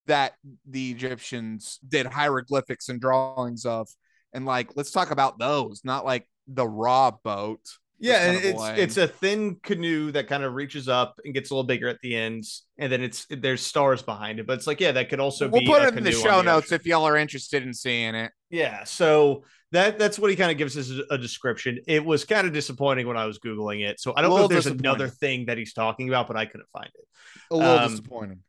that 0.08 0.34
the 0.66 0.92
egyptians 0.92 1.80
did 1.88 2.06
hieroglyphics 2.06 2.89
and 2.89 3.00
drawings 3.02 3.66
of 3.66 3.88
and 4.34 4.46
like 4.46 4.72
let's 4.76 4.92
talk 4.92 5.12
about 5.12 5.39
those 5.39 5.82
not 5.84 6.06
like 6.06 6.28
the 6.48 6.68
Ra 6.68 7.12
boat 7.24 7.62
Yeah, 8.00 8.24
and 8.26 8.44
it's 8.44 8.62
it's 8.76 8.98
a 8.98 9.08
thin 9.08 9.58
canoe 9.63 10.12
that 10.12 10.28
kind 10.28 10.44
of 10.44 10.54
reaches 10.56 10.89
up 10.89 11.20
and 11.24 11.34
gets 11.34 11.52
a 11.52 11.54
little 11.54 11.63
bigger 11.66 11.88
at 11.88 12.00
the 12.02 12.16
ends, 12.16 12.63
and 12.78 12.92
then 12.92 13.02
it's 13.02 13.26
there's 13.30 13.62
stars 13.62 14.02
behind 14.02 14.39
it. 14.39 14.48
But 14.48 14.54
it's 14.58 14.68
like, 14.68 14.82
yeah, 14.82 14.92
that 14.94 15.10
could 15.10 15.22
also 15.22 15.48
we'll 15.52 15.62
be. 15.62 15.66
put 15.66 15.82
a 15.82 15.88
it 15.88 15.98
in 15.98 16.04
the 16.04 16.12
show 16.12 16.42
notes 16.42 16.72
ocean. 16.72 16.76
if 16.76 16.86
y'all 16.86 17.08
are 17.08 17.18
interested 17.18 17.63
in 17.63 17.74
seeing 17.74 18.16
it 18.16 18.32
Yeah, 18.50 18.84
so 18.84 19.44
that 19.72 19.98
that's 19.98 20.20
what 20.20 20.30
he 20.30 20.36
kind 20.36 20.52
of 20.52 20.58
gives 20.58 20.78
us 20.78 20.89
a, 20.92 21.13
a 21.16 21.18
description. 21.18 21.80
It 21.88 22.04
was 22.06 22.26
kind 22.26 22.46
of 22.46 22.54
disappointing 22.54 23.08
when 23.08 23.18
I 23.18 23.26
was 23.26 23.39
googling 23.39 23.84
it, 23.88 24.00
so 24.00 24.13
I 24.16 24.22
don't 24.22 24.36
know 24.36 24.46
if 24.46 24.52
there's 24.52 24.68
another 24.68 25.08
thing 25.08 25.48
that 25.48 25.58
he's 25.58 25.74
talking 25.74 26.08
about, 26.10 26.28
but 26.28 26.38
I 26.38 26.46
couldn't 26.46 26.70
find 26.72 26.89
it. 26.94 27.08
a 27.50 27.56
little 27.56 27.80
Um, 27.80 27.89
disappointing 27.89 28.39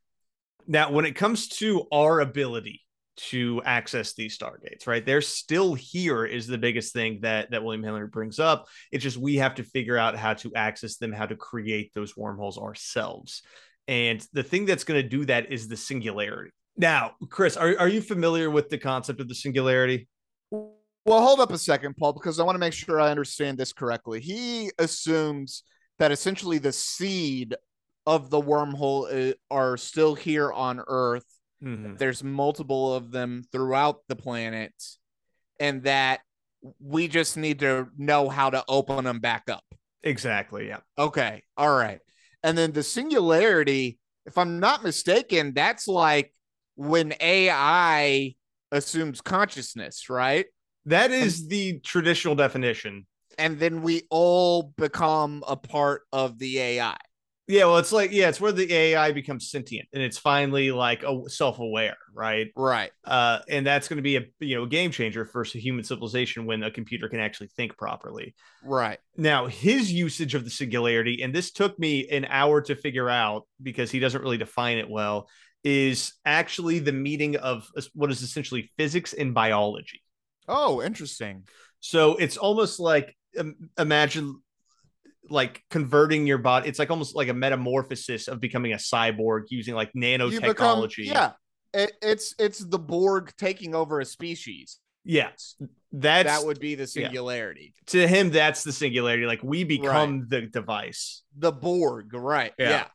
Now, 0.66 0.90
when 0.90 1.04
it 1.04 1.14
comes 1.14 1.48
to 1.48 1.86
our 1.92 2.20
ability 2.20 2.80
to 3.16 3.62
access 3.64 4.14
these 4.14 4.36
stargates, 4.36 4.86
right? 4.86 5.04
They're 5.04 5.20
still 5.20 5.74
here 5.74 6.24
is 6.24 6.46
the 6.46 6.58
biggest 6.58 6.92
thing 6.92 7.20
that 7.22 7.50
that 7.50 7.62
William 7.62 7.82
Henry 7.82 8.08
brings 8.08 8.38
up. 8.38 8.66
It's 8.90 9.02
just 9.02 9.16
we 9.16 9.36
have 9.36 9.54
to 9.56 9.64
figure 9.64 9.96
out 9.96 10.16
how 10.16 10.34
to 10.34 10.54
access 10.54 10.96
them, 10.96 11.12
how 11.12 11.26
to 11.26 11.36
create 11.36 11.92
those 11.94 12.16
wormholes 12.16 12.58
ourselves. 12.58 13.42
And 13.86 14.26
the 14.32 14.42
thing 14.42 14.64
that's 14.64 14.84
going 14.84 15.00
to 15.00 15.08
do 15.08 15.24
that 15.26 15.52
is 15.52 15.68
the 15.68 15.76
singularity. 15.76 16.50
Now, 16.76 17.12
Chris, 17.28 17.56
are, 17.56 17.78
are 17.78 17.88
you 17.88 18.00
familiar 18.00 18.50
with 18.50 18.68
the 18.68 18.78
concept 18.78 19.20
of 19.20 19.28
the 19.28 19.34
singularity? 19.34 20.08
Well, 20.50 21.20
hold 21.20 21.40
up 21.40 21.52
a 21.52 21.58
second, 21.58 21.96
Paul, 21.96 22.14
because 22.14 22.40
I 22.40 22.44
want 22.44 22.56
to 22.56 22.60
make 22.60 22.72
sure 22.72 23.00
I 23.00 23.10
understand 23.10 23.58
this 23.58 23.72
correctly. 23.72 24.20
He 24.20 24.70
assumes 24.78 25.62
that 25.98 26.10
essentially 26.10 26.58
the 26.58 26.72
seed 26.72 27.54
of 28.06 28.30
the 28.30 28.40
wormhole 28.40 29.34
are 29.50 29.76
still 29.76 30.14
here 30.14 30.52
on 30.52 30.82
Earth. 30.86 31.24
Mhm. 31.62 31.98
There's 31.98 32.22
multiple 32.22 32.94
of 32.94 33.10
them 33.10 33.44
throughout 33.50 34.00
the 34.08 34.16
planet, 34.16 34.74
and 35.58 35.82
that 35.84 36.20
we 36.80 37.08
just 37.08 37.36
need 37.36 37.60
to 37.60 37.88
know 37.96 38.28
how 38.28 38.50
to 38.50 38.64
open 38.68 39.04
them 39.04 39.20
back 39.20 39.48
up. 39.48 39.64
Exactly. 40.02 40.68
Yeah. 40.68 40.80
Okay. 40.98 41.42
All 41.56 41.74
right. 41.74 42.00
And 42.42 42.58
then 42.58 42.72
the 42.72 42.82
singularity, 42.82 43.98
if 44.26 44.36
I'm 44.36 44.60
not 44.60 44.82
mistaken, 44.82 45.54
that's 45.54 45.88
like 45.88 46.34
when 46.74 47.14
AI 47.20 48.34
assumes 48.70 49.20
consciousness, 49.20 50.10
right? 50.10 50.46
That 50.86 51.10
is 51.10 51.48
the 51.48 51.80
traditional 51.80 52.34
definition. 52.34 53.06
and 53.38 53.58
then 53.58 53.82
we 53.82 54.02
all 54.10 54.62
become 54.76 55.42
a 55.48 55.56
part 55.56 56.02
of 56.12 56.38
the 56.38 56.58
AI. 56.58 56.96
Yeah, 57.46 57.66
well, 57.66 57.76
it's 57.76 57.92
like 57.92 58.10
yeah, 58.10 58.30
it's 58.30 58.40
where 58.40 58.52
the 58.52 58.72
AI 58.72 59.12
becomes 59.12 59.50
sentient 59.50 59.88
and 59.92 60.02
it's 60.02 60.16
finally 60.16 60.70
like 60.70 61.02
a 61.02 61.28
self-aware, 61.28 61.96
right? 62.14 62.48
Right. 62.56 62.90
Uh, 63.04 63.40
and 63.50 63.66
that's 63.66 63.86
going 63.86 63.98
to 63.98 64.02
be 64.02 64.16
a 64.16 64.22
you 64.40 64.56
know 64.56 64.64
game 64.64 64.90
changer 64.90 65.26
for 65.26 65.44
human 65.44 65.84
civilization 65.84 66.46
when 66.46 66.62
a 66.62 66.70
computer 66.70 67.08
can 67.08 67.20
actually 67.20 67.48
think 67.48 67.76
properly. 67.76 68.34
Right. 68.64 68.98
Now, 69.16 69.46
his 69.46 69.92
usage 69.92 70.34
of 70.34 70.44
the 70.44 70.50
singularity, 70.50 71.22
and 71.22 71.34
this 71.34 71.50
took 71.52 71.78
me 71.78 72.08
an 72.08 72.26
hour 72.30 72.62
to 72.62 72.74
figure 72.74 73.10
out 73.10 73.46
because 73.62 73.90
he 73.90 74.00
doesn't 74.00 74.22
really 74.22 74.38
define 74.38 74.78
it 74.78 74.88
well, 74.88 75.28
is 75.62 76.14
actually 76.24 76.78
the 76.78 76.92
meeting 76.92 77.36
of 77.36 77.68
what 77.92 78.10
is 78.10 78.22
essentially 78.22 78.70
physics 78.78 79.12
and 79.12 79.34
biology. 79.34 80.02
Oh, 80.48 80.82
interesting. 80.82 81.44
So 81.80 82.16
it's 82.16 82.38
almost 82.38 82.80
like 82.80 83.14
um, 83.38 83.56
imagine 83.78 84.40
like 85.30 85.62
converting 85.70 86.26
your 86.26 86.38
body. 86.38 86.68
It's 86.68 86.78
like 86.78 86.90
almost 86.90 87.16
like 87.16 87.28
a 87.28 87.34
metamorphosis 87.34 88.28
of 88.28 88.40
becoming 88.40 88.72
a 88.72 88.76
cyborg 88.76 89.44
using 89.48 89.74
like 89.74 89.90
You 89.94 90.00
become 90.40 90.78
nanotechnology. 90.80 91.06
yeah. 91.06 91.32
It, 91.72 91.92
it's 92.02 92.34
it's 92.38 92.60
the 92.60 92.78
Borg 92.78 93.32
taking 93.36 93.74
over 93.74 94.00
a 94.00 94.04
species. 94.04 94.78
Yeah, 95.04 95.30
that's 95.92 96.28
that 96.28 96.46
would 96.46 96.60
be 96.60 96.76
the 96.76 96.86
singularity. 96.86 97.74
to 97.88 98.06
him. 98.06 98.30
That's 98.30 98.62
the 98.62 98.72
singularity. 98.72 99.26
Like 99.26 99.42
we 99.42 99.64
become 99.64 100.26
the 100.28 100.42
device. 100.42 101.22
The 101.36 101.50
Borg, 101.52 102.14
right? 102.14 102.52
Yeah. 102.58 102.68
Yeah. 102.70 102.86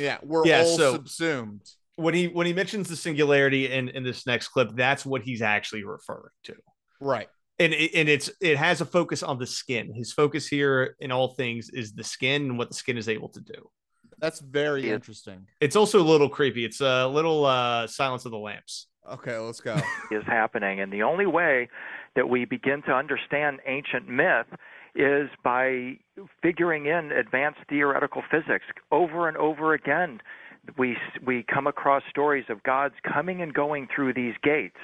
Yeah. 0.00 0.18
We're 0.22 0.46
Yeah, 0.46 0.60
all 0.60 0.76
so- 0.76 0.92
subsumed. 0.94 1.62
When 1.96 2.14
he 2.14 2.28
when 2.28 2.46
he 2.46 2.52
mentions 2.52 2.88
the 2.88 2.94
singularity 2.94 3.72
in 3.72 3.88
in 3.88 4.04
this 4.04 4.24
next 4.24 4.48
clip, 4.48 4.70
that's 4.76 5.04
what 5.04 5.22
he's 5.22 5.42
actually 5.42 5.82
referring 5.82 6.30
to. 6.44 6.54
Right. 7.00 7.28
And 7.60 7.72
it, 7.72 7.90
and 7.94 8.08
it's 8.08 8.30
it 8.40 8.56
has 8.56 8.80
a 8.80 8.86
focus 8.86 9.22
on 9.22 9.38
the 9.38 9.46
skin. 9.46 9.92
His 9.92 10.12
focus 10.12 10.46
here 10.46 10.96
in 11.00 11.10
all 11.10 11.28
things 11.34 11.70
is 11.70 11.92
the 11.92 12.04
skin 12.04 12.42
and 12.42 12.58
what 12.58 12.68
the 12.68 12.74
skin 12.74 12.96
is 12.96 13.08
able 13.08 13.28
to 13.30 13.40
do. 13.40 13.68
That's 14.18 14.40
very 14.40 14.86
Yeah. 14.88 14.94
interesting. 14.94 15.46
It's 15.60 15.76
also 15.76 16.00
a 16.00 16.06
little 16.06 16.28
creepy. 16.28 16.64
It's 16.64 16.80
a 16.80 17.06
little 17.08 17.44
uh 17.44 17.86
Silence 17.86 18.24
of 18.24 18.30
the 18.32 18.38
Lambs. 18.38 18.86
Okay, 19.10 19.36
let's 19.38 19.60
go. 19.60 19.74
is 20.10 20.24
happening. 20.26 20.80
And 20.80 20.92
the 20.92 21.02
only 21.02 21.26
way 21.26 21.68
that 22.14 22.28
we 22.28 22.44
begin 22.44 22.82
to 22.82 22.92
understand 22.92 23.60
ancient 23.66 24.08
myth 24.08 24.46
is 24.94 25.28
by 25.44 25.98
figuring 26.42 26.86
in 26.86 27.12
advanced 27.12 27.60
theoretical 27.68 28.22
physics. 28.30 28.64
Over 28.90 29.28
and 29.28 29.36
over 29.36 29.72
again, 29.72 30.20
we 30.76 30.96
we 31.24 31.44
come 31.52 31.66
across 31.66 32.02
stories 32.10 32.44
of 32.48 32.62
gods 32.62 32.94
coming 33.02 33.40
and 33.42 33.54
going 33.54 33.88
through 33.94 34.14
these 34.14 34.34
gates. 34.42 34.76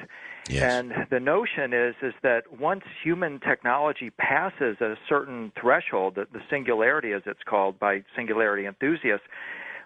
Yes. 0.48 0.62
And 0.62 0.92
the 1.10 1.20
notion 1.20 1.72
is 1.72 1.94
is 2.02 2.14
that 2.22 2.58
once 2.58 2.84
human 3.02 3.40
technology 3.40 4.10
passes 4.10 4.80
a 4.80 4.96
certain 5.08 5.52
threshold, 5.60 6.16
the, 6.16 6.26
the 6.32 6.40
singularity 6.50 7.12
as 7.12 7.22
it's 7.26 7.42
called 7.46 7.78
by 7.78 8.04
singularity 8.16 8.66
enthusiasts, 8.66 9.26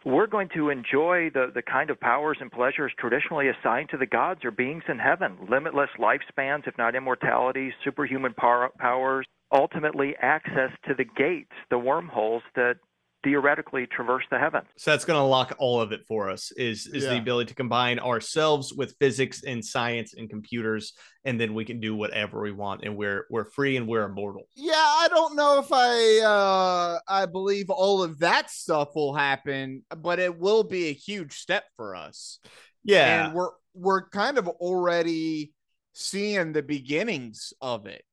we're 0.04 0.26
going 0.26 0.48
to 0.54 0.70
enjoy 0.70 1.30
the, 1.32 1.50
the 1.54 1.62
kind 1.62 1.90
of 1.90 2.00
powers 2.00 2.38
and 2.40 2.50
pleasures 2.50 2.92
traditionally 2.98 3.48
assigned 3.48 3.90
to 3.90 3.96
the 3.96 4.06
gods 4.06 4.44
or 4.44 4.50
beings 4.50 4.84
in 4.88 4.98
heaven 4.98 5.36
limitless 5.50 5.90
lifespans, 5.98 6.66
if 6.66 6.76
not 6.78 6.94
immortality, 6.94 7.72
superhuman 7.84 8.34
power, 8.34 8.68
powers, 8.78 9.26
ultimately 9.52 10.14
access 10.20 10.70
to 10.86 10.94
the 10.94 11.04
gates, 11.04 11.52
the 11.70 11.78
wormholes 11.78 12.42
that 12.54 12.76
theoretically 13.24 13.86
traverse 13.86 14.24
the 14.30 14.38
heavens. 14.38 14.66
So 14.76 14.90
that's 14.90 15.04
going 15.04 15.18
to 15.18 15.24
lock 15.24 15.56
all 15.58 15.80
of 15.80 15.92
it 15.92 16.02
for 16.06 16.30
us. 16.30 16.52
Is 16.52 16.86
is 16.86 17.04
the 17.04 17.18
ability 17.18 17.48
to 17.48 17.54
combine 17.54 17.98
ourselves 17.98 18.72
with 18.72 18.94
physics 19.00 19.42
and 19.44 19.64
science 19.64 20.14
and 20.14 20.30
computers, 20.30 20.92
and 21.24 21.40
then 21.40 21.54
we 21.54 21.64
can 21.64 21.80
do 21.80 21.96
whatever 21.96 22.40
we 22.40 22.52
want, 22.52 22.84
and 22.84 22.96
we're 22.96 23.26
we're 23.30 23.44
free 23.44 23.76
and 23.76 23.86
we're 23.88 24.04
immortal. 24.04 24.42
yeah, 24.56 24.74
I 24.76 25.08
don't 25.10 25.36
know 25.36 25.58
if 25.58 25.68
I 25.72 26.20
uh 26.24 26.98
I 27.08 27.26
believe 27.26 27.70
all 27.70 28.02
of 28.02 28.18
that 28.20 28.50
stuff 28.50 28.94
will 28.94 29.14
happen, 29.14 29.84
but 29.96 30.18
it 30.18 30.38
will 30.38 30.64
be 30.64 30.88
a 30.88 30.92
huge 30.92 31.34
step 31.38 31.64
for 31.76 31.96
us. 31.96 32.38
Yeah, 32.84 33.26
And 33.26 33.34
we're 33.34 33.50
we're 33.74 34.08
kind 34.08 34.38
of 34.38 34.48
already 34.48 35.52
seeing 35.92 36.52
the 36.52 36.62
beginnings 36.62 37.52
of 37.60 37.86
it. 37.86 38.04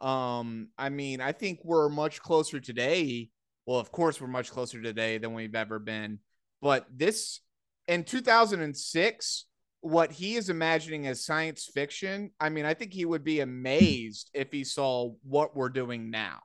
Um, 0.00 0.68
I 0.76 0.88
mean, 0.88 1.20
I 1.20 1.32
think 1.32 1.60
we're 1.62 1.88
much 1.88 2.20
closer 2.20 2.60
today. 2.60 3.30
Well, 3.66 3.78
of 3.78 3.90
course, 3.90 4.20
we're 4.20 4.28
much 4.28 4.50
closer 4.50 4.80
today 4.80 5.18
than 5.18 5.34
we've 5.34 5.54
ever 5.54 5.78
been. 5.78 6.18
But 6.60 6.86
this 6.94 7.40
in 7.88 8.04
2006, 8.04 9.46
what 9.80 10.12
he 10.12 10.36
is 10.36 10.48
imagining 10.48 11.06
as 11.06 11.24
science 11.24 11.68
fiction, 11.72 12.30
I 12.40 12.48
mean, 12.48 12.64
I 12.64 12.74
think 12.74 12.92
he 12.92 13.04
would 13.04 13.24
be 13.24 13.40
amazed 13.40 14.30
if 14.32 14.50
he 14.50 14.64
saw 14.64 15.12
what 15.22 15.54
we're 15.54 15.68
doing 15.68 16.10
now. 16.10 16.40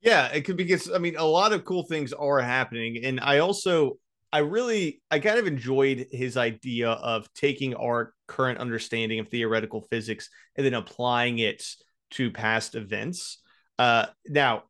Yeah, 0.00 0.28
it 0.28 0.42
could 0.42 0.56
be 0.56 0.64
because 0.64 0.90
I 0.92 0.98
mean 0.98 1.16
a 1.16 1.24
lot 1.24 1.52
of 1.52 1.64
cool 1.64 1.84
things 1.84 2.12
are 2.12 2.40
happening, 2.40 3.04
and 3.04 3.18
I 3.20 3.38
also 3.38 3.98
I 4.32 4.38
really 4.38 5.00
I 5.10 5.18
kind 5.18 5.38
of 5.38 5.46
enjoyed 5.46 6.06
his 6.12 6.36
idea 6.36 6.90
of 6.90 7.32
taking 7.34 7.74
our 7.74 8.12
current 8.28 8.58
understanding 8.58 9.18
of 9.18 9.28
theoretical 9.28 9.80
physics 9.90 10.28
and 10.56 10.64
then 10.64 10.74
applying 10.74 11.38
it 11.38 11.64
to 12.12 12.30
past 12.30 12.74
events. 12.74 13.40
Uh, 13.78 14.06
now, 14.26 14.64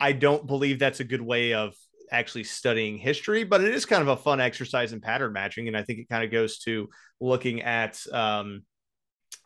I 0.00 0.12
don't 0.12 0.46
believe 0.46 0.78
that's 0.78 1.00
a 1.00 1.04
good 1.04 1.22
way 1.22 1.54
of 1.54 1.74
actually 2.10 2.44
studying 2.44 2.98
history, 2.98 3.44
but 3.44 3.62
it 3.62 3.74
is 3.74 3.86
kind 3.86 4.02
of 4.02 4.08
a 4.08 4.16
fun 4.16 4.40
exercise 4.40 4.92
in 4.92 5.00
pattern 5.00 5.32
matching, 5.32 5.68
and 5.68 5.76
I 5.76 5.82
think 5.82 6.00
it 6.00 6.08
kind 6.08 6.24
of 6.24 6.30
goes 6.30 6.58
to 6.60 6.88
looking 7.20 7.62
at 7.62 8.00
um, 8.12 8.62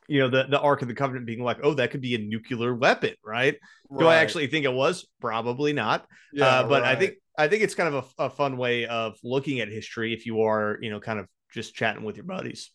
you 0.09 0.21
know 0.21 0.29
the 0.29 0.45
the 0.45 0.61
Ark 0.61 0.83
of 0.83 0.89
the 0.89 0.95
Covenant 0.95 1.27
being 1.27 1.43
like, 1.43 1.59
oh, 1.63 1.75
that 1.75 1.91
could 1.91 2.01
be 2.01 2.15
a 2.15 2.19
nuclear 2.19 2.75
weapon, 2.75 3.15
right? 3.25 3.57
Do 3.97 4.07
I 4.07 4.17
actually 4.17 4.47
think 4.49 4.65
it 4.65 4.73
was? 4.73 5.07
Probably 5.21 5.73
not. 5.73 6.07
uh, 6.41 6.65
but 6.65 6.83
I 6.83 6.97
think 6.97 7.15
I 7.37 7.49
think 7.49 7.63
it's 7.63 7.75
kind 7.75 7.95
of 7.95 8.13
a, 8.19 8.25
a 8.25 8.31
fun 8.31 8.57
way 8.57 8.87
of 8.87 9.17
looking 9.23 9.61
at 9.61 9.69
history 9.69 10.13
if 10.13 10.27
you 10.27 10.43
are, 10.43 10.79
you 10.81 10.91
know, 10.91 11.01
kind 11.01 11.19
of 11.19 11.27
just 11.53 11.75
chatting 11.75 12.05
with 12.05 12.17
your 12.17 12.25
buddies. 12.27 12.71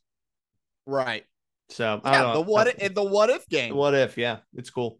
right. 0.86 1.24
So 1.70 2.02
Yeah, 2.06 2.34
the 2.34 2.42
what 2.42 2.68
if, 2.68 2.94
the 2.94 3.04
what 3.04 3.30
if 3.30 3.48
game. 3.50 3.76
What 3.76 3.94
if? 3.94 4.18
Yeah, 4.18 4.40
it's 4.56 4.70
cool. 4.70 5.00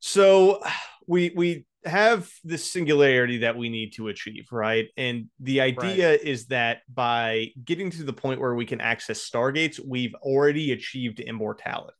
So 0.00 0.62
we 1.10 1.32
we 1.34 1.66
have 1.84 2.30
this 2.44 2.70
singularity 2.70 3.38
that 3.38 3.56
we 3.56 3.68
need 3.68 3.94
to 3.94 4.08
achieve, 4.08 4.46
right? 4.52 4.86
And 4.96 5.28
the 5.40 5.60
idea 5.60 6.12
is 6.12 6.46
that 6.46 6.82
by 6.92 7.48
getting 7.64 7.90
to 7.90 8.04
the 8.04 8.12
point 8.12 8.40
where 8.40 8.54
we 8.54 8.64
can 8.64 8.80
access 8.80 9.18
stargates, 9.28 9.80
we've 9.84 10.14
already 10.22 10.70
achieved 10.72 11.18
immortality. 11.18 11.96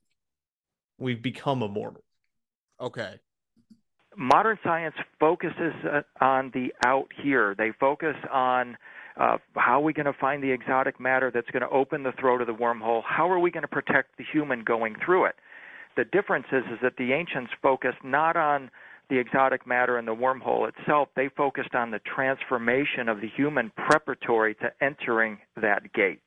We've 0.99 1.23
become 1.23 1.63
immortal. 1.63 2.05
Okay. 2.81 3.15
modern 4.17 4.59
science 4.63 4.95
focuses 5.19 5.75
uh, 5.85 6.03
on 6.25 6.51
the 6.55 6.73
out 6.87 7.09
here. 7.23 7.55
They 7.57 7.73
focus 7.81 8.17
on 8.31 8.77
uh, 9.17 9.39
how 9.57 9.81
are 9.81 9.85
we 9.85 9.93
going 9.93 10.07
to 10.07 10.19
find 10.19 10.43
the 10.43 10.53
exotic 10.53 11.01
matter 11.01 11.31
that's 11.33 11.51
going 11.51 11.63
to 11.63 11.69
open 11.71 12.05
the 12.05 12.13
throat 12.13 12.41
of 12.41 12.47
the 12.47 12.55
wormhole? 12.55 13.03
How 13.05 13.29
are 13.31 13.41
we 13.41 13.51
going 13.51 13.63
to 13.63 13.69
protect 13.69 14.19
the 14.19 14.25
human 14.33 14.63
going 14.63 14.95
through 15.05 15.25
it? 15.27 15.35
The 15.97 16.05
difference 16.05 16.47
is, 16.53 16.65
is 16.73 16.79
that 16.83 16.97
the 16.97 17.13
ancients 17.13 17.51
focused 17.61 18.05
not 18.05 18.37
on 18.37 18.71
the 19.11 19.19
exotic 19.19 19.67
matter 19.67 19.99
and 19.99 20.09
the 20.09 20.15
wormhole 20.15 20.69
itself. 20.69 21.09
They 21.17 21.29
focused 21.29 21.75
on 21.75 21.91
the 21.91 21.99
transformation 21.99 23.09
of 23.09 23.21
the 23.21 23.29
human 23.29 23.71
preparatory 23.77 24.55
to 24.57 24.73
entering 24.81 25.39
that 25.61 25.93
gate. 25.93 26.23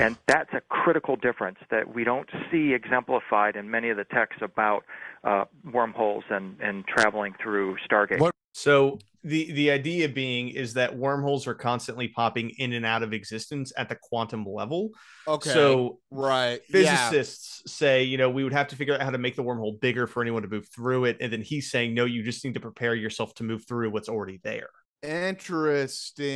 And 0.00 0.16
that's 0.26 0.52
a 0.54 0.60
critical 0.68 1.16
difference 1.16 1.58
that 1.70 1.94
we 1.94 2.04
don't 2.04 2.28
see 2.50 2.72
exemplified 2.72 3.56
in 3.56 3.70
many 3.70 3.90
of 3.90 3.96
the 3.96 4.04
texts 4.04 4.42
about 4.42 4.84
uh, 5.24 5.44
wormholes 5.72 6.24
and, 6.30 6.56
and 6.60 6.86
traveling 6.86 7.34
through 7.42 7.76
Stargate. 7.88 8.20
What- 8.20 8.34
So 8.52 8.98
the 9.28 9.52
the 9.52 9.70
idea 9.70 10.08
being 10.08 10.48
is 10.48 10.74
that 10.74 10.96
wormholes 10.96 11.46
are 11.46 11.54
constantly 11.54 12.08
popping 12.08 12.50
in 12.58 12.72
and 12.72 12.86
out 12.86 13.02
of 13.02 13.12
existence 13.12 13.72
at 13.76 13.88
the 13.88 13.94
quantum 13.94 14.44
level. 14.46 14.90
Okay. 15.26 15.50
So 15.50 16.00
right. 16.10 16.60
Yeah. 16.70 17.10
physicists 17.10 17.70
say, 17.72 18.04
you 18.04 18.16
know, 18.16 18.30
we 18.30 18.42
would 18.42 18.54
have 18.54 18.68
to 18.68 18.76
figure 18.76 18.94
out 18.94 19.02
how 19.02 19.10
to 19.10 19.18
make 19.18 19.36
the 19.36 19.44
wormhole 19.44 19.78
bigger 19.78 20.06
for 20.06 20.22
anyone 20.22 20.42
to 20.42 20.48
move 20.48 20.68
through 20.74 21.04
it. 21.04 21.18
And 21.20 21.30
then 21.32 21.42
he's 21.42 21.70
saying, 21.70 21.92
no, 21.94 22.06
you 22.06 22.22
just 22.22 22.44
need 22.44 22.54
to 22.54 22.60
prepare 22.60 22.94
yourself 22.94 23.34
to 23.34 23.44
move 23.44 23.66
through 23.66 23.90
what's 23.90 24.08
already 24.08 24.40
there. 24.42 24.70
Interesting. 25.02 26.26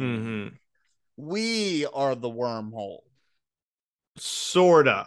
Mm-hmm. 0.00 0.48
We 1.16 1.86
are 1.86 2.16
the 2.16 2.30
wormhole. 2.30 3.00
Sorta. 4.16 5.06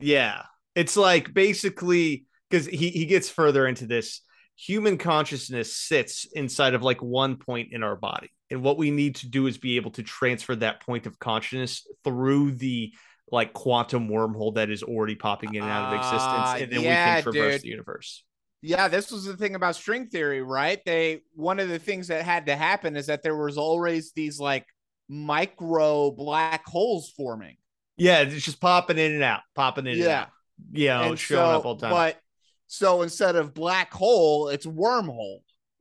Yeah. 0.00 0.42
It's 0.74 0.96
like 0.96 1.32
basically 1.32 2.26
because 2.50 2.66
he, 2.66 2.90
he 2.90 3.06
gets 3.06 3.30
further 3.30 3.66
into 3.66 3.86
this. 3.86 4.20
Human 4.56 4.96
consciousness 4.98 5.76
sits 5.76 6.26
inside 6.32 6.74
of 6.74 6.82
like 6.82 7.02
one 7.02 7.36
point 7.36 7.68
in 7.72 7.82
our 7.82 7.96
body. 7.96 8.30
And 8.50 8.62
what 8.62 8.78
we 8.78 8.90
need 8.90 9.16
to 9.16 9.28
do 9.28 9.46
is 9.46 9.58
be 9.58 9.76
able 9.76 9.90
to 9.92 10.02
transfer 10.02 10.54
that 10.56 10.80
point 10.80 11.06
of 11.06 11.18
consciousness 11.18 11.86
through 12.04 12.52
the 12.52 12.94
like 13.30 13.52
quantum 13.52 14.08
wormhole 14.08 14.54
that 14.54 14.70
is 14.70 14.82
already 14.82 15.16
popping 15.16 15.54
in 15.54 15.62
and 15.62 15.70
out 15.70 15.84
of 15.84 15.92
Ah, 15.92 16.54
existence. 16.54 16.62
And 16.62 16.72
then 16.72 16.82
yeah, 16.82 17.06
we 17.06 17.14
can 17.14 17.22
traverse 17.22 17.54
dude. 17.54 17.62
the 17.62 17.68
universe. 17.68 18.24
Yeah, 18.62 18.88
this 18.88 19.10
was 19.10 19.24
the 19.24 19.36
thing 19.36 19.54
about 19.54 19.76
string 19.76 20.06
theory, 20.06 20.42
right? 20.42 20.80
They 20.84 21.22
one 21.34 21.60
of 21.60 21.68
the 21.68 21.78
things 21.78 22.08
that 22.08 22.24
had 22.24 22.46
to 22.46 22.56
happen 22.56 22.96
is 22.96 23.06
that 23.06 23.22
there 23.22 23.36
was 23.36 23.58
always 23.58 24.12
these 24.12 24.40
like 24.40 24.64
micro 25.08 26.10
black 26.10 26.66
holes 26.66 27.12
forming. 27.16 27.56
Yeah, 27.96 28.20
it's 28.20 28.44
just 28.44 28.60
popping 28.60 28.98
in 28.98 29.12
and 29.12 29.22
out, 29.22 29.40
popping 29.54 29.86
in 29.86 29.92
and 29.92 30.02
Yeah. 30.02 30.20
out. 30.22 30.28
Yeah, 30.72 31.02
and 31.02 31.18
showing 31.18 31.50
so, 31.50 31.58
up 31.58 31.66
all 31.66 31.74
the 31.76 31.82
time. 31.82 31.92
But 31.92 32.20
so 32.66 33.02
instead 33.02 33.36
of 33.36 33.54
black 33.54 33.92
hole, 33.92 34.48
it's 34.48 34.66
wormhole. 34.66 35.40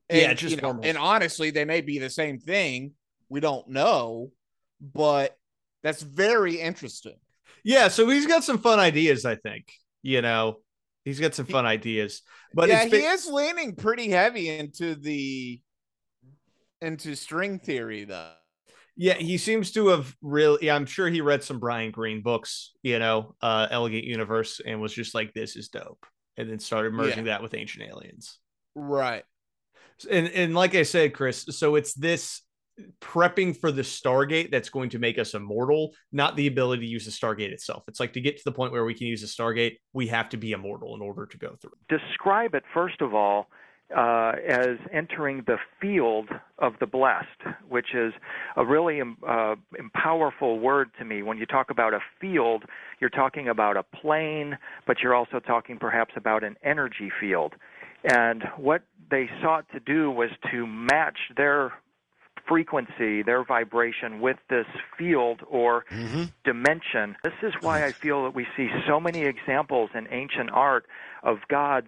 Yeah, 0.10 0.24
And, 0.24 0.32
it's 0.34 0.42
just 0.42 0.56
you 0.56 0.62
know. 0.62 0.80
And 0.84 0.98
honestly, 0.98 1.50
they 1.52 1.66
may 1.66 1.82
be 1.82 2.00
the 2.00 2.10
same 2.10 2.40
thing. 2.40 2.94
We 3.30 3.40
don't 3.40 3.68
know, 3.70 4.32
but 4.80 5.36
that's 5.84 6.02
very 6.04 6.60
interesting. 6.62 7.18
yeah, 7.64 7.88
so 7.88 8.08
he's 8.10 8.28
got 8.28 8.44
some 8.44 8.60
fun 8.60 8.80
ideas, 8.80 9.26
I 9.26 9.36
think. 9.36 9.72
You 10.04 10.22
know, 10.22 10.60
he's 11.04 11.20
got 11.20 11.34
some 11.34 11.48
fun 11.48 11.66
ideas. 11.66 12.22
But 12.54 12.70
yeah, 12.70 12.84
it's 12.84 12.94
he 12.94 13.00
is 13.00 13.26
leaning 13.28 13.76
pretty 13.76 14.10
heavy 14.10 14.50
into 14.50 14.96
the 14.96 15.62
into 16.82 17.16
string 17.16 17.60
theory 17.60 18.04
though. 18.06 18.34
yeah, 18.96 19.16
he 19.16 19.38
seems 19.38 19.72
to 19.74 19.88
have 19.90 20.16
really 20.22 20.66
yeah, 20.68 20.76
I'm 20.76 20.86
sure 20.86 21.10
he 21.10 21.22
read 21.22 21.44
some 21.44 21.60
Brian 21.60 21.92
Greene 21.92 22.22
books, 22.22 22.74
you 22.84 23.00
know, 23.00 23.36
uh 23.42 23.68
Elegant 23.72 24.04
Universe, 24.06 24.62
and 24.66 24.82
was 24.82 24.94
just 24.94 25.14
like, 25.16 25.34
This 25.34 25.56
is 25.56 25.70
dope. 25.70 26.06
And 26.38 26.50
then 26.50 26.60
started 26.60 26.94
merging 26.94 27.26
that 27.26 27.42
with 27.42 27.54
ancient 27.54 27.90
aliens. 27.90 28.40
Right. 28.76 29.24
and 30.10 30.28
and 30.28 30.54
like 30.54 30.76
I 30.76 30.84
said, 30.84 31.14
Chris, 31.14 31.46
so 31.50 31.76
it's 31.76 31.94
this 31.94 32.42
prepping 33.02 33.58
for 33.58 33.72
the 33.72 33.82
Stargate 33.82 34.52
that's 34.52 34.70
going 34.70 34.90
to 34.90 35.00
make 35.00 35.18
us 35.18 35.34
immortal, 35.34 35.94
not 36.12 36.36
the 36.36 36.48
ability 36.48 36.82
to 36.82 36.92
use 36.92 37.06
the 37.06 37.12
Stargate 37.12 37.52
itself. 37.52 37.84
It's 37.88 38.00
like 38.00 38.14
to 38.14 38.22
get 38.22 38.38
to 38.38 38.44
the 38.44 38.52
point 38.52 38.74
where 38.74 38.84
we 38.84 38.94
can 38.94 39.08
use 39.08 39.22
the 39.22 39.28
Stargate, 39.28 39.78
we 39.94 40.08
have 40.08 40.30
to 40.30 40.38
be 40.38 40.52
immortal 40.52 40.96
in 40.96 41.02
order 41.02 41.26
to 41.26 41.38
go 41.38 41.56
through. 41.62 41.72
Describe 41.88 42.54
it, 42.54 42.64
first 42.74 43.02
of 43.02 43.14
all, 43.14 43.48
uh, 43.96 44.34
as 44.48 44.78
entering 44.92 45.44
the 45.46 45.58
field 45.80 46.30
of 46.60 46.74
the 46.80 46.88
blessed, 46.88 47.28
which 47.70 47.94
is 47.94 48.14
a 48.56 48.66
really 48.66 49.02
um, 49.02 49.18
uh, 49.28 49.56
powerful 49.94 50.60
word 50.60 50.90
to 50.98 51.06
me. 51.06 51.22
When 51.22 51.38
you 51.38 51.46
talk 51.46 51.70
about 51.70 51.94
a 51.94 52.00
field, 52.20 52.64
you're 53.00 53.10
talking 53.10 53.48
about 53.48 53.78
a 53.78 53.84
plane, 53.84 54.58
but 54.88 54.98
you're 55.02 55.14
also 55.14 55.40
talking 55.40 55.78
perhaps 55.78 56.14
about 56.16 56.44
an 56.44 56.56
energy 56.64 57.12
field. 57.20 57.54
And 58.04 58.44
what 58.58 58.84
they 59.10 59.30
sought 59.42 59.66
to 59.74 59.80
do 59.80 60.10
was 60.12 60.30
to 60.52 60.66
match 60.66 61.18
their 61.36 61.74
frequency, 62.48 63.24
their 63.24 63.44
vibration 63.44 64.22
with 64.22 64.38
this 64.50 64.68
field 64.98 65.42
or 65.50 65.86
mm-hmm. 65.92 66.26
dimension. 66.44 67.16
This 67.24 67.34
is 67.42 67.54
why 67.62 67.86
I 67.86 67.92
feel 67.92 68.24
that 68.24 68.36
we 68.36 68.46
see 68.56 68.70
so 68.88 69.00
many 69.00 69.24
examples 69.24 69.90
in 69.96 70.08
ancient 70.12 70.52
art 70.52 70.86
of 71.26 71.40
gods 71.50 71.88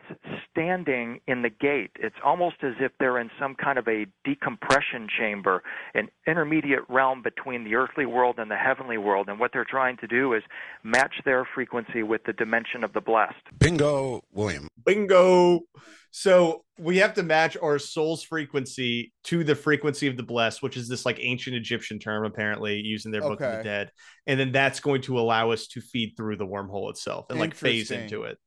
standing 0.49 1.21
in 1.27 1.43
the 1.43 1.49
gate. 1.49 1.91
It's 1.95 2.15
almost 2.25 2.55
as 2.63 2.73
if 2.79 2.91
they're 2.99 3.19
in 3.19 3.29
some 3.39 3.55
kind 3.55 3.77
of 3.77 3.87
a 3.87 4.07
decompression 4.25 5.07
chamber, 5.15 5.61
an 5.93 6.09
intermediate 6.25 6.81
realm 6.89 7.21
between 7.21 7.63
the 7.63 7.75
earthly 7.75 8.07
world 8.07 8.39
and 8.39 8.49
the 8.49 8.57
heavenly 8.57 8.97
world. 8.97 9.29
And 9.29 9.39
what 9.39 9.51
they're 9.53 9.63
trying 9.63 9.97
to 9.97 10.07
do 10.07 10.33
is 10.33 10.41
match 10.83 11.13
their 11.23 11.47
frequency 11.53 12.01
with 12.01 12.23
the 12.25 12.33
dimension 12.33 12.83
of 12.83 12.93
the 12.93 13.01
blessed. 13.01 13.35
Bingo, 13.59 14.21
William. 14.33 14.67
Bingo. 14.83 15.61
So 16.09 16.63
we 16.79 16.97
have 16.97 17.13
to 17.15 17.23
match 17.23 17.55
our 17.61 17.77
soul's 17.77 18.23
frequency 18.23 19.13
to 19.25 19.43
the 19.43 19.53
frequency 19.53 20.07
of 20.07 20.17
the 20.17 20.23
blessed, 20.23 20.63
which 20.63 20.75
is 20.75 20.87
this 20.87 21.05
like 21.05 21.19
ancient 21.21 21.55
Egyptian 21.55 21.99
term, 21.99 22.25
apparently 22.25 22.79
used 22.79 23.05
in 23.05 23.11
their 23.11 23.21
Book 23.21 23.39
of 23.39 23.57
the 23.57 23.63
Dead. 23.63 23.91
And 24.25 24.39
then 24.39 24.51
that's 24.51 24.79
going 24.79 25.03
to 25.03 25.19
allow 25.19 25.51
us 25.51 25.67
to 25.67 25.81
feed 25.81 26.15
through 26.17 26.37
the 26.37 26.47
wormhole 26.47 26.89
itself 26.89 27.27
and 27.29 27.39
like 27.39 27.53
phase 27.53 27.91
into 27.91 28.23
it. 28.23 28.39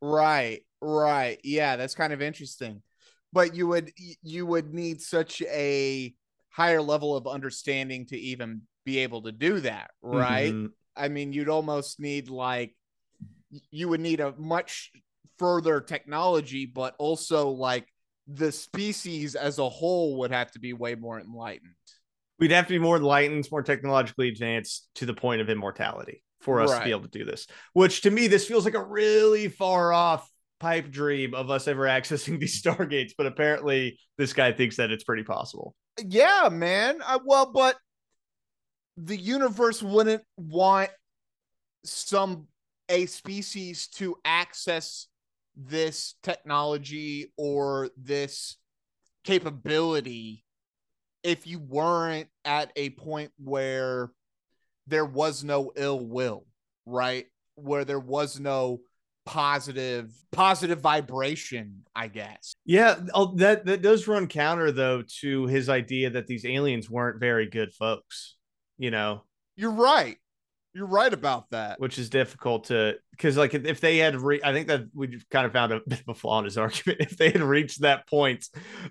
Right, 0.00 0.60
right. 0.80 1.38
Yeah, 1.42 1.76
that's 1.76 1.94
kind 1.94 2.12
of 2.12 2.22
interesting. 2.22 2.82
But 3.32 3.54
you 3.54 3.66
would 3.66 3.92
you 4.22 4.46
would 4.46 4.72
need 4.72 5.00
such 5.00 5.42
a 5.42 6.14
higher 6.50 6.80
level 6.80 7.16
of 7.16 7.26
understanding 7.26 8.06
to 8.06 8.18
even 8.18 8.62
be 8.84 8.98
able 8.98 9.22
to 9.22 9.32
do 9.32 9.60
that, 9.60 9.90
right? 10.02 10.52
Mm-hmm. 10.52 10.66
I 10.96 11.08
mean, 11.08 11.32
you'd 11.32 11.48
almost 11.48 12.00
need 12.00 12.30
like 12.30 12.74
you 13.70 13.88
would 13.88 14.00
need 14.00 14.20
a 14.20 14.34
much 14.38 14.90
further 15.38 15.80
technology, 15.80 16.66
but 16.66 16.94
also 16.98 17.50
like 17.50 17.86
the 18.26 18.50
species 18.52 19.34
as 19.34 19.58
a 19.58 19.68
whole 19.68 20.18
would 20.18 20.30
have 20.30 20.50
to 20.52 20.58
be 20.58 20.72
way 20.72 20.94
more 20.94 21.20
enlightened. 21.20 21.74
We'd 22.38 22.50
have 22.52 22.66
to 22.66 22.72
be 22.72 22.78
more 22.78 22.96
enlightened, 22.96 23.48
more 23.50 23.62
technologically 23.62 24.28
advanced 24.28 24.88
to 24.96 25.06
the 25.06 25.14
point 25.14 25.40
of 25.40 25.50
immortality 25.50 26.22
for 26.40 26.60
us 26.60 26.70
right. 26.70 26.78
to 26.78 26.84
be 26.84 26.90
able 26.90 27.02
to 27.02 27.18
do 27.18 27.24
this. 27.24 27.46
Which 27.72 28.02
to 28.02 28.10
me, 28.10 28.26
this 28.26 28.46
feels 28.46 28.64
like 28.64 28.74
a 28.74 28.84
really 28.84 29.48
far 29.48 29.92
off 29.92 30.30
pipe 30.60 30.90
dream 30.90 31.34
of 31.34 31.50
us 31.50 31.68
ever 31.68 31.82
accessing 31.86 32.38
these 32.38 32.60
stargates. 32.62 33.12
But 33.16 33.26
apparently, 33.26 33.98
this 34.16 34.32
guy 34.32 34.52
thinks 34.52 34.76
that 34.76 34.90
it's 34.90 35.04
pretty 35.04 35.24
possible. 35.24 35.74
Yeah, 36.04 36.48
man. 36.50 37.00
I, 37.04 37.18
well, 37.24 37.50
but 37.52 37.76
the 38.96 39.16
universe 39.16 39.82
wouldn't 39.82 40.22
want 40.36 40.90
some 41.84 42.48
a 42.88 43.06
species 43.06 43.88
to 43.88 44.16
access 44.24 45.08
this 45.56 46.14
technology 46.22 47.32
or 47.36 47.90
this 47.96 48.56
capability 49.24 50.44
if 51.22 51.46
you 51.46 51.58
weren't 51.58 52.28
at 52.44 52.72
a 52.76 52.90
point 52.90 53.30
where 53.38 54.10
there 54.88 55.04
was 55.04 55.44
no 55.44 55.72
ill 55.76 56.00
will, 56.00 56.46
right? 56.86 57.26
Where 57.54 57.84
there 57.84 58.00
was 58.00 58.40
no 58.40 58.80
positive 59.26 60.10
positive 60.32 60.80
vibration, 60.80 61.84
I 61.94 62.08
guess. 62.08 62.54
Yeah, 62.64 62.96
oh, 63.12 63.34
that 63.36 63.66
that 63.66 63.82
does 63.82 64.08
run 64.08 64.26
counter 64.26 64.72
though 64.72 65.02
to 65.20 65.46
his 65.46 65.68
idea 65.68 66.10
that 66.10 66.26
these 66.26 66.46
aliens 66.46 66.88
weren't 66.88 67.20
very 67.20 67.46
good 67.46 67.72
folks. 67.74 68.36
You 68.78 68.90
know, 68.90 69.24
you're 69.56 69.70
right. 69.72 70.16
You're 70.78 70.86
right 70.86 71.12
about 71.12 71.50
that. 71.50 71.80
Which 71.80 71.98
is 71.98 72.08
difficult 72.08 72.66
to 72.66 72.94
because 73.10 73.36
like 73.36 73.52
if 73.52 73.80
they 73.80 73.96
had 73.96 74.14
re- 74.14 74.40
I 74.44 74.52
think 74.52 74.68
that 74.68 74.84
we 74.94 75.20
kind 75.28 75.44
of 75.44 75.52
found 75.52 75.72
a 75.72 75.80
bit 75.88 75.98
of 76.02 76.08
a 76.08 76.14
flaw 76.14 76.38
in 76.38 76.44
his 76.44 76.56
argument. 76.56 77.00
If 77.00 77.16
they 77.16 77.30
had 77.30 77.42
reached 77.42 77.80
that 77.80 78.06
point, 78.06 78.46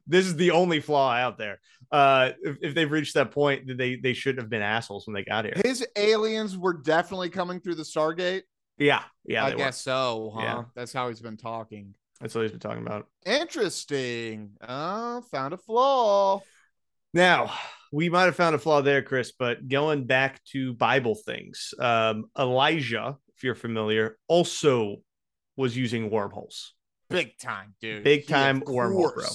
this 0.06 0.26
is 0.26 0.36
the 0.36 0.52
only 0.52 0.82
flaw 0.82 1.14
out 1.14 1.38
there. 1.38 1.62
Uh 1.90 2.32
if, 2.44 2.58
if 2.62 2.76
they've 2.76 2.92
reached 2.92 3.14
that 3.14 3.32
point, 3.32 3.78
they 3.78 3.96
they 3.96 4.12
shouldn't 4.12 4.42
have 4.42 4.50
been 4.50 4.62
assholes 4.62 5.08
when 5.08 5.14
they 5.14 5.24
got 5.24 5.46
here. 5.46 5.54
His 5.64 5.88
aliens 5.96 6.58
were 6.58 6.74
definitely 6.74 7.30
coming 7.30 7.62
through 7.62 7.76
the 7.76 7.84
Stargate. 7.84 8.42
Yeah, 8.78 9.04
yeah. 9.24 9.46
I 9.46 9.52
guess 9.52 9.78
were. 9.86 9.92
so, 9.92 10.32
huh? 10.36 10.42
Yeah. 10.42 10.64
That's 10.76 10.92
how 10.92 11.08
he's 11.08 11.22
been 11.22 11.38
talking. 11.38 11.96
That's 12.20 12.36
what 12.36 12.42
he's 12.42 12.52
been 12.52 12.60
talking 12.60 12.86
about. 12.86 13.08
Interesting. 13.26 14.58
Oh, 14.68 15.22
found 15.32 15.54
a 15.54 15.58
flaw. 15.58 16.42
Now, 17.14 17.54
we 17.92 18.10
might 18.10 18.26
have 18.26 18.36
found 18.36 18.56
a 18.56 18.60
flaw 18.60 18.82
there, 18.82 19.02
Chris, 19.02 19.32
but 19.32 19.68
going 19.68 20.06
back 20.06 20.44
to 20.46 20.74
Bible 20.74 21.16
things, 21.16 21.74
um, 21.80 22.26
Elijah, 22.38 23.18
if 23.36 23.44
you're 23.44 23.56
familiar, 23.56 24.18
also 24.28 24.98
was 25.56 25.76
using 25.76 26.10
wormholes. 26.10 26.74
Big 27.10 27.38
time, 27.38 27.74
dude. 27.82 28.04
Big 28.04 28.28
time 28.28 28.62
wormhole, 28.62 29.14
bro. 29.14 29.26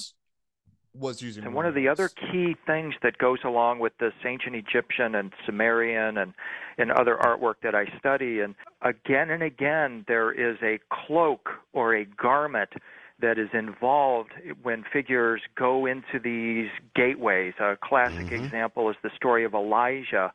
Was 0.94 1.22
using 1.22 1.44
and 1.44 1.54
one 1.54 1.64
of 1.64 1.74
the 1.74 1.88
other 1.88 2.10
key 2.10 2.54
things 2.66 2.94
that 3.02 3.16
goes 3.16 3.38
along 3.44 3.78
with 3.78 3.94
this 3.98 4.12
ancient 4.26 4.54
Egyptian 4.54 5.14
and 5.14 5.32
Sumerian 5.46 6.18
and 6.18 6.34
and 6.76 6.92
other 6.92 7.16
artwork 7.16 7.54
that 7.62 7.74
I 7.74 7.86
study, 7.98 8.40
and 8.40 8.54
again 8.82 9.30
and 9.30 9.42
again 9.42 10.04
there 10.06 10.30
is 10.30 10.58
a 10.62 10.78
cloak 10.92 11.48
or 11.72 11.96
a 11.96 12.04
garment 12.04 12.68
that 13.20 13.38
is 13.38 13.48
involved 13.52 14.32
when 14.62 14.84
figures 14.92 15.40
go 15.56 15.86
into 15.86 16.18
these 16.22 16.70
gateways. 16.94 17.54
A 17.60 17.76
classic 17.82 18.26
mm-hmm. 18.26 18.44
example 18.44 18.90
is 18.90 18.96
the 19.02 19.10
story 19.16 19.44
of 19.44 19.54
Elijah 19.54 20.32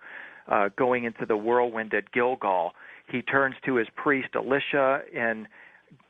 uh, 0.47 0.69
going 0.77 1.03
into 1.03 1.25
the 1.25 1.37
whirlwind 1.37 1.93
at 1.93 2.11
Gilgal. 2.11 2.73
He 3.09 3.21
turns 3.21 3.55
to 3.65 3.75
his 3.75 3.87
priest 3.95 4.29
Elisha 4.35 5.01
and 5.15 5.47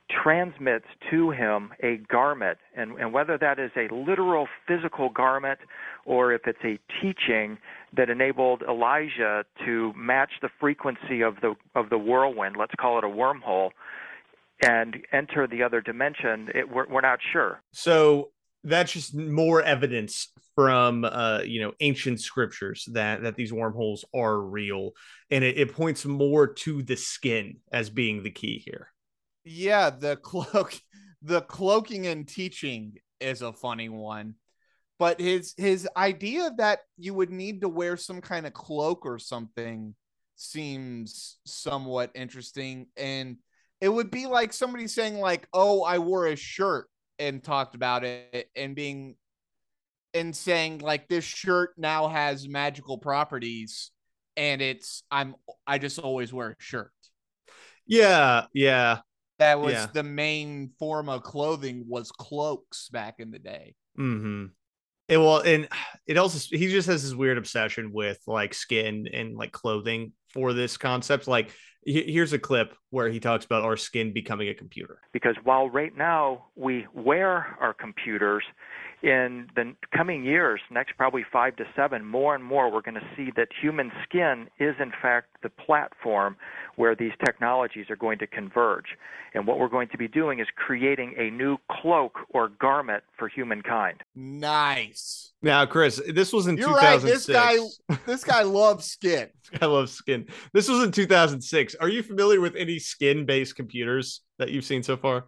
transmits 0.09 0.86
to 1.11 1.32
him 1.32 1.74
a 1.84 1.97
garment, 2.09 2.57
and, 2.76 2.97
and 2.97 3.11
whether 3.11 3.38
that 3.38 3.59
is 3.59 3.72
a 3.76 3.93
literal 3.93 4.47
physical 4.68 5.09
garment 5.09 5.59
or 6.05 6.32
if 6.32 6.41
it's 6.47 6.63
a 6.63 6.80
teaching 7.01 7.57
that 7.95 8.09
enabled 8.09 8.63
Elijah 8.68 9.43
to 9.65 9.93
match 9.95 10.32
the 10.41 10.49
frequency 10.59 11.22
of 11.22 11.36
the 11.41 11.55
of 11.76 11.89
the 11.89 11.97
whirlwind, 11.97 12.55
let's 12.57 12.74
call 12.80 12.97
it 12.97 13.03
a 13.03 13.07
wormhole, 13.07 13.72
and 14.62 14.97
enter 15.12 15.47
the 15.47 15.64
other 15.64 15.82
dimension, 15.82 16.49
it, 16.53 16.70
we're, 16.70 16.88
we're 16.88 17.01
not 17.01 17.20
sure. 17.32 17.62
So 17.74 18.32
that's 18.64 18.91
just 18.91 19.16
more 19.16 19.62
evidence 19.62 20.32
from 20.55 21.05
uh, 21.05 21.41
you 21.45 21.62
know 21.62 21.74
ancient 21.80 22.20
scriptures 22.20 22.88
that 22.93 23.24
that 23.24 23.36
these 23.36 23.53
wormholes 23.53 24.05
are 24.14 24.39
real, 24.39 24.91
and 25.30 25.43
it, 25.43 25.58
it 25.58 25.74
points 25.74 26.05
more 26.05 26.47
to 26.47 26.82
the 26.82 26.97
skin 26.97 27.58
as 27.72 27.89
being 27.89 28.24
the 28.24 28.32
key 28.32 28.62
here. 28.66 28.91
Yeah, 29.43 29.89
the 29.91 30.16
cloak, 30.18 30.74
the 31.22 31.41
cloaking 31.41 32.08
and 32.08 32.28
teaching 32.28 32.95
is 33.20 33.41
a 33.41 33.53
funny 33.53 33.89
one 33.89 34.36
but 34.99 35.20
his 35.20 35.53
his 35.58 35.88
idea 35.95 36.51
that 36.58 36.80
you 36.97 37.14
would 37.14 37.30
need 37.30 37.62
to 37.62 37.70
wear 37.70 37.97
some 37.97 38.22
kind 38.22 38.45
of 38.45 38.53
cloak 38.53 39.05
or 39.05 39.20
something 39.20 39.93
seems 40.36 41.38
somewhat 41.45 42.12
interesting 42.16 42.88
and 42.95 43.38
it 43.82 43.89
would 43.89 44.11
be 44.11 44.25
like 44.25 44.53
somebody 44.53 44.88
saying 44.88 45.19
like, 45.19 45.47
"Oh, 45.53 45.84
I 45.84 45.99
wore 45.99 46.28
a 46.28 46.36
shirt 46.36 46.88
and 47.19 47.43
talked 47.43 47.75
about 47.75 48.03
it," 48.03 48.49
and 48.55 48.75
being 48.75 49.15
and 50.13 50.36
saying 50.36 50.80
like, 50.80 51.07
"This 51.07 51.23
shirt 51.23 51.71
now 51.78 52.07
has 52.07 52.47
magical 52.47 52.97
properties." 52.97 53.91
And 54.36 54.61
it's 54.61 55.03
I'm 55.09 55.36
I 55.65 55.78
just 55.80 55.99
always 55.99 56.32
wear 56.32 56.51
a 56.51 56.55
shirt. 56.59 56.91
Yeah, 57.86 58.45
yeah. 58.53 58.99
That 59.39 59.59
was 59.59 59.73
yeah. 59.73 59.88
the 59.93 60.03
main 60.03 60.71
form 60.80 61.09
of 61.09 61.23
clothing 61.23 61.86
was 61.88 62.11
cloaks 62.11 62.89
back 62.89 63.15
in 63.19 63.32
the 63.32 63.39
day. 63.39 63.75
Mm-hmm. 63.97 64.45
It, 65.07 65.17
well, 65.17 65.39
and 65.39 65.69
it 66.05 66.17
also 66.17 66.55
he 66.55 66.67
just 66.67 66.88
has 66.88 67.03
this 67.03 67.13
weird 67.13 67.38
obsession 67.38 67.91
with 67.93 68.19
like 68.28 68.53
skin 68.53 69.07
and 69.13 69.36
like 69.36 69.51
clothing 69.51 70.11
for 70.34 70.53
this 70.53 70.78
concept. 70.78 71.28
Like 71.28 71.51
here's 71.88 72.33
a 72.33 72.39
clip 72.39 72.73
where 72.89 73.09
he 73.09 73.19
talks 73.19 73.45
about 73.45 73.63
our 73.63 73.77
skin 73.77 74.11
becoming 74.11 74.49
a 74.49 74.53
computer. 74.53 74.99
Because 75.13 75.35
while 75.43 75.69
right 75.69 75.95
now 75.95 76.47
we 76.55 76.85
wear 76.93 77.57
our 77.61 77.73
computers, 77.73 78.43
in 79.03 79.47
the 79.55 79.75
coming 79.95 80.23
years, 80.23 80.59
next 80.71 80.97
probably 80.97 81.23
five 81.31 81.55
to 81.57 81.65
seven, 81.75 82.03
more 82.03 82.33
and 82.33 82.43
more, 82.43 82.71
we're 82.71 82.81
going 82.81 82.95
to 82.95 83.07
see 83.15 83.31
that 83.35 83.49
human 83.61 83.91
skin 84.03 84.47
is 84.59 84.75
in 84.79 84.91
fact 85.01 85.27
the 85.43 85.49
platform 85.49 86.35
where 86.77 86.95
these 86.95 87.11
technologies 87.23 87.85
are 87.89 87.95
going 87.95 88.17
to 88.19 88.27
converge. 88.27 88.97
And 89.33 89.45
what 89.45 89.59
we're 89.59 89.67
going 89.67 89.89
to 89.89 89.97
be 89.97 90.07
doing 90.07 90.39
is 90.39 90.47
creating 90.55 91.13
a 91.17 91.29
new 91.29 91.57
cloak 91.69 92.17
or 92.29 92.49
garment 92.49 93.03
for 93.17 93.27
humankind. 93.27 94.01
Nice. 94.15 95.33
Now, 95.43 95.65
Chris, 95.67 96.01
this 96.09 96.33
was 96.33 96.47
in 96.47 96.57
You're 96.57 96.71
right. 96.71 96.99
This 96.99 97.27
guy, 97.27 97.57
this 98.07 98.23
guy 98.23 98.41
loves 98.41 98.85
skin. 98.85 99.29
I 99.61 99.67
love 99.67 99.89
skin. 99.89 100.25
This 100.53 100.67
was 100.67 100.83
in 100.83 100.91
2006. 100.91 101.75
Are 101.75 101.89
you 101.89 102.01
familiar 102.01 102.41
with 102.41 102.55
any 102.55 102.79
skin-based 102.79 103.55
computers 103.55 104.21
that 104.39 104.49
you've 104.49 104.65
seen 104.65 104.81
so 104.81 104.97
far? 104.97 105.25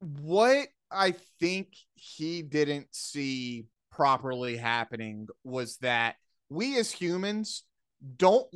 What 0.00 0.68
I 0.90 1.14
think 1.38 1.68
he 2.00 2.40
didn't 2.40 2.88
see 2.92 3.66
properly 3.92 4.56
happening 4.56 5.28
was 5.44 5.76
that 5.78 6.16
we 6.48 6.78
as 6.78 6.90
humans 6.90 7.64
don't 8.16 8.48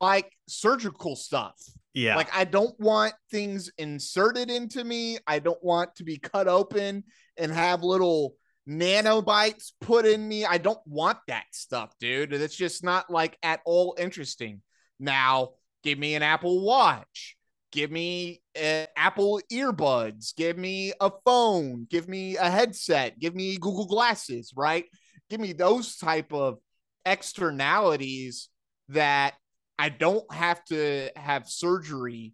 like 0.00 0.32
surgical 0.48 1.14
stuff. 1.14 1.60
Yeah. 1.92 2.16
Like 2.16 2.34
I 2.34 2.44
don't 2.44 2.78
want 2.80 3.12
things 3.30 3.70
inserted 3.76 4.50
into 4.50 4.82
me. 4.82 5.18
I 5.26 5.40
don't 5.40 5.62
want 5.62 5.94
to 5.96 6.04
be 6.04 6.16
cut 6.16 6.48
open 6.48 7.04
and 7.36 7.52
have 7.52 7.82
little 7.82 8.34
nanobites 8.66 9.72
put 9.82 10.06
in 10.06 10.26
me. 10.26 10.46
I 10.46 10.56
don't 10.56 10.80
want 10.86 11.18
that 11.28 11.44
stuff, 11.52 11.92
dude. 12.00 12.32
It's 12.32 12.56
just 12.56 12.82
not 12.82 13.10
like 13.10 13.36
at 13.42 13.60
all 13.66 13.94
interesting. 13.98 14.62
Now, 14.98 15.50
give 15.84 15.98
me 15.98 16.14
an 16.14 16.22
Apple 16.22 16.64
Watch. 16.64 17.35
Give 17.76 17.90
me 17.90 18.40
uh, 18.56 18.86
Apple 18.96 19.38
earbuds. 19.52 20.34
Give 20.34 20.56
me 20.56 20.94
a 20.98 21.10
phone. 21.26 21.86
Give 21.90 22.08
me 22.08 22.38
a 22.38 22.48
headset. 22.48 23.18
Give 23.18 23.34
me 23.34 23.58
Google 23.58 23.84
Glasses, 23.84 24.54
right? 24.56 24.86
Give 25.28 25.40
me 25.40 25.52
those 25.52 25.98
type 25.98 26.32
of 26.32 26.56
externalities 27.04 28.48
that 28.88 29.34
I 29.78 29.90
don't 29.90 30.24
have 30.32 30.64
to 30.70 31.10
have 31.16 31.50
surgery 31.50 32.32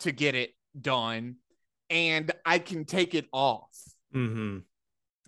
to 0.00 0.10
get 0.10 0.34
it 0.34 0.50
done 0.80 1.36
and 1.88 2.32
I 2.44 2.58
can 2.58 2.84
take 2.84 3.14
it 3.14 3.26
off. 3.32 3.70
mm-hmm. 4.12 4.58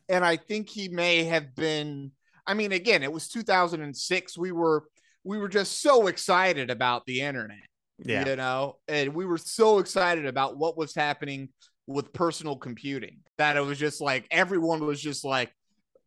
And 0.09 0.25
I 0.25 0.37
think 0.37 0.69
he 0.69 0.89
may 0.89 1.23
have 1.23 1.55
been 1.55 2.11
I 2.45 2.55
mean 2.55 2.73
again, 2.73 3.05
it 3.05 3.13
was 3.13 3.29
2006. 3.29 4.37
We 4.37 4.51
were 4.51 4.83
we 5.23 5.39
were 5.39 5.49
just 5.49 5.81
so 5.81 6.09
excited 6.09 6.71
about 6.71 7.07
the 7.07 7.21
internet. 7.21 7.69
Yeah. 7.99 8.29
You 8.29 8.37
know, 8.37 8.77
and 8.89 9.15
we 9.15 9.25
were 9.25 9.39
so 9.39 9.79
excited 9.79 10.27
about 10.27 10.57
what 10.57 10.77
was 10.77 10.95
happening 10.95 11.51
with 11.87 12.13
personal 12.13 12.57
computing 12.57 13.19
that 13.39 13.57
it 13.57 13.61
was 13.61 13.79
just 13.79 14.01
like 14.01 14.27
everyone 14.31 14.85
was 14.85 15.01
just 15.01 15.25
like, 15.25 15.53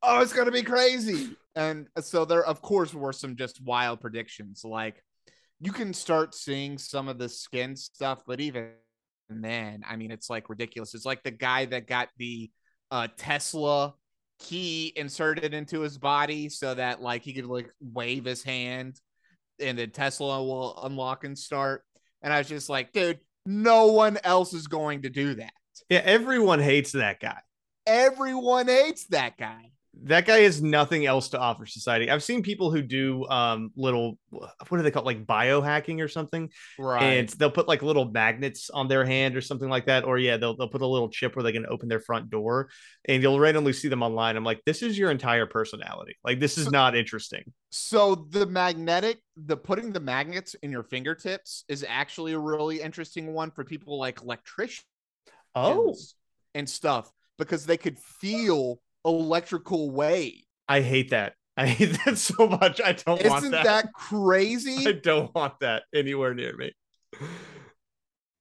oh, 0.04 0.20
it's 0.22 0.34
going 0.34 0.48
to 0.48 0.52
be 0.52 0.64
crazy. 0.64 1.36
And 1.56 1.88
so 2.02 2.26
there, 2.26 2.44
of 2.44 2.62
course, 2.62 2.94
were 2.94 3.14
some 3.14 3.36
just 3.36 3.64
wild 3.64 4.02
predictions. 4.02 4.64
Like 4.64 5.04
you 5.60 5.72
can 5.72 5.94
start 5.94 6.36
seeing 6.36 6.78
some 6.78 7.08
of 7.08 7.18
the 7.18 7.30
skin 7.30 7.76
stuff, 7.76 8.22
but 8.28 8.40
even 8.40 8.72
then, 9.30 9.84
I 9.88 9.96
mean, 9.96 10.12
it's 10.12 10.30
like 10.30 10.50
ridiculous. 10.50 10.94
It's 10.94 11.06
like 11.06 11.24
the 11.24 11.32
guy 11.32 11.66
that 11.66 11.88
got 11.88 12.10
the 12.18 12.52
uh, 12.92 13.08
Tesla 13.18 13.94
key 14.40 14.94
inserted 14.96 15.54
into 15.54 15.82
his 15.82 15.98
body 15.98 16.48
so 16.50 16.74
that 16.76 17.02
like 17.02 17.24
he 17.24 17.34
could 17.34 17.46
like 17.46 17.72
wave 17.82 18.26
his 18.26 18.44
hand 18.44 19.00
and 19.60 19.78
then 19.78 19.92
Tesla 19.92 20.44
will 20.44 20.80
unlock 20.84 21.24
and 21.24 21.38
start. 21.38 21.84
And 22.22 22.34
I 22.34 22.40
was 22.40 22.48
just 22.48 22.70
like, 22.70 22.92
dude, 22.94 23.20
no 23.46 23.88
one 23.88 24.18
else 24.24 24.54
is 24.54 24.68
going 24.68 25.04
to 25.04 25.10
do 25.10 25.36
that. 25.36 25.54
Yeah. 25.90 26.02
Everyone 26.04 26.60
hates 26.60 26.92
that 26.94 27.20
guy. 27.20 27.40
Everyone 27.86 28.68
hates 28.68 29.06
that 29.08 29.38
guy. 29.38 29.72
That 30.04 30.26
guy 30.26 30.40
has 30.40 30.62
nothing 30.62 31.06
else 31.06 31.30
to 31.30 31.40
offer 31.40 31.66
society. 31.66 32.10
I've 32.10 32.24
seen 32.24 32.44
people 32.44 32.72
who 32.72 32.82
do 32.82 33.26
um 33.28 33.72
little 33.76 34.18
what 34.30 34.78
do 34.78 34.82
they 34.82 34.92
call 34.92 35.04
it? 35.04 35.06
like 35.06 35.26
biohacking 35.26 36.02
or 36.04 36.08
something, 36.08 36.50
Right. 36.80 37.04
and 37.04 37.30
they'll 37.30 37.52
put 37.52 37.68
like 37.68 37.82
little 37.82 38.06
magnets 38.06 38.70
on 38.70 38.88
their 38.88 39.06
hand 39.06 39.36
or 39.36 39.42
something 39.42 39.70
like 39.70 39.86
that. 39.88 40.04
Or 40.04 40.18
yeah, 40.18 40.38
they'll 40.38 40.56
they'll 40.56 40.68
put 40.70 40.82
a 40.82 40.88
little 40.88 41.10
chip 41.10 41.36
where 41.36 41.44
they 41.44 41.52
can 41.52 41.66
open 41.68 41.90
their 41.90 42.00
front 42.00 42.30
door, 42.30 42.70
and 43.06 43.22
you'll 43.24 43.40
randomly 43.40 43.74
see 43.74 43.88
them 43.88 44.04
online. 44.04 44.38
I'm 44.38 44.44
like, 44.44 44.62
this 44.66 44.82
is 44.82 44.98
your 44.98 45.12
entire 45.12 45.46
personality. 45.46 46.16
Like 46.24 46.40
this 46.40 46.58
is 46.58 46.70
not 46.72 46.96
interesting. 46.96 47.44
so 47.72 48.16
the 48.16 48.46
magnetic, 48.46 49.20
the 49.36 49.58
putting 49.58 49.92
the 49.94 50.00
magnets 50.00 50.54
in 50.56 50.72
your 50.72 50.84
fingertips 50.84 51.64
is 51.68 51.86
actually 51.88 52.34
a 52.34 52.40
really 52.40 52.82
interesting 52.82 53.34
one 53.34 53.52
for 53.52 53.64
people 53.64 53.98
like 54.00 54.22
electricians 54.22 54.84
Oh, 55.56 55.96
and 56.54 56.70
stuff 56.70 57.12
because 57.38 57.66
they 57.66 57.78
could 57.78 58.00
feel 58.00 58.80
electrical 59.08 59.90
wave. 59.90 60.44
I 60.68 60.82
hate 60.82 61.10
that. 61.12 61.34
I 61.56 61.66
hate 61.66 61.98
that 62.06 62.18
so 62.20 62.48
much. 62.48 62.80
I 62.80 62.92
don't 62.94 63.24
want 63.26 63.38
Isn't 63.38 63.52
that. 63.52 63.64
that 63.64 63.94
crazy? 63.96 64.88
I 64.88 64.92
don't 64.92 65.34
want 65.34 65.60
that 65.62 65.84
anywhere 65.94 66.36
near 66.36 66.56
me. 66.56 66.72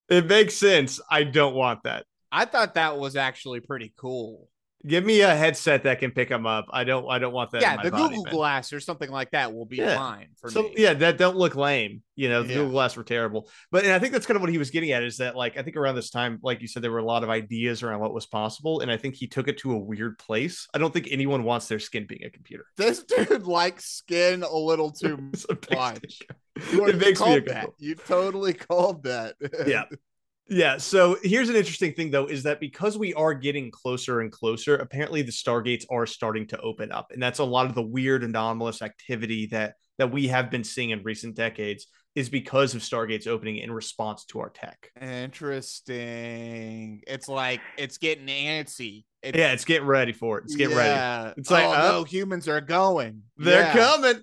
It 0.08 0.26
makes 0.26 0.54
sense. 0.54 1.00
I 1.10 1.24
don't 1.24 1.54
want 1.54 1.84
that. 1.84 2.04
I 2.30 2.44
thought 2.44 2.74
that 2.74 2.98
was 2.98 3.16
actually 3.16 3.60
pretty 3.60 3.94
cool. 3.96 4.48
Give 4.86 5.04
me 5.04 5.20
a 5.22 5.34
headset 5.34 5.82
that 5.84 5.98
can 5.98 6.12
pick 6.12 6.28
them 6.28 6.46
up. 6.46 6.66
I 6.70 6.84
don't. 6.84 7.08
I 7.10 7.18
don't 7.18 7.32
want 7.32 7.50
that. 7.52 7.56
in 7.58 7.62
yeah, 7.62 7.82
the 7.82 7.90
Google. 7.90 8.24
Glass 8.24 8.72
or 8.72 8.78
something 8.78 9.10
like 9.10 9.30
that 9.32 9.52
will 9.52 9.64
be 9.64 9.76
Yeah. 9.78 9.96
fine 9.96 10.28
for 10.40 10.48
So 10.50 10.62
me. 10.64 10.74
yeah, 10.76 10.92
that 10.94 11.18
don't 11.18 11.36
look 11.36 11.56
lame. 11.56 12.02
You 12.14 12.28
know, 12.28 12.42
the 12.42 12.50
Yeah. 12.50 12.54
Google 12.56 12.70
Glass 12.72 12.96
were 12.96 13.02
terrible. 13.02 13.48
But 13.72 13.84
and 13.84 13.92
I 13.92 13.98
think 13.98 14.12
that's 14.12 14.26
kind 14.26 14.36
of 14.36 14.42
what 14.42 14.50
he 14.50 14.58
was 14.58 14.70
getting 14.70 14.92
at 14.92 15.02
is 15.02 15.16
that 15.16 15.34
like 15.34 15.56
I 15.58 15.62
think 15.62 15.76
around 15.76 15.96
this 15.96 16.10
time, 16.10 16.38
like 16.42 16.60
you 16.60 16.68
said, 16.68 16.82
there 16.82 16.92
were 16.92 16.98
a 16.98 17.04
lot 17.04 17.24
of 17.24 17.30
ideas 17.30 17.82
around 17.82 17.98
what 18.00 18.14
was 18.14 18.26
possible, 18.26 18.80
and 18.80 18.90
I 18.90 18.96
think 18.96 19.16
he 19.16 19.26
took 19.26 19.48
it 19.48 19.58
to 19.58 19.72
a 19.72 19.78
weird 19.78 20.18
place. 20.18 20.68
I 20.72 20.78
don't 20.78 20.92
think 20.92 21.08
anyone 21.10 21.42
wants 21.42 21.66
their 21.68 21.80
skin 21.80 22.06
being 22.06 22.24
a 22.24 22.30
computer. 22.30 22.66
This 22.76 23.02
dude 23.02 23.44
likes 23.46 23.86
skin 23.86 24.42
a 24.44 24.56
little 24.56 24.92
too 24.92 25.18
It's 25.32 25.46
a 25.50 25.54
big 25.56 25.74
much. 25.76 26.22
You 26.72 26.86
It 26.86 26.98
makes 26.98 27.20
me 27.20 27.40
that. 27.40 27.70
You 27.78 27.94
totally 27.96 28.52
called 28.52 29.02
that. 29.04 29.34
yeah 29.66 29.84
yeah 30.48 30.76
so 30.76 31.16
here's 31.22 31.48
an 31.48 31.56
interesting 31.56 31.92
thing 31.92 32.10
though 32.10 32.26
is 32.26 32.42
that 32.42 32.60
because 32.60 32.96
we 32.96 33.12
are 33.14 33.34
getting 33.34 33.70
closer 33.70 34.20
and 34.20 34.30
closer 34.30 34.76
apparently 34.76 35.22
the 35.22 35.32
stargates 35.32 35.84
are 35.90 36.06
starting 36.06 36.46
to 36.46 36.58
open 36.60 36.92
up 36.92 37.10
and 37.12 37.22
that's 37.22 37.40
a 37.40 37.44
lot 37.44 37.66
of 37.66 37.74
the 37.74 37.82
weird 37.82 38.22
anomalous 38.22 38.82
activity 38.82 39.46
that 39.46 39.74
that 39.98 40.12
we 40.12 40.28
have 40.28 40.50
been 40.50 40.64
seeing 40.64 40.90
in 40.90 41.02
recent 41.02 41.34
decades 41.34 41.86
is 42.14 42.28
because 42.28 42.74
of 42.74 42.80
stargates 42.80 43.26
opening 43.26 43.58
in 43.58 43.70
response 43.70 44.24
to 44.24 44.40
our 44.40 44.50
tech 44.50 44.90
Interesting. 45.00 47.02
It's 47.06 47.28
like 47.28 47.60
it's 47.76 47.98
getting 47.98 48.26
antsy. 48.26 49.04
It's, 49.22 49.36
yeah 49.36 49.52
it's 49.52 49.64
getting 49.64 49.86
ready 49.86 50.12
for 50.12 50.38
it 50.38 50.44
it's 50.44 50.54
getting 50.54 50.76
ready. 50.76 51.32
It's 51.36 51.50
like, 51.50 51.66
oh, 51.66 51.72
uh, 51.72 51.92
no, 51.92 52.04
humans 52.04 52.48
are 52.48 52.60
going. 52.60 53.22
they're 53.36 53.62
yeah. 53.62 53.72
coming 53.72 54.22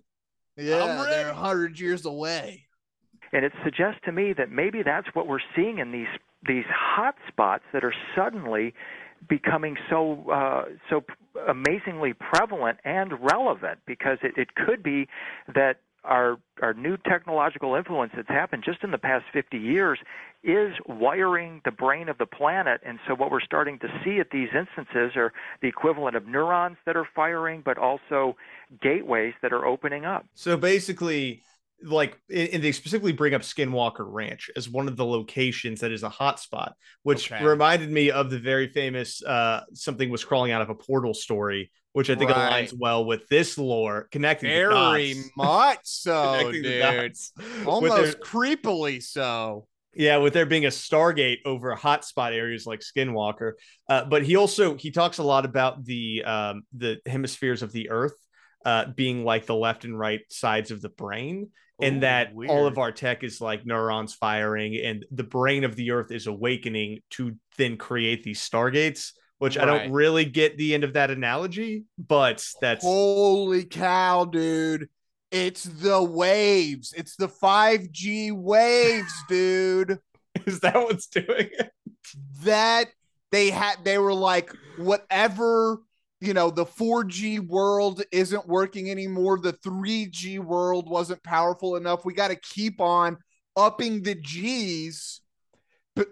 Yeah, 0.55 1.05
they're 1.09 1.34
hundred 1.34 1.80
years 1.80 2.05
away. 2.05 2.67
And 3.34 3.43
it 3.43 3.51
suggests 3.63 3.99
to 4.05 4.11
me 4.11 4.34
that 4.38 4.51
maybe 4.51 4.84
that's 4.84 5.07
what 5.13 5.27
we're 5.27 5.39
seeing 5.55 5.79
in 5.79 5.91
these 5.91 6.07
these 6.47 6.65
hot 6.69 7.15
spots 7.27 7.63
that 7.71 7.84
are 7.84 7.93
suddenly 8.15 8.73
becoming 9.27 9.75
so 9.89 10.29
uh, 10.31 10.65
so 10.89 11.03
amazingly 11.47 12.13
prevalent 12.13 12.77
and 12.86 13.13
relevant 13.21 13.79
because 13.86 14.19
it, 14.21 14.38
it 14.38 14.55
could 14.55 14.84
be 14.84 15.07
that 15.53 15.77
our 16.03 16.38
our 16.61 16.73
new 16.73 16.97
technological 16.97 17.75
influence 17.75 18.11
that's 18.15 18.27
happened 18.27 18.63
just 18.65 18.84
in 18.84 18.91
the 18.91 18.97
past 18.97 19.25
50 19.31 19.57
years 19.57 19.99
is 20.43 20.73
wiring 20.86 21.61
the 21.63 21.71
brain 21.71 22.09
of 22.09 22.17
the 22.17 22.25
planet. 22.25 22.81
And 22.86 22.99
so 23.07 23.15
what 23.15 23.31
we're 23.31 23.41
starting 23.41 23.79
to 23.79 23.88
see 24.03 24.19
at 24.19 24.29
these 24.31 24.49
instances 24.53 25.15
are 25.15 25.31
the 25.61 25.69
equivalent 25.69 26.15
of 26.17 26.27
neurons 26.27 26.77
that 26.86 26.97
are 26.97 27.07
firing 27.15 27.61
but 27.63 27.77
also 27.77 28.36
gateways 28.81 29.34
that 29.41 29.53
are 29.53 29.65
opening 29.65 30.05
up. 30.05 30.25
So 30.36 30.57
basically, 30.57 31.41
like, 31.84 32.17
and 32.34 32.63
they 32.63 32.71
specifically 32.71 33.11
bring 33.11 33.34
up 33.34 33.41
Skinwalker 33.41 34.05
Ranch 34.07 34.49
as 34.55 34.69
one 34.69 34.88
of 34.88 34.95
the 34.97 35.05
locations 35.05 35.81
that 35.81 35.91
is 35.91 36.03
a 36.03 36.09
hotspot, 36.09 36.71
which 37.03 37.31
Okay. 37.31 37.43
reminded 37.43 37.91
me 37.91 38.09
of 38.11 38.29
the 38.29 38.39
very 38.39 38.67
famous 38.67 39.21
uh, 39.23 39.61
"something 39.73 40.09
was 40.09 40.23
crawling 40.23 40.51
out 40.51 40.61
of 40.61 40.69
a 40.69 40.75
portal" 40.75 41.13
story, 41.13 41.71
which 41.91 42.09
I 42.09 42.15
think 42.15 42.31
Right. 42.31 42.67
aligns 42.67 42.73
well 42.77 43.05
with 43.05 43.27
this 43.27 43.57
lore, 43.57 44.07
connecting 44.11 44.49
Very 44.49 45.15
much 45.38 45.79
so, 45.84 46.51
dude. 46.51 47.13
Almost 47.65 47.95
their- 47.95 48.13
creepily 48.13 49.01
so. 49.03 49.67
yeah 49.95 50.17
with 50.17 50.34
there 50.34 50.45
being 50.47 50.65
a 50.65 50.69
stargate 50.69 51.38
over 51.45 51.75
hotspot 51.75 52.31
areas 52.34 52.65
like 52.65 52.79
skinwalker 52.79 53.51
uh, 53.89 54.03
but 54.05 54.23
he 54.23 54.36
also 54.36 54.75
he 54.75 54.89
talks 54.89 55.19
a 55.19 55.23
lot 55.23 55.45
about 55.45 55.84
the 55.86 56.23
um, 56.23 56.63
the 56.75 56.99
hemispheres 57.05 57.61
of 57.61 57.71
the 57.71 57.89
earth 57.91 58.15
uh, 58.65 58.86
being 58.95 59.23
like 59.23 59.45
the 59.45 59.53
left 59.53 59.84
and 59.86 59.97
right 59.99 60.21
sides 60.29 60.71
of 60.71 60.81
the 60.81 60.89
brain 60.89 61.49
and 61.84 61.97
Ooh, 61.97 62.01
that 62.01 62.34
all 62.49 62.65
of 62.65 62.77
our 62.77 62.91
tech 62.91 63.23
is 63.23 63.41
like 63.41 63.65
neurons 63.65 64.13
firing 64.13 64.75
and 64.77 65.05
the 65.11 65.23
brain 65.23 65.63
of 65.63 65.75
the 65.75 65.91
earth 65.91 66.11
is 66.11 66.27
awakening 66.27 66.99
to 67.11 67.36
then 67.57 67.77
create 67.77 68.23
these 68.23 68.39
stargates 68.39 69.11
which 69.39 69.57
i 69.57 69.65
don't 69.65 69.91
really 69.91 70.25
get 70.25 70.57
the 70.57 70.73
end 70.73 70.84
of 70.84 70.93
that 70.93 71.11
analogy 71.11 71.86
but 71.97 72.45
that's 72.61 72.84
Holy 72.84 73.65
cow, 73.65 74.25
dude. 74.25 74.89
It's 75.31 75.63
the 75.63 76.01
waves. 76.01 76.93
It's 76.95 77.15
the 77.15 77.27
5G 77.27 78.31
waves, 78.31 79.13
dude. 79.27 79.99
is 80.45 80.59
that 80.59 80.75
what's 80.75 81.07
doing 81.07 81.49
it 81.51 81.71
That 82.43 82.89
they 83.31 83.49
had 83.49 83.77
they 83.84 83.97
were 83.97 84.13
like 84.13 84.51
whatever 84.77 85.79
you 86.24 86.34
know, 86.34 86.49
the 86.49 86.65
4G 86.65 87.45
world 87.45 88.01
isn't 88.11 88.47
working 88.47 88.89
anymore. 88.89 89.39
The 89.39 89.53
3G 89.53 90.39
world 90.39 90.89
wasn't 90.89 91.21
powerful 91.24 91.76
enough. 91.76 92.05
We 92.05 92.13
got 92.13 92.30
to 92.30 92.38
keep 92.38 92.80
on 92.80 93.17
upping 93.57 94.03
the 94.03 94.15
G's 94.15 95.21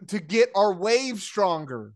to 0.08 0.20
get 0.20 0.50
our 0.54 0.74
wave 0.74 1.22
stronger. 1.22 1.94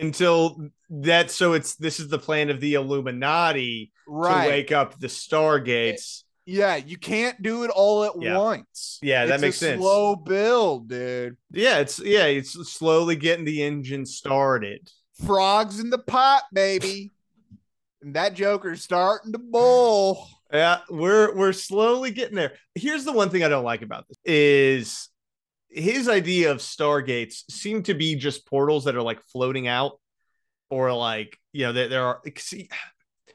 Until 0.00 0.70
that, 0.90 1.30
so 1.30 1.52
it's 1.52 1.76
this 1.76 2.00
is 2.00 2.08
the 2.08 2.18
plan 2.18 2.50
of 2.50 2.60
the 2.60 2.74
Illuminati 2.74 3.92
right. 4.08 4.44
to 4.44 4.50
wake 4.50 4.72
up 4.72 4.98
the 4.98 5.06
Stargates. 5.06 6.22
Yeah, 6.46 6.76
you 6.76 6.98
can't 6.98 7.40
do 7.40 7.64
it 7.64 7.70
all 7.70 8.04
at 8.04 8.12
yeah. 8.20 8.36
once. 8.36 8.98
Yeah, 9.02 9.26
that 9.26 9.40
makes 9.40 9.56
a 9.56 9.66
sense. 9.66 9.80
Slow 9.80 10.16
build, 10.16 10.88
dude. 10.88 11.36
Yeah, 11.50 11.78
it's 11.78 12.00
yeah, 12.00 12.24
it's 12.24 12.52
slowly 12.72 13.16
getting 13.16 13.44
the 13.44 13.62
engine 13.62 14.04
started. 14.04 14.90
Frogs 15.24 15.78
in 15.78 15.90
the 15.90 15.98
pot, 15.98 16.42
baby. 16.52 17.12
And 18.04 18.14
that 18.14 18.34
Joker's 18.34 18.82
starting 18.82 19.32
to 19.32 19.38
bowl. 19.38 20.28
Yeah, 20.52 20.80
we're 20.90 21.34
we're 21.34 21.52
slowly 21.52 22.10
getting 22.10 22.36
there. 22.36 22.52
Here's 22.74 23.04
the 23.04 23.12
one 23.12 23.30
thing 23.30 23.42
I 23.42 23.48
don't 23.48 23.64
like 23.64 23.82
about 23.82 24.06
this 24.06 24.18
is 24.24 25.08
his 25.68 26.08
idea 26.08 26.52
of 26.52 26.58
stargates 26.58 27.50
seem 27.50 27.82
to 27.84 27.94
be 27.94 28.14
just 28.14 28.46
portals 28.46 28.84
that 28.84 28.94
are 28.94 29.02
like 29.02 29.20
floating 29.32 29.66
out 29.66 29.98
or 30.70 30.92
like 30.92 31.36
you 31.52 31.66
know 31.66 31.72
there, 31.72 31.88
there 31.88 32.04
are 32.04 32.20
see, 32.36 32.68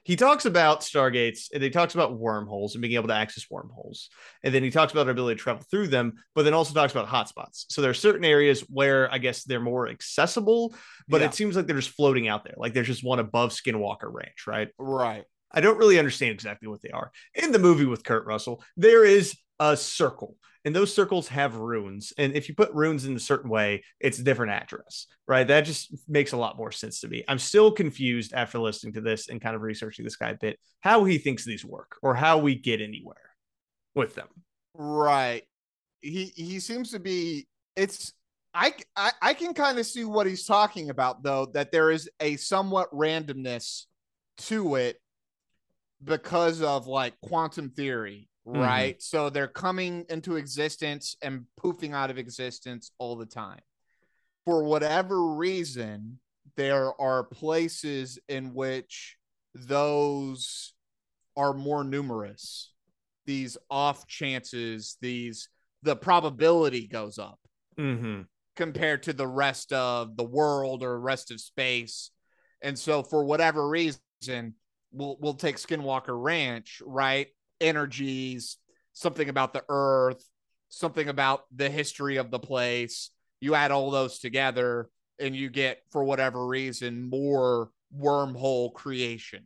he 0.09 0.15
talks 0.15 0.45
about 0.45 0.81
stargates 0.81 1.49
and 1.53 1.61
he 1.61 1.69
talks 1.69 1.93
about 1.93 2.17
wormholes 2.17 2.73
and 2.73 2.81
being 2.81 2.95
able 2.95 3.07
to 3.07 3.13
access 3.13 3.45
wormholes 3.51 4.09
and 4.43 4.51
then 4.51 4.63
he 4.63 4.71
talks 4.71 4.91
about 4.91 5.05
our 5.05 5.11
ability 5.11 5.37
to 5.37 5.43
travel 5.43 5.63
through 5.69 5.87
them 5.87 6.13
but 6.33 6.41
then 6.45 6.55
also 6.55 6.73
talks 6.73 6.91
about 6.91 7.07
hotspots 7.07 7.65
so 7.69 7.79
there 7.79 7.91
are 7.91 7.93
certain 7.93 8.25
areas 8.25 8.61
where 8.61 9.13
i 9.13 9.19
guess 9.19 9.43
they're 9.43 9.59
more 9.59 9.87
accessible 9.87 10.73
but 11.07 11.21
Yeah. 11.21 11.27
it 11.27 11.35
seems 11.35 11.55
like 11.55 11.67
they're 11.67 11.75
just 11.75 11.91
floating 11.91 12.27
out 12.27 12.43
there 12.43 12.55
like 12.57 12.73
there's 12.73 12.87
just 12.87 13.03
one 13.03 13.19
above 13.19 13.51
skinwalker 13.51 14.11
ranch 14.11 14.47
right 14.47 14.69
Right. 14.79 15.25
I 15.51 15.61
don't 15.61 15.77
really 15.77 15.99
understand 15.99 16.31
exactly 16.31 16.67
what 16.67 16.81
they 16.81 16.89
are. 16.89 17.11
In 17.35 17.51
the 17.51 17.59
movie 17.59 17.85
with 17.85 18.03
Kurt 18.03 18.25
Russell, 18.25 18.63
there 18.77 19.03
is 19.03 19.35
a 19.59 19.75
circle, 19.75 20.37
and 20.65 20.75
those 20.75 20.93
circles 20.93 21.27
have 21.29 21.55
runes. 21.55 22.13
And 22.17 22.33
if 22.35 22.49
you 22.49 22.55
put 22.55 22.73
runes 22.73 23.05
in 23.05 23.15
a 23.15 23.19
certain 23.19 23.49
way, 23.49 23.83
it's 23.99 24.19
a 24.19 24.23
different 24.23 24.51
address, 24.51 25.07
right? 25.27 25.47
That 25.47 25.61
just 25.61 25.95
makes 26.07 26.33
a 26.33 26.37
lot 26.37 26.57
more 26.57 26.71
sense 26.71 27.01
to 27.01 27.07
me. 27.07 27.23
I'm 27.27 27.39
still 27.39 27.71
confused 27.71 28.33
after 28.33 28.59
listening 28.59 28.93
to 28.93 29.01
this 29.01 29.29
and 29.29 29.41
kind 29.41 29.55
of 29.55 29.61
researching 29.61 30.05
this 30.05 30.15
guy 30.15 30.29
a 30.29 30.37
bit, 30.37 30.59
how 30.81 31.03
he 31.03 31.17
thinks 31.17 31.45
these 31.45 31.65
work 31.65 31.97
or 32.01 32.13
how 32.13 32.37
we 32.37 32.55
get 32.55 32.81
anywhere 32.81 33.15
with 33.95 34.15
them. 34.15 34.27
Right. 34.73 35.43
He 36.01 36.31
he 36.35 36.59
seems 36.61 36.91
to 36.91 36.99
be 36.99 37.47
it's 37.75 38.13
I 38.53 38.73
I, 38.95 39.11
I 39.21 39.33
can 39.33 39.53
kind 39.53 39.77
of 39.79 39.85
see 39.85 40.05
what 40.05 40.27
he's 40.27 40.45
talking 40.45 40.89
about 40.89 41.23
though 41.23 41.47
that 41.53 41.71
there 41.71 41.91
is 41.91 42.09
a 42.19 42.37
somewhat 42.37 42.89
randomness 42.91 43.85
to 44.37 44.75
it 44.75 44.97
because 46.03 46.61
of 46.61 46.87
like 46.87 47.19
quantum 47.21 47.69
theory, 47.71 48.29
Mhm. 48.47 48.59
right? 48.59 49.01
So 49.01 49.29
they're 49.29 49.47
coming 49.47 50.05
into 50.09 50.37
existence 50.37 51.17
and 51.21 51.45
poofing 51.59 51.93
out 51.93 52.09
of 52.09 52.17
existence 52.17 52.91
all 52.97 53.15
the 53.15 53.25
time. 53.25 53.61
For 54.45 54.63
whatever 54.63 55.33
reason, 55.33 56.19
there 56.55 56.99
are 56.99 57.23
places 57.23 58.17
in 58.27 58.53
which 58.53 59.17
those 59.53 60.73
are 61.35 61.53
more 61.53 61.83
numerous. 61.83 62.73
These 63.25 63.57
off 63.69 64.07
chances, 64.07 64.97
these 65.01 65.49
the 65.81 65.95
probability 65.95 66.87
goes 66.87 67.17
up 67.17 67.39
Mm-hmm. 67.77 68.23
compared 68.55 69.03
to 69.03 69.13
the 69.13 69.27
rest 69.27 69.71
of 69.71 70.17
the 70.17 70.23
world 70.25 70.83
or 70.83 70.99
rest 70.99 71.31
of 71.31 71.39
space. 71.39 72.11
And 72.61 72.77
so 72.77 73.03
for 73.03 73.23
whatever 73.23 73.69
reason, 73.69 74.55
we'll 74.91 75.17
we'll 75.19 75.33
take 75.33 75.57
Skinwalker 75.57 76.21
Ranch, 76.21 76.81
right? 76.85 77.27
Energies, 77.61 78.57
something 78.93 79.29
about 79.29 79.53
the 79.53 79.63
earth, 79.69 80.23
something 80.69 81.07
about 81.07 81.43
the 81.55 81.69
history 81.69 82.17
of 82.17 82.31
the 82.31 82.39
place. 82.39 83.11
You 83.41 83.55
add 83.55 83.71
all 83.71 83.91
those 83.91 84.19
together 84.19 84.89
and 85.19 85.35
you 85.35 85.49
get 85.49 85.79
for 85.91 86.03
whatever 86.03 86.45
reason 86.45 87.09
more 87.09 87.69
wormhole 87.97 88.73
creation. 88.73 89.45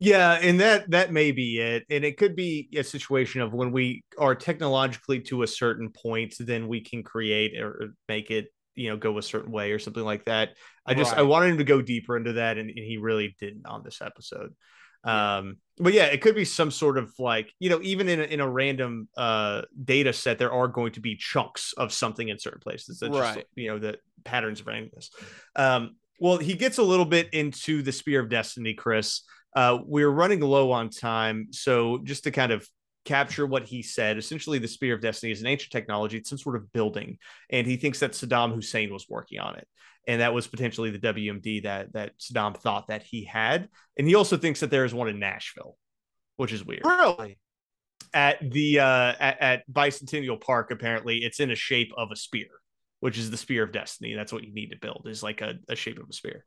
Yeah, 0.00 0.38
and 0.40 0.60
that 0.60 0.90
that 0.90 1.12
may 1.12 1.32
be 1.32 1.58
it. 1.58 1.84
And 1.90 2.04
it 2.04 2.16
could 2.18 2.36
be 2.36 2.68
a 2.76 2.84
situation 2.84 3.40
of 3.40 3.52
when 3.52 3.72
we 3.72 4.04
are 4.16 4.34
technologically 4.34 5.20
to 5.22 5.42
a 5.42 5.46
certain 5.46 5.90
point, 5.90 6.34
then 6.38 6.68
we 6.68 6.80
can 6.80 7.02
create 7.02 7.60
or 7.60 7.94
make 8.08 8.30
it, 8.30 8.52
you 8.78 8.90
know, 8.90 8.96
go 8.96 9.18
a 9.18 9.22
certain 9.22 9.52
way 9.52 9.72
or 9.72 9.78
something 9.78 10.04
like 10.04 10.24
that. 10.26 10.50
I 10.86 10.94
just 10.94 11.14
I 11.14 11.22
wanted 11.22 11.50
him 11.50 11.58
to 11.58 11.64
go 11.64 11.82
deeper 11.82 12.16
into 12.16 12.34
that, 12.34 12.56
and, 12.58 12.70
and 12.70 12.78
he 12.78 12.96
really 12.96 13.36
didn't 13.38 13.66
on 13.66 13.82
this 13.84 14.00
episode. 14.00 14.54
Um, 15.04 15.58
but 15.76 15.92
yeah, 15.92 16.06
it 16.06 16.20
could 16.20 16.34
be 16.34 16.44
some 16.44 16.70
sort 16.70 16.98
of 16.98 17.12
like, 17.18 17.52
you 17.60 17.70
know, 17.70 17.80
even 17.82 18.08
in 18.08 18.20
a, 18.20 18.24
in 18.24 18.40
a 18.40 18.48
random 18.48 19.08
uh 19.16 19.62
data 19.84 20.12
set, 20.12 20.38
there 20.38 20.52
are 20.52 20.68
going 20.68 20.92
to 20.92 21.00
be 21.00 21.16
chunks 21.16 21.72
of 21.74 21.92
something 21.92 22.28
in 22.28 22.38
certain 22.38 22.60
places. 22.60 23.00
Just 23.00 23.12
Right. 23.12 23.46
you 23.54 23.68
know 23.68 23.78
the 23.78 23.98
patterns 24.24 24.60
of 24.60 24.66
randomness. 24.66 25.10
Um, 25.56 25.96
well, 26.20 26.38
he 26.38 26.54
gets 26.54 26.78
a 26.78 26.82
little 26.82 27.04
bit 27.04 27.28
into 27.32 27.82
the 27.82 27.92
spear 27.92 28.20
of 28.20 28.28
destiny, 28.28 28.74
Chris. 28.74 29.22
Uh, 29.54 29.78
we're 29.84 30.10
running 30.10 30.40
low 30.40 30.72
on 30.72 30.90
time, 30.90 31.48
so 31.52 31.98
just 32.02 32.24
to 32.24 32.30
kind 32.30 32.52
of 32.52 32.68
capture 33.08 33.46
what 33.46 33.64
he 33.64 33.82
said, 33.82 34.18
essentially, 34.18 34.58
the 34.58 34.68
spear 34.68 34.94
of 34.94 35.00
destiny 35.00 35.32
is 35.32 35.40
an 35.40 35.46
ancient 35.46 35.72
technology. 35.72 36.18
It's 36.18 36.28
some 36.28 36.38
sort 36.38 36.56
of 36.56 36.70
building, 36.72 37.16
and 37.48 37.66
he 37.66 37.76
thinks 37.76 38.00
that 38.00 38.12
Saddam 38.12 38.54
Hussein 38.54 38.92
was 38.92 39.08
working 39.08 39.40
on 39.40 39.56
it, 39.56 39.66
and 40.06 40.20
that 40.20 40.34
was 40.34 40.46
potentially 40.46 40.90
the 40.90 40.98
WMD 40.98 41.62
that 41.62 41.92
that 41.94 42.18
Saddam 42.18 42.56
thought 42.56 42.88
that 42.88 43.02
he 43.02 43.24
had. 43.24 43.68
And 43.96 44.06
he 44.06 44.14
also 44.14 44.36
thinks 44.36 44.60
that 44.60 44.70
there 44.70 44.84
is 44.84 44.92
one 44.92 45.08
in 45.08 45.18
Nashville, 45.18 45.76
which 46.36 46.52
is 46.52 46.64
weird. 46.64 46.82
Really? 46.84 47.38
At 48.12 48.38
the 48.50 48.80
uh, 48.80 49.14
at, 49.18 49.40
at 49.40 49.72
Bicentennial 49.72 50.40
Park, 50.40 50.70
apparently, 50.70 51.18
it's 51.24 51.40
in 51.40 51.50
a 51.50 51.56
shape 51.56 51.92
of 51.96 52.10
a 52.12 52.16
spear, 52.16 52.48
which 53.00 53.16
is 53.16 53.30
the 53.30 53.38
spear 53.38 53.62
of 53.62 53.72
destiny. 53.72 54.14
That's 54.14 54.32
what 54.32 54.44
you 54.44 54.52
need 54.52 54.70
to 54.70 54.78
build 54.78 55.06
is 55.08 55.22
like 55.22 55.40
a, 55.40 55.54
a 55.68 55.76
shape 55.76 55.98
of 55.98 56.08
a 56.08 56.12
spear. 56.12 56.44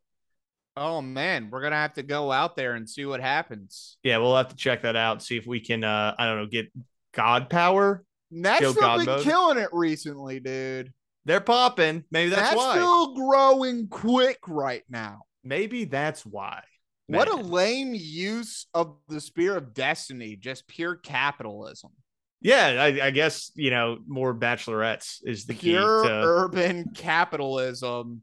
Oh 0.77 1.01
man, 1.01 1.49
we're 1.51 1.61
gonna 1.61 1.75
have 1.75 1.93
to 1.95 2.03
go 2.03 2.31
out 2.31 2.55
there 2.55 2.75
and 2.75 2.89
see 2.89 3.05
what 3.05 3.19
happens. 3.21 3.97
Yeah, 4.03 4.17
we'll 4.17 4.35
have 4.37 4.49
to 4.49 4.55
check 4.55 4.83
that 4.83 4.95
out. 4.95 5.21
See 5.21 5.37
if 5.37 5.45
we 5.45 5.59
can, 5.59 5.83
uh, 5.83 6.15
I 6.17 6.25
don't 6.25 6.37
know, 6.37 6.45
get 6.47 6.71
God 7.13 7.49
power. 7.49 8.03
Nashville 8.31 8.73
God 8.73 8.97
been 8.99 9.05
mode. 9.07 9.23
killing 9.23 9.57
it 9.57 9.69
recently, 9.73 10.39
dude. 10.39 10.93
They're 11.25 11.41
popping. 11.41 12.05
Maybe 12.09 12.29
that's 12.29 12.55
why. 12.55 12.75
Nashville 12.75 13.13
growing 13.15 13.87
quick 13.89 14.39
right 14.47 14.83
now. 14.89 15.23
Maybe 15.43 15.83
that's 15.83 16.25
why. 16.25 16.63
What 17.07 17.27
a 17.27 17.35
lame 17.35 17.93
use 17.93 18.67
of 18.73 18.95
the 19.09 19.19
spear 19.19 19.57
of 19.57 19.73
destiny, 19.73 20.37
just 20.37 20.65
pure 20.67 20.95
capitalism. 20.95 21.91
yeah. 22.39 22.67
I, 22.81 23.07
I 23.07 23.11
guess 23.11 23.51
you 23.55 23.69
know 23.69 23.97
more 24.07 24.33
bachelorettes 24.33 25.17
is 25.25 25.45
the 25.45 25.53
key 25.53 25.71
Pure 25.71 26.03
to. 26.05 26.09
urban 26.09 26.91
capitalism. 26.95 28.21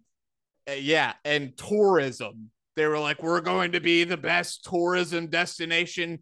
Uh, 0.68 0.72
yeah, 0.72 1.14
and 1.24 1.56
tourism. 1.56 2.50
They 2.76 2.86
were 2.86 2.98
like, 2.98 3.22
we're 3.22 3.40
going 3.40 3.72
to 3.72 3.80
be 3.80 4.04
the 4.04 4.16
best 4.16 4.64
tourism 4.64 5.28
destination 5.28 6.20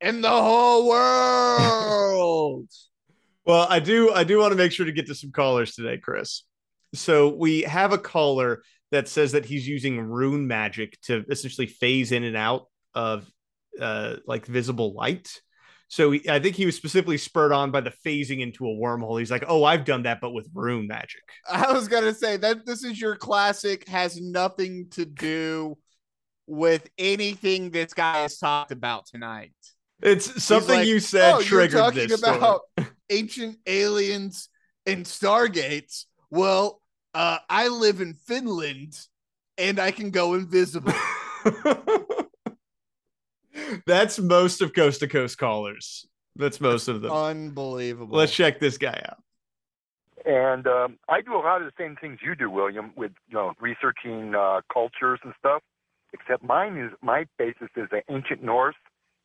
in 0.00 0.20
the 0.20 0.30
whole 0.30 0.88
world. 0.88 2.68
Well, 3.46 3.68
I 3.70 3.78
do. 3.78 4.12
I 4.12 4.24
do 4.24 4.40
want 4.40 4.50
to 4.50 4.56
make 4.56 4.72
sure 4.72 4.86
to 4.86 4.92
get 4.92 5.06
to 5.06 5.14
some 5.14 5.30
callers 5.30 5.76
today, 5.76 5.98
Chris. 5.98 6.42
So 6.94 7.28
we 7.28 7.62
have 7.62 7.92
a 7.92 7.98
caller 7.98 8.64
that 8.90 9.06
says 9.06 9.30
that 9.32 9.44
he's 9.44 9.68
using 9.68 10.00
rune 10.00 10.48
magic 10.48 11.00
to 11.02 11.24
essentially 11.30 11.68
phase 11.68 12.10
in 12.10 12.24
and 12.24 12.36
out 12.36 12.66
of 12.92 13.30
uh, 13.80 14.16
like 14.26 14.46
visible 14.46 14.94
light. 14.94 15.40
So 15.88 16.10
he, 16.10 16.28
I 16.28 16.40
think 16.40 16.56
he 16.56 16.66
was 16.66 16.76
specifically 16.76 17.18
spurred 17.18 17.52
on 17.52 17.70
by 17.70 17.80
the 17.80 17.92
phasing 18.04 18.40
into 18.40 18.66
a 18.66 18.70
wormhole. 18.70 19.18
He's 19.18 19.30
like, 19.30 19.44
"Oh, 19.46 19.62
I've 19.64 19.84
done 19.84 20.02
that, 20.02 20.20
but 20.20 20.30
with 20.30 20.48
rune 20.52 20.88
magic." 20.88 21.22
I 21.48 21.72
was 21.72 21.86
gonna 21.86 22.14
say 22.14 22.36
that 22.38 22.66
this 22.66 22.82
is 22.82 23.00
your 23.00 23.16
classic, 23.16 23.88
has 23.88 24.20
nothing 24.20 24.88
to 24.90 25.04
do 25.04 25.78
with 26.46 26.88
anything 26.98 27.70
this 27.70 27.94
guy 27.94 28.18
has 28.22 28.38
talked 28.38 28.72
about 28.72 29.06
tonight. 29.06 29.52
It's 30.02 30.42
something 30.42 30.78
like, 30.78 30.86
you 30.86 31.00
said 31.00 31.34
oh, 31.34 31.40
you're 31.40 31.68
talking 31.68 32.08
this 32.08 32.20
about 32.20 32.62
ancient 33.10 33.58
aliens 33.66 34.48
and 34.84 35.04
stargates. 35.04 36.04
Well, 36.30 36.82
uh, 37.14 37.38
I 37.48 37.68
live 37.68 38.00
in 38.00 38.14
Finland 38.14 38.98
and 39.56 39.78
I 39.78 39.90
can 39.90 40.10
go 40.10 40.34
invisible. 40.34 40.92
story. 43.56 43.82
That's 43.86 44.18
most 44.18 44.62
of 44.62 44.74
coast 44.74 45.00
to 45.00 45.08
coast 45.08 45.38
callers. 45.38 46.06
That's 46.36 46.60
most 46.60 46.88
of 46.88 47.00
them. 47.02 47.12
Unbelievable. 47.12 48.16
Let's 48.16 48.32
check 48.34 48.60
this 48.60 48.78
guy 48.78 49.02
out. 49.08 49.18
And 50.24 50.66
um, 50.66 50.98
I 51.08 51.20
do 51.20 51.34
a 51.34 51.38
lot 51.38 51.62
of 51.62 51.66
the 51.66 51.72
same 51.82 51.96
things 52.00 52.18
you 52.22 52.34
do, 52.34 52.50
William, 52.50 52.92
with 52.96 53.12
you 53.28 53.34
know 53.34 53.52
researching 53.60 54.34
uh, 54.34 54.60
cultures 54.72 55.20
and 55.24 55.32
stuff. 55.38 55.62
Except 56.12 56.42
mine 56.42 56.76
is 56.76 56.92
my 57.02 57.26
basis 57.38 57.68
is 57.76 57.88
the 57.90 58.02
ancient 58.10 58.42
Norse 58.42 58.74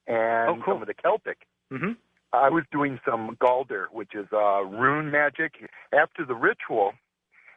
and 0.07 0.49
Oh, 0.49 0.55
cool. 0.63 0.73
some 0.75 0.81
of 0.81 0.87
the 0.87 0.93
Celtic. 0.93 1.37
Mhm. 1.71 1.95
I 2.33 2.49
was 2.49 2.63
doing 2.71 2.99
some 3.05 3.35
Galder, 3.41 3.85
which 3.91 4.15
is 4.15 4.27
uh, 4.31 4.61
rune 4.63 5.11
magic. 5.11 5.53
After 5.93 6.25
the 6.25 6.35
ritual, 6.35 6.93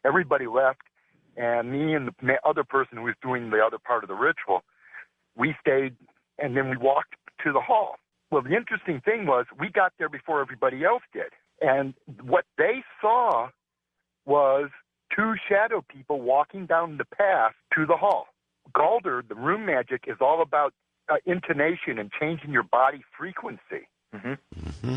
everybody 0.05 0.47
left, 0.47 0.83
and 1.37 1.71
me 1.71 1.95
and 1.95 2.11
the 2.23 2.39
other 2.45 2.65
person 2.65 2.99
who 2.99 3.05
was 3.05 3.15
doing 3.23 3.51
the 3.51 3.65
other 3.65 3.79
part 3.79 4.03
of 4.05 4.09
the 4.09 4.15
ritual 4.15 4.63
we 5.37 5.55
stayed, 5.61 5.97
and 6.39 6.57
then 6.57 6.71
we 6.71 6.77
walked 6.77 7.15
to 7.45 7.53
the 7.53 7.61
hall. 7.61 7.97
Well, 8.31 8.43
the 8.43 8.55
interesting 8.57 9.01
thing 9.05 9.27
was 9.27 9.47
we 9.59 9.69
got 9.69 9.93
there 9.99 10.09
before 10.09 10.41
everybody 10.41 10.85
else 10.85 11.03
did. 11.13 11.31
And 11.61 11.95
what 12.23 12.45
they 12.59 12.83
saw 13.01 13.49
was 14.27 14.71
two 15.15 15.35
shadow 15.49 15.85
people 15.89 16.21
walking 16.21 16.67
down 16.67 16.99
the 16.99 17.05
path 17.05 17.53
to 17.75 17.87
the 17.87 17.97
hall. 17.97 18.27
Galder, 18.75 19.27
the 19.27 19.35
rune 19.35 19.67
magic, 19.67 20.05
is 20.07 20.17
all 20.21 20.43
about 20.43 20.73
uh, 21.09 21.17
intonation 21.27 21.99
and 21.99 22.11
changing 22.19 22.51
your 22.51 22.63
body 22.63 23.05
frequency. 23.17 23.87
Mm 24.15 24.39
hmm 24.81 24.97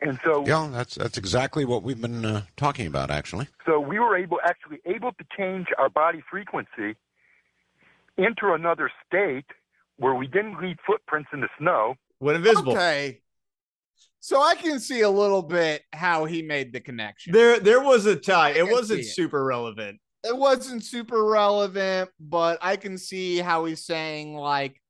And 0.00 0.18
so, 0.24 0.44
Yeah, 0.46 0.68
that's 0.72 0.94
that's 0.94 1.18
exactly 1.18 1.64
what 1.64 1.82
we've 1.82 2.00
been 2.00 2.24
uh, 2.24 2.42
talking 2.56 2.86
about, 2.86 3.10
actually. 3.10 3.48
so 3.66 3.80
we 3.80 3.98
were 3.98 4.16
able, 4.16 4.38
actually 4.44 4.80
able 4.86 5.12
to 5.12 5.24
change 5.36 5.66
our 5.78 5.88
body 5.88 6.22
frequency, 6.30 6.96
enter 8.16 8.54
another 8.54 8.90
state 9.06 9.46
where 9.96 10.14
we 10.14 10.26
didn't 10.26 10.60
leave 10.60 10.76
footprints 10.86 11.28
in 11.32 11.40
the 11.40 11.48
snow. 11.58 11.94
Went 12.20 12.36
invisible. 12.36 12.72
Okay. 12.72 13.20
So 14.20 14.40
I 14.40 14.54
can 14.54 14.78
see 14.78 15.00
a 15.00 15.10
little 15.10 15.42
bit 15.42 15.82
how 15.92 16.24
he 16.26 16.42
made 16.42 16.72
the 16.72 16.80
connection. 16.80 17.32
There, 17.32 17.58
there 17.58 17.80
was 17.80 18.06
a 18.06 18.14
tie. 18.14 18.50
It 18.50 18.70
wasn't 18.70 19.00
see 19.02 19.08
it. 19.08 19.14
super 19.14 19.44
relevant. 19.44 19.98
it 20.24 20.36
wasn't 20.36 20.84
super 20.84 21.24
relevant, 21.24 22.08
but 22.20 22.58
I 22.62 22.76
can 22.76 22.96
see 22.96 23.38
how 23.38 23.64
he's 23.64 23.84
saying 23.84 24.34
like 24.36 24.80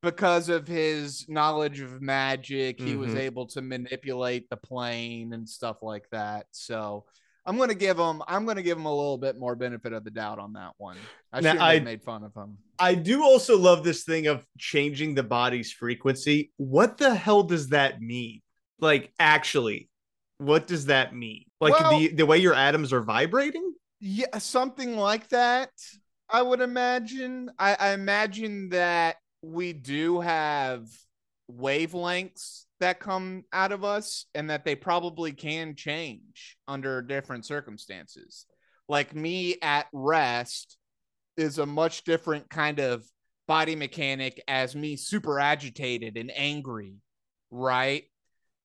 because 0.00 0.48
of 0.48 0.68
his 0.68 1.28
knowledge 1.28 1.80
of 1.80 2.00
magic, 2.00 2.80
he 2.80 2.94
was 2.94 3.14
Mhm. 3.14 3.18
able 3.18 3.46
to 3.48 3.60
manipulate 3.60 4.48
the 4.48 4.56
plane 4.56 5.32
and 5.32 5.48
stuff 5.48 5.78
like 5.82 6.08
that. 6.12 6.46
So 6.52 7.06
I'm 7.48 7.56
gonna 7.56 7.74
give 7.74 7.98
him 7.98 8.22
I'm 8.28 8.44
gonna 8.44 8.62
give 8.62 8.76
him 8.76 8.84
a 8.84 8.94
little 8.94 9.16
bit 9.16 9.38
more 9.38 9.56
benefit 9.56 9.94
of 9.94 10.04
the 10.04 10.10
doubt 10.10 10.38
on 10.38 10.52
that 10.52 10.72
one. 10.76 10.98
I 11.32 11.40
Now, 11.40 11.64
I- 11.64 11.74
have 11.74 11.82
made 11.84 12.02
fun 12.02 12.22
of 12.22 12.34
him. 12.34 12.58
I 12.78 12.94
do 12.94 13.24
also 13.24 13.56
love 13.56 13.82
this 13.82 14.04
thing 14.04 14.26
of 14.26 14.44
changing 14.58 15.14
the 15.14 15.22
body's 15.22 15.72
frequency. 15.72 16.52
What 16.58 16.98
the 16.98 17.14
hell 17.14 17.42
does 17.42 17.68
that 17.70 18.02
mean? 18.02 18.42
Like, 18.80 19.12
actually, 19.18 19.88
what 20.36 20.66
does 20.66 20.86
that 20.86 21.16
mean? 21.16 21.46
Like 21.58 21.72
Well- 21.80 21.98
the 21.98 22.08
the 22.08 22.26
way 22.26 22.36
your 22.36 22.54
atoms 22.54 22.92
are 22.92 23.00
vibrating? 23.02 23.72
Yeah, 23.98 24.36
something 24.38 24.96
like 24.98 25.28
that. 25.30 25.70
I 26.28 26.42
would 26.42 26.60
imagine. 26.60 27.50
I, 27.58 27.74
I 27.80 27.88
imagine 27.94 28.68
that 28.68 29.16
we 29.40 29.72
do 29.72 30.20
have 30.20 30.86
wavelengths 31.50 32.66
that 32.80 33.00
come 33.00 33.44
out 33.52 33.72
of 33.72 33.84
us 33.84 34.26
and 34.34 34.50
that 34.50 34.64
they 34.64 34.74
probably 34.74 35.32
can 35.32 35.74
change 35.74 36.56
under 36.66 37.02
different 37.02 37.44
circumstances. 37.44 38.46
Like 38.88 39.14
me 39.14 39.56
at 39.62 39.86
rest 39.92 40.76
is 41.36 41.58
a 41.58 41.66
much 41.66 42.04
different 42.04 42.48
kind 42.48 42.78
of 42.78 43.04
body 43.46 43.76
mechanic 43.76 44.42
as 44.48 44.76
me 44.76 44.96
super 44.96 45.40
agitated 45.40 46.16
and 46.16 46.30
angry, 46.34 46.94
right? 47.50 48.04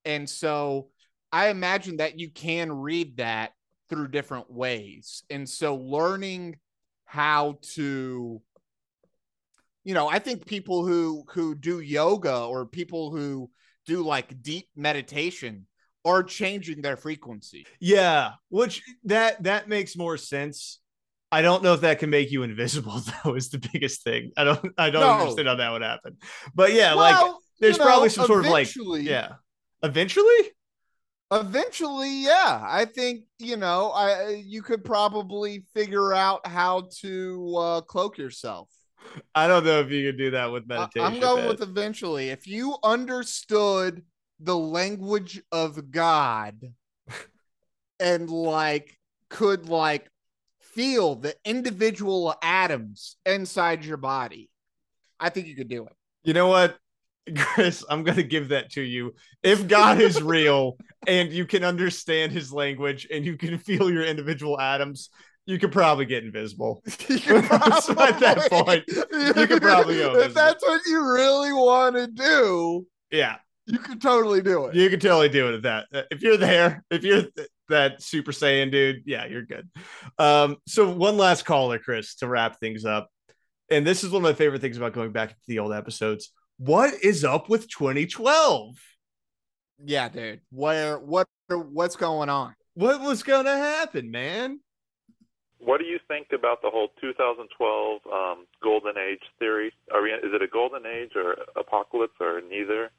And 0.05 0.29
so 0.29 0.89
I 1.31 1.47
imagine 1.49 1.97
that 1.97 2.19
you 2.19 2.29
can 2.29 2.71
read 2.71 3.17
that 3.17 3.51
through 3.89 4.09
different 4.09 4.51
ways. 4.51 5.23
And 5.29 5.49
so 5.49 5.75
learning 5.75 6.57
how 7.05 7.59
to 7.73 8.41
you 9.83 9.93
know, 9.93 10.07
I 10.07 10.19
think 10.19 10.45
people 10.45 10.85
who 10.85 11.25
who 11.29 11.55
do 11.55 11.81
yoga 11.81 12.43
or 12.43 12.65
people 12.65 13.11
who 13.11 13.49
do 13.85 14.03
like 14.03 14.41
deep 14.41 14.67
meditation 14.75 15.67
are 16.05 16.23
changing 16.23 16.81
their 16.81 16.97
frequency. 16.97 17.65
Yeah, 17.79 18.31
which 18.49 18.83
that 19.05 19.43
that 19.43 19.67
makes 19.69 19.95
more 19.95 20.17
sense. 20.17 20.79
I 21.31 21.41
don't 21.41 21.63
know 21.63 21.73
if 21.73 21.81
that 21.81 21.99
can 21.99 22.09
make 22.09 22.31
you 22.31 22.43
invisible 22.43 23.01
though 23.23 23.35
is 23.35 23.49
the 23.49 23.57
biggest 23.57 24.03
thing. 24.03 24.31
I 24.37 24.43
don't 24.43 24.73
I 24.77 24.89
don't 24.89 25.01
No. 25.01 25.11
understand 25.21 25.47
how 25.47 25.55
that 25.55 25.71
would 25.71 25.81
happen. 25.81 26.17
But 26.53 26.73
yeah, 26.73 26.93
like 26.93 27.33
there's 27.59 27.77
you 27.77 27.83
probably 27.83 28.09
some 28.09 28.27
sort 28.27 28.45
of 28.45 28.51
like 28.51 28.69
yeah. 29.01 29.33
Eventually? 29.81 30.51
Eventually, 31.31 32.23
yeah, 32.23 32.63
I 32.63 32.85
think 32.85 33.23
you 33.39 33.57
know, 33.57 33.89
I 33.91 34.43
you 34.45 34.61
could 34.61 34.83
probably 34.83 35.65
figure 35.73 36.13
out 36.13 36.45
how 36.45 36.89
to 37.01 37.55
uh, 37.57 37.81
cloak 37.81 38.17
yourself. 38.17 38.69
I 39.35 39.47
don't 39.47 39.65
know 39.65 39.79
if 39.79 39.91
you 39.91 40.09
could 40.09 40.17
do 40.17 40.31
that 40.31 40.51
with 40.51 40.67
meditation. 40.67 41.05
I'm 41.05 41.19
going 41.19 41.41
man. 41.43 41.47
with 41.47 41.61
eventually. 41.61 42.29
If 42.29 42.47
you 42.47 42.77
understood 42.83 44.03
the 44.39 44.57
language 44.57 45.41
of 45.51 45.91
God 45.91 46.73
and 47.99 48.29
like 48.29 48.97
could 49.29 49.69
like 49.69 50.09
feel 50.59 51.15
the 51.15 51.35
individual 51.45 52.35
atoms 52.41 53.17
inside 53.25 53.85
your 53.85 53.97
body, 53.97 54.49
I 55.19 55.29
think 55.29 55.47
you 55.47 55.55
could 55.55 55.69
do 55.69 55.85
it. 55.85 55.93
You 56.23 56.33
know 56.33 56.47
what, 56.47 56.77
Chris? 57.37 57.83
I'm 57.89 58.03
going 58.03 58.17
to 58.17 58.23
give 58.23 58.49
that 58.49 58.71
to 58.71 58.81
you. 58.81 59.15
If 59.41 59.67
God 59.67 60.01
is 60.01 60.21
real 60.21 60.77
and 61.07 61.31
you 61.31 61.45
can 61.45 61.63
understand 61.63 62.31
his 62.31 62.51
language 62.51 63.07
and 63.11 63.25
you 63.25 63.37
can 63.37 63.57
feel 63.57 63.89
your 63.89 64.03
individual 64.03 64.59
atoms, 64.59 65.09
you 65.45 65.59
could 65.59 65.71
probably 65.71 66.05
get 66.05 66.23
invisible. 66.23 66.81
You 67.09 67.19
could 67.19 67.45
So 67.83 67.93
at 67.99 68.19
that 68.19 68.47
point, 68.49 68.83
you 68.87 69.47
could 69.47 69.61
probably 69.61 69.97
go 69.97 70.15
If 70.19 70.33
that's 70.33 70.63
what 70.63 70.81
you 70.85 71.03
really 71.13 71.51
want 71.53 71.95
to 71.95 72.07
do, 72.07 72.87
Yeah, 73.11 73.37
you 73.65 73.79
could 73.79 74.01
totally 74.01 74.41
do 74.41 74.65
it. 74.65 74.75
you 74.75 74.89
could 74.89 75.01
totally 75.01 75.29
do 75.29 75.49
it 75.49 75.55
at 75.55 75.61
that. 75.63 75.85
Uh, 75.93 76.01
If 76.11 76.21
you're 76.21 76.37
there, 76.37 76.83
if 76.89 77.03
you're 77.03 77.23
th- 77.23 77.47
that 77.69 78.01
Super 78.01 78.31
Saiyan 78.31 78.71
dude, 78.71 79.03
yeah, 79.05 79.25
you're 79.25 79.45
good. 79.45 79.69
Um, 80.19 80.57
so 80.67 80.89
one 80.89 81.17
last 81.17 81.45
caller, 81.45 81.79
Chris, 81.79 82.15
to 82.15 82.27
wrap 82.27 82.59
things 82.59 82.85
up. 82.85 83.09
And 83.71 83.87
this 83.87 84.03
is 84.03 84.11
one 84.11 84.21
of 84.21 84.29
my 84.29 84.33
favorite 84.33 84.61
things 84.61 84.77
about 84.77 84.93
going 84.93 85.11
back 85.13 85.29
to 85.29 85.35
the 85.47 85.59
old 85.59 85.73
episodes. 85.73 86.31
What 86.57 86.93
is 87.01 87.23
up 87.23 87.49
with 87.49 87.69
2012? 87.69 88.75
Yeah, 89.85 90.09
dude. 90.09 90.41
Where 90.51 90.99
what 90.99 91.27
what's 91.49 91.95
going 91.95 92.29
on? 92.29 92.53
What 92.75 93.01
was 93.01 93.23
going 93.23 93.45
to 93.45 93.51
happen, 93.57 94.11
man? 94.11 94.59
What 95.63 95.79
do 95.79 95.85
you 95.85 95.99
think 96.07 96.27
about 96.33 96.61
the 96.61 96.69
whole 96.69 96.89
2012 96.99 98.01
um, 98.11 98.45
golden 98.61 98.97
age 98.97 99.21
theory? 99.39 99.71
We? 99.93 100.09
Is 100.09 100.33
it 100.33 100.41
a 100.41 100.47
golden 100.47 100.85
age 100.85 101.11
or 101.15 101.37
apocalypse 101.55 102.15
or 102.19 102.41
neither? 102.41 102.91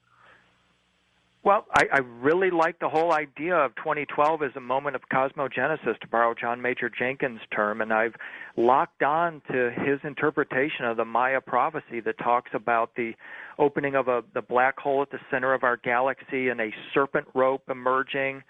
Well, 1.45 1.67
I, 1.75 1.85
I 1.93 1.99
really 1.99 2.51
like 2.51 2.79
the 2.79 2.89
whole 2.89 3.13
idea 3.13 3.55
of 3.55 3.75
2012 3.77 4.43
as 4.43 4.51
a 4.57 4.61
moment 4.61 4.97
of 4.97 5.03
cosmogenesis, 5.13 5.99
to 6.01 6.09
borrow 6.11 6.35
John 6.35 6.63
Major 6.63 6.89
Jenkins' 6.89 7.41
term, 7.55 7.83
and 7.83 7.93
I've 7.93 8.15
locked 8.57 9.03
on 9.03 9.43
to 9.53 9.71
his 9.71 10.01
interpretation 10.05 10.87
of 10.87 10.97
the 10.97 11.05
Maya 11.05 11.43
prophecy 11.43 12.01
that 12.01 12.17
talks 12.17 12.51
about 12.55 12.95
the 12.97 13.13
opening 13.59 13.95
of 13.95 14.09
a 14.09 14.25
the 14.33 14.41
black 14.41 14.79
hole 14.79 15.03
at 15.03 15.11
the 15.11 15.19
center 15.31 15.53
of 15.53 15.65
our 15.65 15.77
galaxy 15.77 16.49
and 16.49 16.63
a 16.63 16.71
serpent 16.95 17.27
rope 17.35 17.65
emerging, 17.69 18.43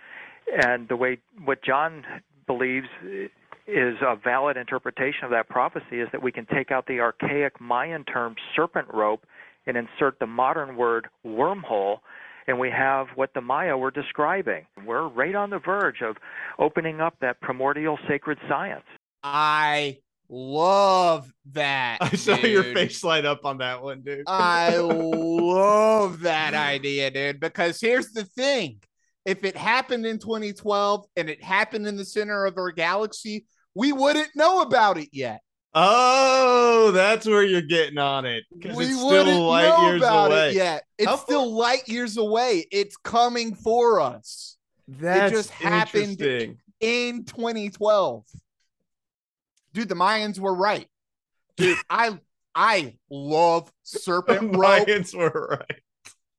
and 0.64 0.88
the 0.88 0.94
way 0.94 1.18
what 1.44 1.64
John 1.64 2.04
believes 2.46 2.86
is 3.66 3.96
a 4.02 4.16
valid 4.16 4.56
interpretation 4.56 5.24
of 5.24 5.30
that 5.30 5.48
prophecy 5.48 6.00
is 6.00 6.08
that 6.12 6.22
we 6.22 6.30
can 6.30 6.46
take 6.46 6.70
out 6.70 6.86
the 6.86 7.00
archaic 7.00 7.60
Mayan 7.60 8.04
term 8.04 8.36
serpent 8.54 8.88
rope 8.92 9.26
and 9.66 9.76
insert 9.76 10.18
the 10.18 10.26
modern 10.26 10.76
word 10.76 11.08
wormhole 11.26 11.98
and 12.46 12.58
we 12.58 12.70
have 12.70 13.06
what 13.14 13.32
the 13.34 13.40
Maya 13.40 13.76
were 13.76 13.90
describing. 13.90 14.66
We're 14.84 15.08
right 15.08 15.34
on 15.34 15.50
the 15.50 15.58
verge 15.58 16.02
of 16.02 16.16
opening 16.58 17.00
up 17.00 17.16
that 17.20 17.40
primordial 17.40 17.98
sacred 18.06 18.38
science. 18.48 18.84
I 19.22 19.98
love 20.28 21.32
that. 21.52 21.98
I 22.00 22.10
saw 22.16 22.36
your 22.36 22.64
face 22.64 23.02
light 23.02 23.24
up 23.24 23.44
on 23.44 23.58
that 23.58 23.82
one, 23.82 24.02
dude. 24.02 24.24
I 24.26 24.76
love 24.78 26.20
that 26.20 26.54
idea, 26.54 27.10
dude. 27.10 27.40
Because 27.40 27.80
here's 27.80 28.10
the 28.10 28.24
thing 28.24 28.80
if 29.24 29.42
it 29.44 29.56
happened 29.56 30.04
in 30.04 30.18
2012 30.18 31.06
and 31.16 31.30
it 31.30 31.42
happened 31.42 31.86
in 31.86 31.96
the 31.96 32.04
center 32.04 32.44
of 32.44 32.58
our 32.58 32.70
galaxy, 32.70 33.46
we 33.74 33.92
wouldn't 33.92 34.30
know 34.34 34.60
about 34.62 34.98
it 34.98 35.08
yet. 35.12 35.40
Oh, 35.76 36.92
that's 36.92 37.26
where 37.26 37.42
you're 37.42 37.60
getting 37.60 37.98
on 37.98 38.24
it. 38.24 38.44
We 38.52 38.84
it's 38.86 39.02
wouldn't 39.02 39.40
light 39.40 39.68
know 39.68 39.86
years 39.88 40.02
about 40.02 40.26
away. 40.30 40.50
it 40.50 40.54
yet. 40.54 40.84
It's 40.98 41.08
How 41.08 41.16
still 41.16 41.52
light 41.52 41.88
years 41.88 42.16
away. 42.16 42.64
It's 42.70 42.96
coming 42.96 43.56
for 43.56 44.00
us 44.00 44.56
That's 44.86 45.32
just 45.32 45.50
happened. 45.50 46.20
in 46.80 47.24
2012. 47.24 48.24
Dude, 49.72 49.88
the 49.88 49.96
Mayans 49.96 50.38
were 50.38 50.54
right. 50.54 50.86
Dude, 51.56 51.76
I 51.90 52.18
I 52.54 52.94
love 53.10 53.68
serpent 53.82 54.54
rope. 54.56 54.86
Mayans 54.86 55.12
were 55.12 55.58
right. 55.58 55.80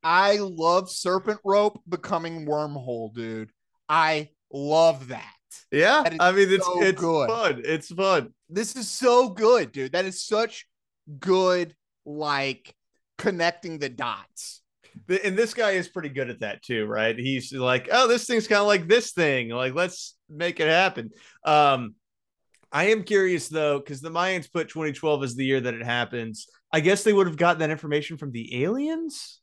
I 0.02 0.38
love 0.38 0.90
serpent 0.90 1.42
rope 1.44 1.82
becoming 1.90 2.46
wormhole, 2.46 3.14
dude. 3.14 3.50
I 3.90 4.30
love 4.54 5.10
that. 5.10 5.35
Yeah, 5.72 6.04
I 6.20 6.32
mean 6.32 6.52
it's 6.52 6.66
so 6.66 6.82
it's 6.82 7.00
good. 7.00 7.30
fun. 7.30 7.62
It's 7.66 7.92
fun. 7.92 8.34
This 8.50 8.76
is 8.76 8.90
so 8.90 9.30
good, 9.30 9.72
dude. 9.72 9.94
That 9.94 10.06
is 10.06 10.26
such 10.26 10.68
good, 11.20 11.76
like 12.06 12.74
connecting 13.18 13.80
the 13.80 13.90
dots. 13.90 14.62
And 15.24 15.38
this 15.38 15.54
guy 15.54 15.72
is 15.72 15.90
pretty 15.90 16.10
good 16.10 16.30
at 16.30 16.40
that 16.40 16.64
too, 16.64 16.86
right? 16.86 17.18
He's 17.18 17.52
like, 17.52 17.90
oh, 17.92 18.08
this 18.08 18.26
thing's 18.26 18.48
kind 18.48 18.62
of 18.62 18.68
like 18.68 18.88
this 18.88 19.12
thing. 19.12 19.50
Like, 19.50 19.76
let's 19.76 20.16
make 20.30 20.60
it 20.60 20.68
happen. 20.68 21.12
Um, 21.44 21.96
I 22.72 22.86
am 22.86 23.04
curious 23.04 23.48
though, 23.48 23.80
because 23.80 24.02
the 24.02 24.10
Mayans 24.10 24.52
put 24.52 24.70
2012 24.70 25.24
as 25.24 25.36
the 25.36 25.46
year 25.46 25.62
that 25.62 25.74
it 25.74 25.86
happens. 25.86 26.48
I 26.72 26.80
guess 26.80 27.04
they 27.04 27.14
would 27.14 27.28
have 27.28 27.38
gotten 27.38 27.60
that 27.60 27.70
information 27.70 28.18
from 28.18 28.32
the 28.32 28.64
aliens, 28.64 29.40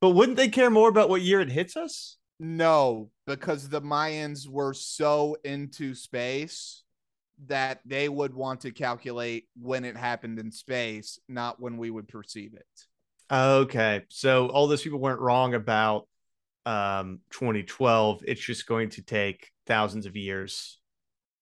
but 0.00 0.10
wouldn't 0.10 0.36
they 0.36 0.48
care 0.48 0.70
more 0.70 0.88
about 0.88 1.08
what 1.08 1.22
year 1.22 1.40
it 1.40 1.50
hits 1.50 1.76
us? 1.76 2.16
No, 2.38 3.10
because 3.26 3.68
the 3.68 3.82
Mayans 3.82 4.48
were 4.48 4.72
so 4.72 5.36
into 5.44 5.94
space 5.94 6.82
that 7.46 7.80
they 7.84 8.08
would 8.08 8.34
want 8.34 8.62
to 8.62 8.70
calculate 8.70 9.46
when 9.60 9.84
it 9.84 9.96
happened 9.96 10.38
in 10.38 10.50
space, 10.50 11.18
not 11.28 11.60
when 11.60 11.76
we 11.76 11.90
would 11.90 12.08
perceive 12.08 12.54
it. 12.54 12.66
Okay, 13.30 14.02
so 14.08 14.46
all 14.48 14.68
those 14.68 14.82
people 14.82 15.00
weren't 15.00 15.20
wrong 15.20 15.54
about 15.54 16.08
um 16.64 17.20
2012. 17.30 18.22
It's 18.26 18.40
just 18.40 18.66
going 18.66 18.90
to 18.90 19.02
take 19.02 19.50
thousands 19.66 20.06
of 20.06 20.16
years 20.16 20.78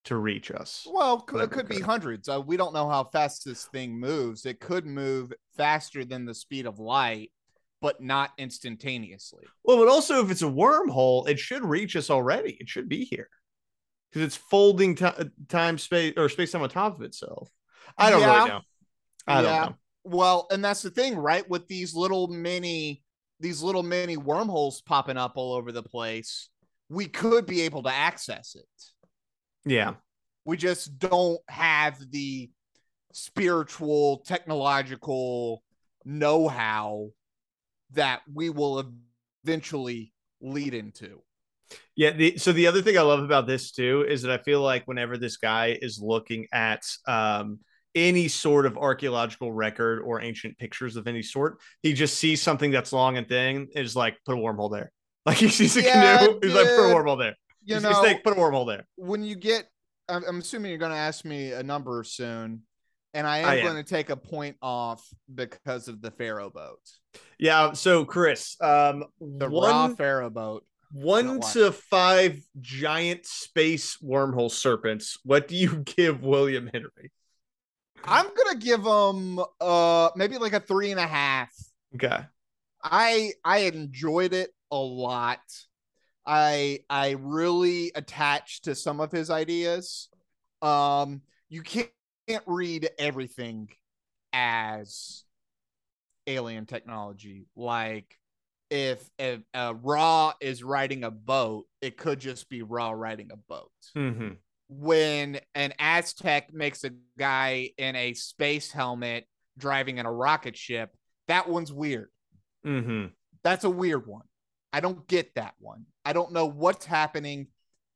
to 0.04 0.16
reach 0.16 0.50
us. 0.50 0.86
Well, 0.90 1.24
it 1.34 1.50
could 1.50 1.68
be 1.68 1.80
hundreds. 1.80 2.28
Uh, 2.28 2.40
we 2.40 2.56
don't 2.56 2.74
know 2.74 2.88
how 2.88 3.04
fast 3.04 3.44
this 3.44 3.64
thing 3.66 3.98
moves. 3.98 4.44
It 4.44 4.60
could 4.60 4.86
move 4.86 5.32
faster 5.56 6.04
than 6.04 6.24
the 6.24 6.34
speed 6.34 6.66
of 6.66 6.78
light, 6.78 7.32
but 7.84 8.00
not 8.00 8.30
instantaneously. 8.38 9.44
Well, 9.62 9.76
but 9.76 9.88
also 9.88 10.24
if 10.24 10.30
it's 10.30 10.40
a 10.40 10.46
wormhole, 10.46 11.28
it 11.28 11.38
should 11.38 11.62
reach 11.62 11.96
us 11.96 12.08
already. 12.08 12.56
It 12.58 12.66
should 12.66 12.88
be 12.88 13.04
here 13.04 13.28
because 14.10 14.24
it's 14.24 14.36
folding 14.36 14.94
ti- 14.94 15.04
uh, 15.04 15.24
time 15.50 15.76
space 15.76 16.14
or 16.16 16.30
space 16.30 16.52
time 16.52 16.62
on 16.62 16.70
top 16.70 16.94
of 16.94 17.02
itself. 17.02 17.50
I 17.98 18.08
don't 18.08 18.22
Yeah. 18.22 18.36
really 18.36 18.48
know. 18.48 18.60
I 19.26 19.42
don't 19.42 19.52
know. 19.70 19.76
Well, 20.04 20.46
and 20.50 20.64
that's 20.64 20.80
the 20.80 20.88
thing, 20.88 21.14
right? 21.14 21.46
With 21.46 21.68
these 21.68 21.94
little 21.94 22.26
mini, 22.28 23.02
these 23.38 23.62
little 23.62 23.82
mini 23.82 24.16
wormholes 24.16 24.80
popping 24.80 25.18
up 25.18 25.32
all 25.36 25.52
over 25.52 25.70
the 25.70 25.82
place, 25.82 26.48
we 26.88 27.04
could 27.06 27.44
be 27.44 27.60
able 27.60 27.82
to 27.82 27.92
access 27.92 28.54
it. 28.54 28.84
Yeah. 29.66 29.96
We 30.46 30.56
just 30.56 30.98
don't 30.98 31.40
have 31.50 31.98
the 32.10 32.50
spiritual, 33.12 34.20
technological 34.26 35.62
know 36.06 36.48
how 36.48 37.10
that 37.94 38.22
we 38.32 38.50
will 38.50 38.92
eventually 39.44 40.12
lead 40.40 40.74
into. 40.74 41.22
Yeah. 41.96 42.10
The, 42.10 42.36
so 42.38 42.52
the 42.52 42.66
other 42.66 42.82
thing 42.82 42.98
I 42.98 43.02
love 43.02 43.22
about 43.22 43.46
this 43.46 43.70
too 43.72 44.04
is 44.08 44.22
that 44.22 44.30
I 44.30 44.42
feel 44.42 44.60
like 44.60 44.86
whenever 44.86 45.16
this 45.16 45.36
guy 45.36 45.78
is 45.80 46.00
looking 46.02 46.46
at 46.52 46.82
um, 47.06 47.60
any 47.94 48.28
sort 48.28 48.66
of 48.66 48.76
archaeological 48.76 49.52
record 49.52 50.00
or 50.02 50.20
ancient 50.20 50.58
pictures 50.58 50.96
of 50.96 51.06
any 51.06 51.22
sort, 51.22 51.58
he 51.82 51.92
just 51.92 52.18
sees 52.18 52.42
something 52.42 52.70
that's 52.70 52.92
long 52.92 53.16
and 53.16 53.28
thin 53.28 53.68
and 53.74 53.84
is 53.84 53.96
like, 53.96 54.16
put 54.26 54.34
a 54.34 54.40
wormhole 54.40 54.72
there. 54.72 54.90
Like 55.26 55.38
he 55.38 55.48
sees 55.48 55.74
a 55.78 55.82
Yeah, 55.82 56.18
canoe, 56.18 56.38
he's 56.42 56.52
like, 56.54 56.74
put 56.74 56.84
a 56.84 56.94
wormhole 56.94 57.18
there. 57.18 57.34
You 57.64 57.80
He's 57.80 57.80
know, 57.80 57.90
a 57.90 57.94
snake, 57.94 58.22
put 58.22 58.34
a 58.34 58.36
wormhole 58.36 58.66
there. 58.66 58.84
when 58.96 59.22
you 59.24 59.36
get, 59.36 59.68
I'm, 60.08 60.24
I'm 60.28 60.38
assuming 60.38 60.70
you're 60.70 60.78
going 60.78 60.92
to 60.92 60.98
ask 60.98 61.24
me 61.24 61.52
a 61.52 61.62
number 61.62 62.04
soon, 62.04 62.62
and 63.14 63.26
I 63.26 63.38
am 63.38 63.48
I 63.48 63.54
am. 63.56 63.62
going 63.64 63.76
to 63.76 63.88
take 63.88 64.10
a 64.10 64.16
point 64.16 64.56
off 64.60 65.06
because 65.34 65.88
of 65.88 66.02
the 66.02 66.10
Pharaoh 66.10 66.50
boat, 66.50 66.80
Yeah. 67.38 67.72
So 67.72 68.04
Chris, 68.04 68.56
um, 68.60 69.04
the 69.20 69.48
Ra 69.48 69.86
one, 69.86 69.96
Pharaoh 69.96 70.30
boat. 70.30 70.64
one 70.92 71.40
to 71.52 71.72
five 71.72 72.40
giant 72.60 73.24
space 73.26 73.96
wormhole 74.02 74.50
serpents. 74.50 75.18
What 75.24 75.48
do 75.48 75.56
you 75.56 75.76
give 75.96 76.22
William 76.22 76.68
Henry? 76.72 77.12
I'm 78.04 78.26
gonna 78.36 78.58
give 78.58 78.84
him 78.84 79.40
uh 79.60 80.10
maybe 80.16 80.36
like 80.38 80.52
a 80.52 80.60
three 80.60 80.90
and 80.90 81.00
a 81.00 81.06
half. 81.06 81.50
Okay. 81.94 82.18
I 82.82 83.32
I 83.44 83.58
enjoyed 83.60 84.34
it 84.34 84.50
a 84.70 84.76
lot. 84.76 85.40
I 86.26 86.80
I 86.90 87.12
really 87.18 87.92
attached 87.94 88.64
to 88.64 88.74
some 88.74 89.00
of 89.00 89.10
his 89.10 89.30
ideas. 89.30 90.08
Um, 90.62 91.22
you 91.48 91.62
can't, 91.62 91.90
can't 92.28 92.44
read 92.46 92.88
everything 92.98 93.68
as 94.32 95.24
alien 96.26 96.66
technology. 96.66 97.46
Like 97.56 98.18
if, 98.70 99.08
if 99.18 99.40
uh, 99.52 99.74
Ra 99.82 100.32
is 100.40 100.64
riding 100.64 101.04
a 101.04 101.10
boat, 101.10 101.66
it 101.80 101.96
could 101.96 102.20
just 102.20 102.48
be 102.48 102.62
Ra 102.62 102.90
riding 102.90 103.30
a 103.32 103.36
boat. 103.36 103.70
Mm-hmm. 103.96 104.34
When 104.68 105.40
an 105.54 105.74
Aztec 105.78 106.52
makes 106.52 106.84
a 106.84 106.90
guy 107.18 107.70
in 107.76 107.96
a 107.96 108.14
space 108.14 108.72
helmet 108.72 109.26
driving 109.58 109.98
in 109.98 110.06
a 110.06 110.12
rocket 110.12 110.56
ship, 110.56 110.90
that 111.28 111.48
one's 111.48 111.72
weird. 111.72 112.08
Mm-hmm. 112.66 113.06
That's 113.42 113.64
a 113.64 113.70
weird 113.70 114.06
one. 114.06 114.24
I 114.72 114.80
don't 114.80 115.06
get 115.06 115.34
that 115.36 115.54
one. 115.58 115.84
I 116.04 116.12
don't 116.14 116.32
know 116.32 116.46
what's 116.46 116.86
happening 116.86 117.48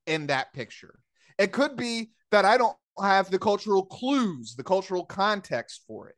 in 0.07 0.29
that 0.29 0.53
picture. 0.53 1.01
It 1.39 1.53
could 1.53 1.77
be 1.77 2.11
that 2.31 2.45
I 2.45 2.59
don't 2.59 2.77
have 3.03 3.31
the 3.31 3.39
cultural 3.39 3.85
clues, 3.85 4.55
the 4.57 4.65
cultural 4.65 5.05
context 5.05 5.83
for 5.87 6.09
it. 6.09 6.17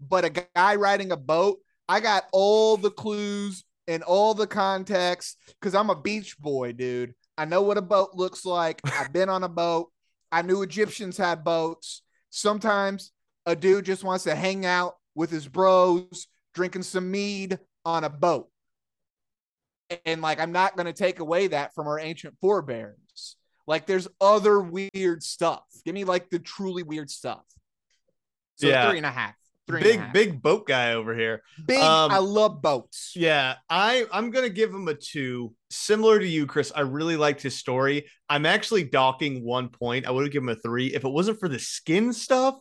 But 0.00 0.24
a 0.24 0.46
guy 0.54 0.76
riding 0.76 1.12
a 1.12 1.16
boat, 1.16 1.58
I 1.88 2.00
got 2.00 2.24
all 2.32 2.76
the 2.76 2.90
clues 2.90 3.64
and 3.88 4.02
all 4.02 4.34
the 4.34 4.46
context 4.46 5.38
because 5.60 5.74
I'm 5.74 5.90
a 5.90 6.00
beach 6.00 6.38
boy, 6.38 6.72
dude. 6.72 7.14
I 7.38 7.44
know 7.44 7.62
what 7.62 7.78
a 7.78 7.82
boat 7.82 8.10
looks 8.14 8.44
like. 8.44 8.80
I've 8.98 9.12
been 9.12 9.28
on 9.28 9.44
a 9.44 9.48
boat. 9.48 9.90
I 10.32 10.42
knew 10.42 10.62
Egyptians 10.62 11.16
had 11.16 11.44
boats. 11.44 12.02
Sometimes 12.30 13.12
a 13.46 13.54
dude 13.54 13.84
just 13.84 14.04
wants 14.04 14.24
to 14.24 14.34
hang 14.34 14.66
out 14.66 14.94
with 15.14 15.30
his 15.30 15.46
bros, 15.48 16.26
drinking 16.54 16.82
some 16.82 17.10
mead 17.10 17.58
on 17.84 18.04
a 18.04 18.10
boat. 18.10 18.48
And 20.04 20.20
like, 20.20 20.40
I'm 20.40 20.52
not 20.52 20.76
going 20.76 20.86
to 20.86 20.92
take 20.92 21.20
away 21.20 21.46
that 21.48 21.74
from 21.74 21.86
our 21.86 21.98
ancient 21.98 22.34
forebears. 22.40 22.98
Like, 23.66 23.86
there's 23.86 24.06
other 24.20 24.60
weird 24.60 25.22
stuff. 25.22 25.64
Give 25.84 25.94
me 25.94 26.04
like 26.04 26.30
the 26.30 26.38
truly 26.38 26.82
weird 26.82 27.10
stuff. 27.10 27.42
So 28.56 28.68
Yeah. 28.68 28.88
three 28.88 28.98
and 28.98 29.06
a 29.06 29.10
half. 29.10 29.34
Three 29.66 29.78
and 29.78 29.86
a 29.86 29.88
Big 29.90 30.00
half. 30.00 30.12
big 30.12 30.42
boat 30.42 30.66
guy 30.68 30.92
over 30.92 31.12
here. 31.14 31.42
big. 31.66 31.80
um, 31.80 32.10
I 32.12 32.18
love 32.18 32.62
boats. 32.62 33.12
Yeah, 33.16 33.56
I 33.68 34.06
I'm 34.12 34.30
gonna 34.30 34.48
give 34.48 34.72
him 34.72 34.86
a 34.86 34.94
two. 34.94 35.52
Similar 35.70 36.20
to 36.20 36.26
you, 36.26 36.46
Chris. 36.46 36.70
I 36.74 36.82
really 36.82 37.16
liked 37.16 37.42
his 37.42 37.56
story. 37.56 38.08
I'm 38.28 38.46
actually 38.46 38.84
docking 38.84 39.42
one 39.44 39.68
point. 39.68 40.06
I 40.06 40.12
would 40.12 40.22
have 40.24 40.32
given 40.32 40.48
him 40.48 40.56
a 40.56 40.60
three 40.60 40.94
if 40.94 41.04
it 41.04 41.08
wasn't 41.08 41.40
for 41.40 41.48
the 41.48 41.58
skin 41.58 42.12
stuff. 42.12 42.54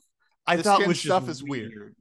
I 0.48 0.56
The 0.56 0.64
thought 0.64 0.78
skin 0.78 0.88
was 0.88 0.98
just 0.98 1.06
stuff 1.06 1.30
is 1.30 1.44
weird. 1.44 1.96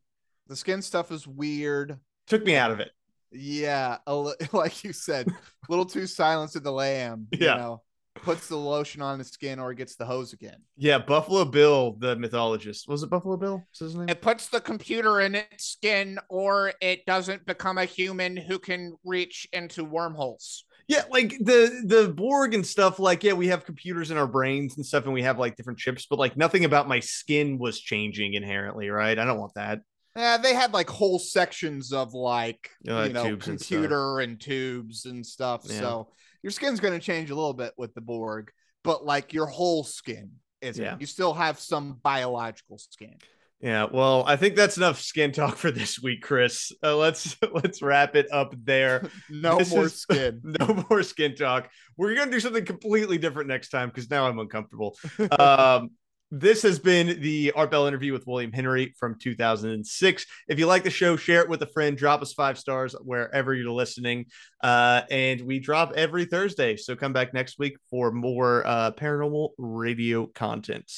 The 0.47 0.57
skin 0.57 0.81
stuff 0.83 1.13
is 1.13 1.27
weird. 1.27 1.99
Took 2.27 2.45
me 2.45 2.57
out 2.57 2.71
of 2.71 2.81
it. 2.81 2.91
Yeah, 3.31 3.99
a 4.07 4.17
li- 4.17 4.35
like 4.53 4.85
you 4.85 4.93
said, 4.95 5.29
a 5.29 5.33
little 5.69 5.85
too 5.87 6.07
silence 6.07 6.57
of 6.57 6.63
the 6.63 6.73
lamb. 6.73 7.27
You 7.33 7.39
Yeah. 7.47 7.57
know, 7.57 7.83
puts 8.25 8.49
the 8.49 8.57
lotion 8.57 9.03
on 9.03 9.19
his 9.19 9.29
skin 9.29 9.59
or 9.59 9.75
gets 9.75 9.97
the 9.97 10.05
hose 10.05 10.33
again. 10.33 10.57
Yeah, 10.77 10.99
Buffalo 10.99 11.45
Bill, 11.45 11.97
the 11.99 12.17
mythologist. 12.17 12.89
Was 12.89 13.03
it 13.03 13.11
Buffalo 13.11 13.37
Bill? 13.37 13.63
Is 13.73 13.79
his 13.81 13.95
name? 13.95 14.09
It 14.09 14.23
puts 14.23 14.49
the 14.49 14.61
computer 14.61 15.21
in 15.21 15.35
its 15.35 15.65
skin, 15.65 16.19
or 16.29 16.73
it 16.81 17.07
doesn't 17.07 17.47
become 17.47 17.79
a 17.79 17.85
human 17.85 18.37
who 18.37 18.59
can 18.59 18.97
reach 19.05 19.47
into 19.53 19.85
wormholes. 19.85 20.65
Yeah, 20.89 21.05
like 21.11 21.31
the 21.41 21.83
the 21.87 22.09
Borg 22.09 22.55
and 22.55 22.67
stuff. 22.67 22.99
Like, 22.99 23.25
yeah, 23.25 23.33
we 23.33 23.49
have 23.49 23.65
computers 23.65 24.11
in 24.11 24.19
our 24.19 24.27
brains 24.27 24.77
and 24.77 24.85
stuff, 24.85 25.05
and 25.05 25.15
we 25.15 25.23
have 25.23 25.39
like 25.39 25.57
different 25.57 25.79
chips, 25.79 26.07
but 26.09 26.19
like 26.19 26.37
nothing 26.37 26.65
about 26.65 26.89
my 26.89 27.01
skin 27.01 27.59
was 27.59 27.81
changing 27.81 28.35
inherently, 28.35 28.91
right? 28.91 29.19
I 29.19 29.25
don't 29.25 29.39
want 29.39 29.55
that. 29.55 29.81
Yeah, 30.17 30.37
they 30.37 30.55
had 30.55 30.73
like 30.73 30.89
whole 30.89 31.19
sections 31.19 31.93
of 31.93 32.15
like 32.15 32.71
like 32.85 33.09
you 33.09 33.13
know 33.15 33.25
tubes 33.25 33.49
and 33.49 33.59
computer 33.59 34.21
and, 34.21 34.39
tubes 34.39 35.07
and 35.07 35.27
stuff. 35.27 35.63
Yeah. 35.65 35.81
So 35.81 36.09
your 36.45 36.51
skin's 36.53 36.79
going 36.79 36.93
to 36.93 37.01
change 37.05 37.31
a 37.31 37.35
little 37.35 37.55
bit 37.55 37.73
with 37.79 37.95
the 37.95 38.03
Borg, 38.03 38.53
but 38.85 39.03
like 39.05 39.33
your 39.33 39.47
whole 39.47 39.83
skin 39.83 40.33
isn't. 40.61 40.85
Yeah. 40.85 40.97
You 41.01 41.07
still 41.07 41.33
have 41.33 41.59
some 41.59 41.99
biological 42.03 42.77
skin. 42.79 43.17
Yeah, 43.61 43.87
well, 43.91 44.25
I 44.27 44.37
think 44.37 44.57
that's 44.57 44.77
enough 44.77 45.01
skin 45.01 45.33
talk 45.33 45.57
for 45.57 45.71
this 45.71 45.99
week, 46.03 46.21
Chris. 46.21 46.71
Uh, 46.83 46.97
let's 46.99 47.35
let's 47.55 47.81
wrap 47.81 48.15
it 48.15 48.31
up 48.31 48.55
there. 48.63 49.09
No 49.31 49.57
This 49.57 49.71
more 49.71 49.85
is- 49.87 49.95
skin. 50.03 50.43
no 50.61 50.85
more 50.91 51.03
skin 51.03 51.35
talk. 51.35 51.71
We're 51.97 52.15
gonna 52.15 52.31
do 52.31 52.41
something 52.41 52.67
completely 52.67 53.17
different 53.17 53.49
next 53.49 53.71
time 53.71 53.89
because 53.89 54.11
now 54.11 54.27
I'm 54.29 54.39
uncomfortable. 54.39 54.99
um, 55.39 55.93
this 56.31 56.63
has 56.63 56.79
been 56.79 57.21
the 57.21 57.53
Art 57.53 57.71
Bell 57.71 57.87
interview 57.87 58.13
with 58.13 58.27
William 58.27 58.53
Henry 58.53 58.95
from 58.99 59.19
2006. 59.19 60.27
If 60.49 60.59
you 60.59 60.67
like 60.67 60.83
the 60.83 60.91
show, 60.91 61.17
share 61.17 61.43
it 61.43 61.49
with 61.49 61.63
a 61.63 61.67
friend. 61.67 61.97
Drop 61.97 62.23
us 62.23 62.33
five 62.33 62.59
stars 62.59 62.95
wherever 63.03 63.55
you're 63.55 63.71
listening. 63.71 64.27
Uh, 64.63 65.03
and 65.11 65.41
we 65.43 65.61
drop 65.61 65.93
every 65.95 66.25
Thursday, 66.25 66.77
so 66.77 66.97
come 66.97 67.13
back 67.13 67.35
next 67.35 67.59
week 67.59 67.77
for 67.91 68.11
more 68.11 68.67
uh, 68.67 68.91
paranormal 68.93 69.51
radio 69.59 70.27
content. 70.27 70.91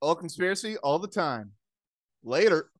All 0.00 0.14
conspiracy 0.14 0.76
all 0.78 0.98
the 0.98 1.08
time. 1.08 1.52
Later. 2.22 2.72